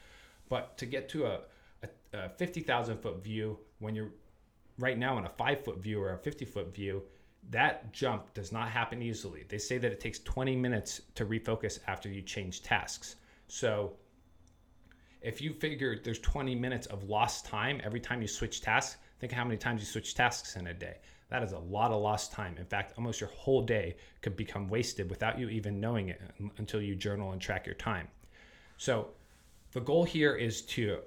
But 0.48 0.78
to 0.78 0.86
get 0.86 1.10
to 1.10 1.26
a, 1.26 1.40
a, 1.84 2.18
a 2.18 2.30
50,000 2.30 2.98
foot 2.98 3.24
view 3.24 3.60
when 3.80 3.94
you're 3.94 4.12
right 4.80 4.98
now 4.98 5.18
in 5.18 5.26
a 5.26 5.30
five 5.30 5.64
foot 5.66 5.80
view 5.80 6.02
or 6.02 6.14
a 6.14 6.18
50 6.18 6.46
foot 6.46 6.74
view, 6.74 7.04
that 7.50 7.92
jump 7.92 8.34
does 8.34 8.54
not 8.54 8.70
happen 8.70 9.02
easily. 9.02 9.44
They 9.50 9.58
say 9.58 9.78
that 9.80 9.92
it 9.92 10.00
takes 10.00 10.20
20 10.20 10.56
minutes 10.56 11.02
to 11.16 11.26
refocus 11.26 11.80
after 11.88 12.08
you 12.08 12.22
change 12.22 12.62
tasks. 12.62 13.16
So 13.48 13.94
if 15.22 15.42
you 15.42 15.54
figure 15.54 16.00
there's 16.04 16.20
20 16.20 16.56
minutes 16.56 16.88
of 16.88 17.04
lost 17.04 17.46
time 17.46 17.80
every 17.84 18.00
time 18.00 18.22
you 18.22 18.28
switch 18.28 18.62
tasks, 18.62 18.98
think 19.20 19.32
how 19.32 19.44
many 19.44 19.58
times 19.58 19.82
you 19.82 19.86
switch 19.86 20.16
tasks 20.16 20.56
in 20.56 20.68
a 20.68 20.74
day. 20.74 20.98
That 21.30 21.44
is 21.44 21.54
a 21.54 21.60
lot 21.60 21.92
of 21.92 22.02
lost 22.02 22.34
time. 22.34 22.58
In 22.58 22.66
fact, 22.66 22.94
almost 22.98 23.22
your 23.22 23.30
whole 23.30 23.62
day 23.62 23.96
could 24.22 24.36
become 24.36 24.68
wasted 24.68 25.10
without 25.10 25.40
you 25.40 25.48
even 25.48 25.80
knowing 25.80 26.10
it 26.10 26.22
until 26.58 26.82
you 26.82 26.96
journal 26.96 27.32
and 27.32 27.42
track 27.42 27.66
your 27.66 27.76
time. 27.76 28.08
So, 28.78 29.10
the 29.72 29.80
goal 29.80 30.04
here 30.04 30.36
is 30.36 30.64
to 30.64 31.00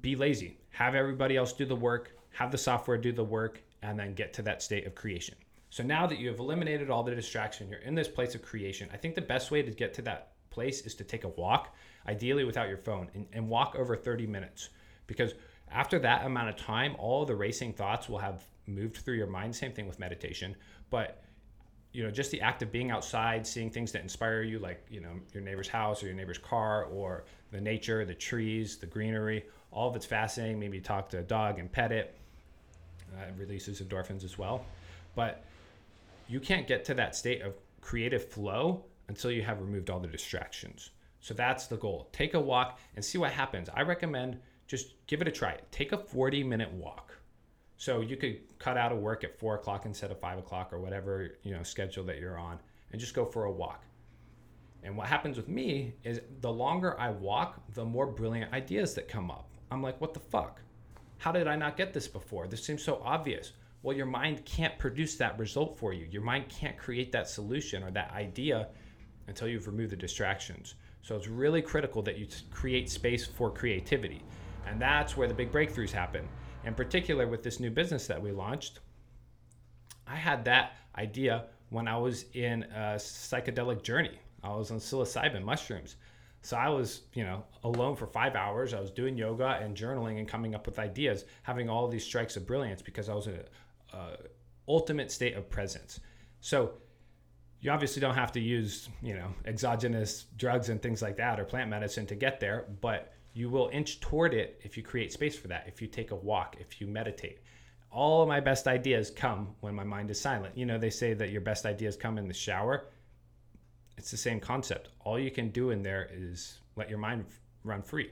be 0.00 0.16
lazy, 0.16 0.56
have 0.70 0.94
everybody 0.94 1.36
else 1.36 1.52
do 1.52 1.66
the 1.66 1.76
work, 1.76 2.16
have 2.30 2.50
the 2.50 2.56
software 2.56 2.96
do 2.96 3.12
the 3.12 3.24
work, 3.24 3.60
and 3.82 3.98
then 3.98 4.14
get 4.14 4.32
to 4.34 4.42
that 4.42 4.62
state 4.62 4.86
of 4.86 4.94
creation. 4.94 5.34
So, 5.68 5.82
now 5.82 6.06
that 6.06 6.18
you 6.18 6.28
have 6.28 6.38
eliminated 6.38 6.88
all 6.88 7.02
the 7.02 7.14
distraction, 7.14 7.68
you're 7.68 7.80
in 7.80 7.94
this 7.94 8.08
place 8.08 8.34
of 8.34 8.40
creation. 8.40 8.88
I 8.94 8.96
think 8.96 9.14
the 9.14 9.20
best 9.20 9.50
way 9.50 9.60
to 9.60 9.70
get 9.70 9.92
to 9.94 10.02
that 10.02 10.32
place 10.58 10.80
is 10.80 10.94
to 10.96 11.04
take 11.04 11.22
a 11.22 11.28
walk 11.28 11.72
ideally 12.08 12.42
without 12.42 12.68
your 12.68 12.78
phone, 12.78 13.08
and, 13.14 13.26
and 13.32 13.48
walk 13.48 13.76
over 13.78 13.94
30 13.94 14.26
minutes. 14.26 14.70
Because 15.06 15.34
after 15.70 16.00
that 16.00 16.26
amount 16.26 16.48
of 16.48 16.56
time, 16.56 16.96
all 16.98 17.24
the 17.24 17.36
racing 17.36 17.72
thoughts 17.74 18.08
will 18.08 18.18
have 18.18 18.44
moved 18.66 18.96
through 18.96 19.14
your 19.14 19.28
mind. 19.28 19.54
Same 19.54 19.72
thing 19.72 19.86
with 19.86 20.00
meditation. 20.00 20.56
But 20.90 21.22
you 21.92 22.02
know, 22.02 22.10
just 22.10 22.32
the 22.32 22.40
act 22.40 22.62
of 22.62 22.72
being 22.72 22.90
outside, 22.90 23.46
seeing 23.46 23.70
things 23.70 23.92
that 23.92 24.02
inspire 24.02 24.42
you, 24.42 24.58
like 24.58 24.84
you 24.90 25.00
know, 25.00 25.12
your 25.32 25.44
neighbor's 25.44 25.68
house 25.68 26.02
or 26.02 26.06
your 26.06 26.16
neighbor's 26.16 26.38
car, 26.38 26.84
or 26.86 27.24
the 27.52 27.60
nature, 27.60 28.04
the 28.04 28.14
trees, 28.14 28.78
the 28.78 28.86
greenery, 28.86 29.44
all 29.70 29.88
of 29.88 29.94
it's 29.94 30.06
fascinating. 30.06 30.58
Maybe 30.58 30.80
talk 30.80 31.08
to 31.10 31.18
a 31.18 31.22
dog 31.22 31.60
and 31.60 31.70
pet 31.70 31.92
it. 31.92 32.16
Uh, 33.16 33.28
it 33.28 33.34
releases 33.38 33.80
endorphins 33.80 34.24
as 34.24 34.36
well. 34.36 34.64
But 35.14 35.44
you 36.28 36.40
can't 36.40 36.66
get 36.66 36.84
to 36.86 36.94
that 36.94 37.14
state 37.14 37.42
of 37.42 37.54
creative 37.80 38.24
flow 38.28 38.84
until 39.08 39.30
you 39.30 39.42
have 39.42 39.60
removed 39.60 39.90
all 39.90 40.00
the 40.00 40.08
distractions. 40.08 40.90
So 41.20 41.34
that's 41.34 41.66
the 41.66 41.76
goal. 41.76 42.08
Take 42.12 42.34
a 42.34 42.40
walk 42.40 42.78
and 42.94 43.04
see 43.04 43.18
what 43.18 43.32
happens. 43.32 43.68
I 43.74 43.82
recommend 43.82 44.38
just 44.66 44.94
give 45.06 45.22
it 45.22 45.28
a 45.28 45.32
try. 45.32 45.56
Take 45.70 45.92
a 45.92 45.98
40 45.98 46.44
minute 46.44 46.70
walk. 46.72 47.16
So 47.78 48.00
you 48.00 48.16
could 48.16 48.40
cut 48.58 48.76
out 48.76 48.92
of 48.92 48.98
work 48.98 49.24
at 49.24 49.38
four 49.38 49.54
o'clock 49.54 49.86
instead 49.86 50.10
of 50.10 50.20
five 50.20 50.38
o'clock 50.38 50.72
or 50.72 50.78
whatever 50.80 51.38
you 51.42 51.54
know 51.54 51.62
schedule 51.62 52.04
that 52.04 52.18
you're 52.18 52.38
on, 52.38 52.58
and 52.90 53.00
just 53.00 53.14
go 53.14 53.24
for 53.24 53.44
a 53.44 53.52
walk. 53.52 53.84
And 54.82 54.96
what 54.96 55.06
happens 55.06 55.36
with 55.36 55.48
me 55.48 55.94
is 56.04 56.20
the 56.40 56.52
longer 56.52 56.98
I 56.98 57.10
walk, 57.10 57.60
the 57.74 57.84
more 57.84 58.06
brilliant 58.06 58.52
ideas 58.52 58.94
that 58.94 59.08
come 59.08 59.30
up. 59.30 59.48
I'm 59.70 59.82
like, 59.82 60.00
what 60.00 60.12
the 60.12 60.20
fuck? 60.20 60.60
How 61.18 61.32
did 61.32 61.48
I 61.48 61.56
not 61.56 61.76
get 61.76 61.92
this 61.92 62.08
before? 62.08 62.46
This 62.46 62.64
seems 62.64 62.82
so 62.82 63.00
obvious. 63.04 63.52
Well, 63.82 63.96
your 63.96 64.06
mind 64.06 64.44
can't 64.44 64.78
produce 64.78 65.16
that 65.16 65.38
result 65.38 65.78
for 65.78 65.92
you. 65.92 66.06
Your 66.10 66.22
mind 66.22 66.48
can't 66.48 66.76
create 66.76 67.12
that 67.12 67.28
solution 67.28 67.82
or 67.82 67.90
that 67.92 68.12
idea 68.12 68.68
until 69.28 69.46
you've 69.46 69.66
removed 69.66 69.92
the 69.92 69.96
distractions. 69.96 70.74
So 71.02 71.14
it's 71.14 71.28
really 71.28 71.62
critical 71.62 72.02
that 72.02 72.18
you 72.18 72.26
create 72.50 72.90
space 72.90 73.24
for 73.24 73.50
creativity. 73.50 74.22
And 74.66 74.80
that's 74.80 75.16
where 75.16 75.28
the 75.28 75.34
big 75.34 75.52
breakthroughs 75.52 75.90
happen. 75.90 76.28
In 76.64 76.74
particular, 76.74 77.26
with 77.28 77.42
this 77.42 77.60
new 77.60 77.70
business 77.70 78.06
that 78.08 78.20
we 78.20 78.32
launched, 78.32 78.80
I 80.06 80.16
had 80.16 80.44
that 80.46 80.72
idea 80.96 81.44
when 81.70 81.86
I 81.86 81.96
was 81.96 82.24
in 82.34 82.64
a 82.64 82.96
psychedelic 82.96 83.82
journey. 83.82 84.18
I 84.42 84.50
was 84.50 84.70
on 84.70 84.78
psilocybin 84.78 85.44
mushrooms. 85.44 85.96
So 86.42 86.56
I 86.56 86.68
was, 86.68 87.02
you 87.14 87.24
know, 87.24 87.44
alone 87.64 87.96
for 87.96 88.06
five 88.06 88.34
hours. 88.36 88.72
I 88.72 88.80
was 88.80 88.90
doing 88.90 89.16
yoga 89.16 89.58
and 89.60 89.76
journaling 89.76 90.18
and 90.18 90.28
coming 90.28 90.54
up 90.54 90.66
with 90.66 90.78
ideas, 90.78 91.24
having 91.42 91.68
all 91.68 91.88
these 91.88 92.04
strikes 92.04 92.36
of 92.36 92.46
brilliance 92.46 92.80
because 92.80 93.08
I 93.08 93.14
was 93.14 93.26
in 93.26 93.34
an 93.92 94.16
ultimate 94.66 95.10
state 95.10 95.36
of 95.36 95.50
presence. 95.50 96.00
So 96.40 96.72
you 97.60 97.70
obviously 97.70 98.00
don't 98.00 98.14
have 98.14 98.32
to 98.32 98.40
use 98.40 98.88
you 99.02 99.14
know 99.14 99.28
exogenous 99.44 100.26
drugs 100.36 100.68
and 100.68 100.80
things 100.80 101.02
like 101.02 101.16
that 101.16 101.40
or 101.40 101.44
plant 101.44 101.70
medicine 101.70 102.06
to 102.06 102.14
get 102.14 102.40
there 102.40 102.66
but 102.80 103.12
you 103.34 103.50
will 103.50 103.68
inch 103.72 104.00
toward 104.00 104.34
it 104.34 104.60
if 104.64 104.76
you 104.76 104.82
create 104.82 105.12
space 105.12 105.36
for 105.36 105.48
that 105.48 105.64
if 105.66 105.82
you 105.82 105.88
take 105.88 106.10
a 106.10 106.16
walk 106.16 106.56
if 106.60 106.80
you 106.80 106.86
meditate. 106.86 107.40
All 107.90 108.20
of 108.22 108.28
my 108.28 108.40
best 108.40 108.68
ideas 108.68 109.10
come 109.10 109.54
when 109.60 109.74
my 109.74 109.84
mind 109.84 110.10
is 110.10 110.20
silent. 110.20 110.56
You 110.58 110.66
know 110.66 110.76
they 110.76 110.90
say 110.90 111.14
that 111.14 111.30
your 111.30 111.40
best 111.40 111.64
ideas 111.64 111.96
come 111.96 112.18
in 112.18 112.28
the 112.28 112.34
shower. 112.34 112.88
It's 113.96 114.10
the 114.10 114.16
same 114.16 114.40
concept. 114.40 114.90
All 115.00 115.18
you 115.18 115.30
can 115.30 115.48
do 115.48 115.70
in 115.70 115.82
there 115.82 116.10
is 116.12 116.58
let 116.76 116.90
your 116.90 116.98
mind 116.98 117.24
run 117.64 117.82
free. 117.82 118.10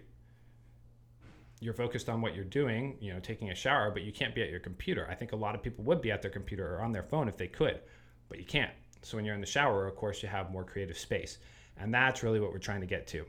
You're 1.61 1.75
focused 1.75 2.09
on 2.09 2.21
what 2.21 2.35
you're 2.35 2.45
doing 2.45 2.97
you 3.01 3.13
know 3.13 3.21
taking 3.21 3.51
a 3.51 3.55
shower 3.55 3.91
but 3.91 4.03
you 4.03 4.13
can't 4.13 4.35
be 4.35 4.43
at 4.43 4.51
your 4.51 4.61
computer. 4.61 5.07
I 5.11 5.15
think 5.15 5.33
a 5.33 5.37
lot 5.37 5.55
of 5.55 5.63
people 5.63 5.85
would 5.85 6.01
be 6.01 6.11
at 6.11 6.23
their 6.23 6.31
computer 6.31 6.77
or 6.77 6.83
on 6.83 6.93
their 6.93 7.05
phone 7.05 7.29
if 7.29 7.37
they 7.37 7.49
could 7.49 7.81
but 8.29 8.39
you 8.39 8.45
can't 8.45 8.73
so 9.03 9.17
when 9.17 9.25
you're 9.25 9.35
in 9.35 9.41
the 9.41 9.47
shower, 9.47 9.87
of 9.87 9.97
course, 9.97 10.23
you 10.23 10.29
have 10.29 10.51
more 10.51 10.65
creative 10.65 10.99
space. 10.99 11.39
And 11.79 11.93
that's 11.93 12.23
really 12.23 12.41
what 12.41 12.53
we're 12.53 12.59
trying 12.59 12.81
to 12.81 12.87
get 12.87 13.07
to. 13.09 13.25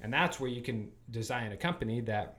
And 0.00 0.12
that's 0.12 0.38
where 0.38 0.50
you 0.50 0.62
can 0.62 0.90
design 1.10 1.52
a 1.52 1.56
company 1.56 2.00
that 2.02 2.38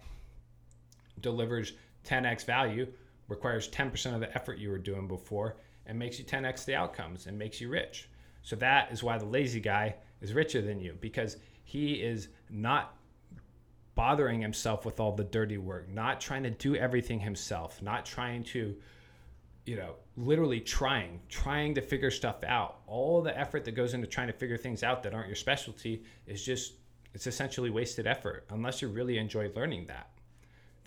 delivers 1.20 1.74
10x 2.06 2.46
value, 2.46 2.88
requires 3.28 3.70
10% 3.70 4.14
of 4.14 4.22
the 4.22 4.34
effort 4.36 4.58
you 4.58 4.70
were 4.70 4.78
doing 4.78 5.08
before, 5.08 5.58
and 5.86 5.98
makes 6.00 6.18
you 6.20 6.26
10x 6.26 6.66
the 6.66 6.76
outcomes 6.76 7.28
and 7.28 7.38
makes 7.38 7.60
you 7.60 7.70
rich. 7.70 8.10
So 8.42 8.56
that 8.58 8.92
is 8.92 9.04
why 9.04 9.18
the 9.18 9.26
lazy 9.26 9.60
guy 9.60 9.96
is 10.22 10.34
richer 10.34 10.62
than 10.62 10.80
you 10.80 10.98
because 11.00 11.38
he 11.64 11.96
is 11.96 12.30
not 12.50 12.96
bothering 13.96 14.42
himself 14.42 14.86
with 14.86 15.00
all 15.00 15.12
the 15.12 15.26
dirty 15.26 15.58
work, 15.58 15.90
not 15.90 16.22
trying 16.22 16.44
to 16.44 16.50
do 16.50 16.76
everything 16.76 17.20
himself, 17.20 17.82
not 17.82 18.06
trying 18.06 18.44
to 18.44 18.76
you 19.70 19.76
know, 19.76 19.94
literally 20.18 20.60
trying, 20.60 21.20
trying 21.30 21.76
to 21.76 21.82
figure 21.82 22.10
stuff 22.10 22.44
out. 22.44 22.80
All 22.88 23.22
the 23.22 23.38
effort 23.38 23.64
that 23.66 23.74
goes 23.74 23.94
into 23.94 24.08
trying 24.08 24.26
to 24.26 24.34
figure 24.34 24.58
things 24.58 24.82
out 24.82 25.04
that 25.04 25.14
aren't 25.14 25.28
your 25.28 25.36
specialty 25.36 26.04
is 26.26 26.44
just, 26.44 26.74
it's 27.14 27.28
essentially 27.28 27.70
wasted 27.70 28.08
effort 28.08 28.46
unless 28.50 28.82
you 28.82 28.88
really 28.88 29.18
enjoy 29.20 29.52
learning 29.56 29.86
that. 29.86 30.10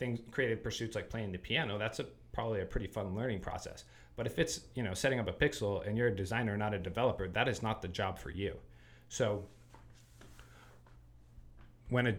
things 0.03 0.21
creative 0.33 0.63
pursuits 0.63 0.97
like 0.97 1.09
playing 1.09 1.31
the 1.31 1.39
piano, 1.39 1.79
that's 1.79 2.01
a 2.01 2.07
probably 2.33 2.61
a 2.61 2.65
pretty 2.65 2.89
fun 2.89 3.15
learning 3.15 3.41
process. 3.41 3.85
But 4.17 4.27
if 4.27 4.39
it's 4.39 4.63
you 4.75 4.83
know 4.83 4.95
setting 4.95 5.21
up 5.21 5.29
a 5.29 5.33
pixel 5.33 5.87
and 5.87 5.97
you're 5.97 6.09
a 6.09 6.17
designer, 6.17 6.57
not 6.57 6.75
a 6.75 6.79
developer, 6.79 7.29
that 7.29 7.49
is 7.49 7.63
not 7.63 7.83
the 7.83 7.89
job 7.89 8.19
for 8.19 8.31
you. 8.31 8.57
So 9.09 9.45
when 11.89 12.07
a 12.09 12.17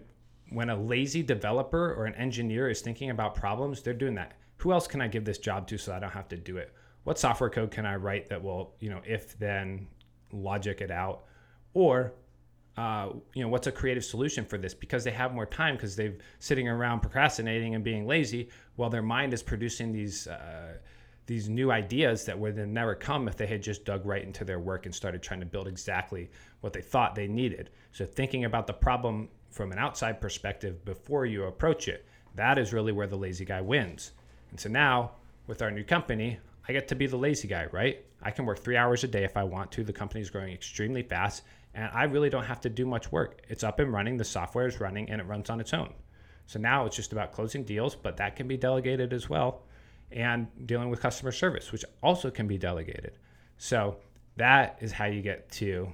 when 0.49 0.70
a 0.70 0.76
lazy 0.76 1.24
developer 1.24 1.93
or 1.93 2.05
an 2.05 2.16
engineer 2.16 2.70
is 2.70 2.82
thinking 2.82 3.09
about 3.09 3.36
problems, 3.36 3.82
they're 3.82 3.93
doing 3.93 4.16
that. 4.16 4.34
Who 4.64 4.72
else 4.72 4.88
can 4.88 5.01
I 5.01 5.09
give 5.09 5.26
this 5.26 5.39
job 5.39 5.68
to 5.68 5.78
so 5.78 5.93
I 5.93 5.99
don't 5.99 6.14
have 6.14 6.30
to 6.30 6.38
do 6.38 6.55
it? 6.55 6.72
What 7.03 7.20
software 7.20 7.49
code 7.49 7.70
can 7.70 7.86
I 7.86 7.97
write 7.97 8.30
that 8.30 8.41
will, 8.41 8.76
you 8.80 8.89
know, 8.89 9.01
if 9.05 9.38
then 9.38 9.88
logic 10.32 10.80
it 10.80 10.89
out? 10.89 11.26
Or, 11.74 12.14
uh, 12.78 13.09
you 13.34 13.43
know, 13.43 13.49
what's 13.49 13.68
a 13.68 13.74
creative 13.74 14.05
solution 14.05 14.45
for 14.45 14.57
this? 14.57 14.74
Because 14.74 15.03
they 15.03 15.11
have 15.11 15.34
more 15.34 15.45
time 15.45 15.76
because 15.76 15.97
they've 15.97 16.18
sitting 16.39 16.70
around 16.70 17.01
procrastinating 17.01 17.76
and 17.76 17.84
being 17.84 18.07
lazy 18.07 18.47
while 18.78 18.89
their 18.89 19.01
mind 19.01 19.34
is 19.34 19.43
producing 19.43 19.91
these 19.91 20.28
uh, 20.28 20.78
these 21.26 21.49
new 21.49 21.70
ideas 21.70 22.24
that 22.24 22.39
would 22.39 22.57
have 22.57 22.70
never 22.70 22.95
come 22.95 23.28
if 23.28 23.36
they 23.36 23.47
had 23.47 23.61
just 23.61 23.84
dug 23.84 24.05
right 24.05 24.24
into 24.24 24.45
their 24.45 24.59
work 24.59 24.86
and 24.86 24.95
started 24.95 25.22
trying 25.22 25.41
to 25.41 25.45
build 25.45 25.68
exactly 25.68 26.32
what 26.61 26.72
they 26.72 26.82
thought 26.82 27.16
they 27.16 27.28
needed. 27.28 27.70
So 27.91 28.05
thinking 28.05 28.45
about 28.45 28.68
the 28.68 28.74
problem 28.74 29.28
from 29.49 29.74
an 29.74 29.78
outside 29.78 30.22
perspective 30.22 30.86
before 30.86 31.26
you 31.26 31.43
approach 31.43 31.89
it. 31.89 32.05
That 32.36 32.57
is 32.57 32.72
really 32.72 32.93
where 32.93 33.07
the 33.07 33.18
lazy 33.18 33.43
guy 33.43 33.59
wins. 33.59 34.14
And 34.54 34.60
so 34.60 34.70
now 34.70 35.14
with 35.47 35.64
our 35.64 35.72
new 35.72 35.84
company, 35.84 36.38
I 36.68 36.74
get 36.74 36.88
to 36.89 36.95
be 36.95 37.08
the 37.08 37.18
lazy 37.18 37.47
guy, 37.47 37.66
right? 37.72 38.06
I 38.22 38.30
can 38.30 38.45
work 38.45 38.60
three 38.60 38.78
hours 38.78 39.04
a 39.04 39.08
day 39.08 39.24
if 39.24 39.36
I 39.36 39.43
want 39.43 39.72
to. 39.72 39.84
The 39.84 39.91
company 39.91 40.22
is 40.22 40.30
growing 40.30 40.54
extremely 40.54 41.01
fast, 41.01 41.41
and 41.74 41.89
I 41.91 42.04
really 42.04 42.30
don't 42.30 42.43
have 42.43 42.62
to 42.62 42.70
do 42.70 42.86
much 42.86 43.12
work. 43.12 43.41
It's 43.49 43.64
up 43.64 43.80
and 43.80 43.91
running, 43.91 44.16
the 44.16 44.24
software 44.24 44.68
is 44.68 44.80
running, 44.80 45.10
and 45.10 45.20
it 45.20 45.24
runs 45.26 45.49
on 45.49 45.60
its 45.60 45.74
own. 45.74 45.91
So 46.45 46.60
now 46.60 46.86
it's 46.86 46.95
just 46.95 47.14
about 47.14 47.32
closing 47.32 47.64
deals, 47.64 47.95
but 47.95 48.16
that 48.18 48.36
can 48.36 48.47
be 48.47 48.56
delegated 48.56 49.12
as 49.12 49.28
well, 49.28 49.64
and 50.12 50.45
dealing 50.68 50.91
with 50.91 51.01
customer 51.01 51.32
service, 51.32 51.72
which 51.72 51.84
also 52.04 52.30
can 52.30 52.47
be 52.47 52.60
delegated. 52.60 53.18
So 53.58 53.97
that 54.38 54.78
is 54.82 54.91
how 54.91 55.06
you 55.06 55.24
get 55.24 55.49
to 55.54 55.91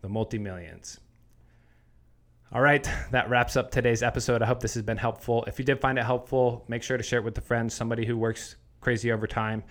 the 0.00 0.08
multi 0.08 0.38
millions. 0.38 0.98
All 2.52 2.62
right, 2.62 2.88
that 3.10 3.28
wraps 3.28 3.56
up 3.56 3.72
today's 3.72 4.04
episode. 4.04 4.40
I 4.40 4.46
hope 4.46 4.60
this 4.60 4.74
has 4.74 4.82
been 4.84 4.96
helpful. 4.96 5.42
If 5.48 5.58
you 5.58 5.64
did 5.64 5.80
find 5.80 5.98
it 5.98 6.04
helpful, 6.04 6.64
make 6.68 6.84
sure 6.84 6.96
to 6.96 7.02
share 7.02 7.18
it 7.18 7.24
with 7.24 7.36
a 7.38 7.40
friend, 7.40 7.70
somebody 7.70 8.06
who 8.06 8.16
works 8.16 8.54
crazy 8.80 9.10
overtime. 9.10 9.64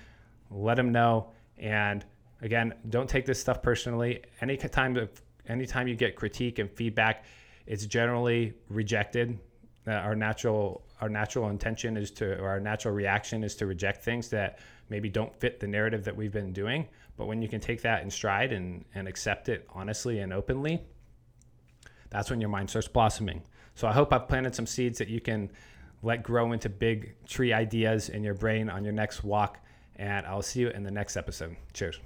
Let 0.51 0.75
them 0.75 0.91
know. 0.91 1.31
And 1.57 2.03
again, 2.41 2.73
don't 2.89 3.09
take 3.09 3.25
this 3.25 3.39
stuff 3.39 3.61
personally. 3.61 4.23
Anytime, 4.41 5.07
anytime 5.47 5.87
you 5.87 5.95
get 5.95 6.17
critique 6.17 6.59
and 6.59 6.69
feedback, 6.69 7.23
it's 7.65 7.85
generally 7.85 8.53
rejected. 8.67 9.39
Uh, 9.87 9.91
our 9.91 10.15
natural 10.15 10.83
our 10.99 11.09
natural 11.09 11.49
intention 11.49 11.95
is 11.95 12.11
to 12.11 12.37
or 12.39 12.49
our 12.49 12.59
natural 12.59 12.93
reaction 12.93 13.43
is 13.43 13.55
to 13.55 13.67
reject 13.67 14.03
things 14.03 14.29
that 14.29 14.59
maybe 14.89 15.09
don't 15.09 15.33
fit 15.35 15.59
the 15.59 15.67
narrative 15.67 16.03
that 16.03 16.15
we've 16.15 16.33
been 16.33 16.51
doing. 16.51 16.87
But 17.15 17.27
when 17.27 17.41
you 17.41 17.47
can 17.47 17.61
take 17.61 17.81
that 17.83 18.03
in 18.03 18.09
stride 18.09 18.51
and, 18.51 18.83
and 18.95 19.07
accept 19.07 19.47
it 19.47 19.65
honestly 19.73 20.19
and 20.19 20.33
openly, 20.33 20.83
that's 22.15 22.29
when 22.29 22.39
your 22.39 22.49
mind 22.49 22.69
starts 22.69 22.87
blossoming. 22.87 23.43
So 23.75 23.87
I 23.87 23.91
hope 23.91 24.13
I've 24.13 24.27
planted 24.27 24.55
some 24.55 24.65
seeds 24.65 24.97
that 24.99 25.09
you 25.09 25.19
can 25.19 25.51
let 26.01 26.23
grow 26.23 26.53
into 26.53 26.69
big 26.69 27.15
tree 27.25 27.51
ideas 27.51 28.07
in 28.07 28.23
your 28.23 28.33
brain 28.33 28.69
on 28.69 28.83
your 28.85 28.93
next 28.93 29.23
walk. 29.23 29.59
And 29.97 30.25
I'll 30.25 30.41
see 30.41 30.61
you 30.61 30.69
in 30.69 30.83
the 30.83 30.91
next 30.91 31.17
episode. 31.17 31.57
Cheers. 31.73 31.99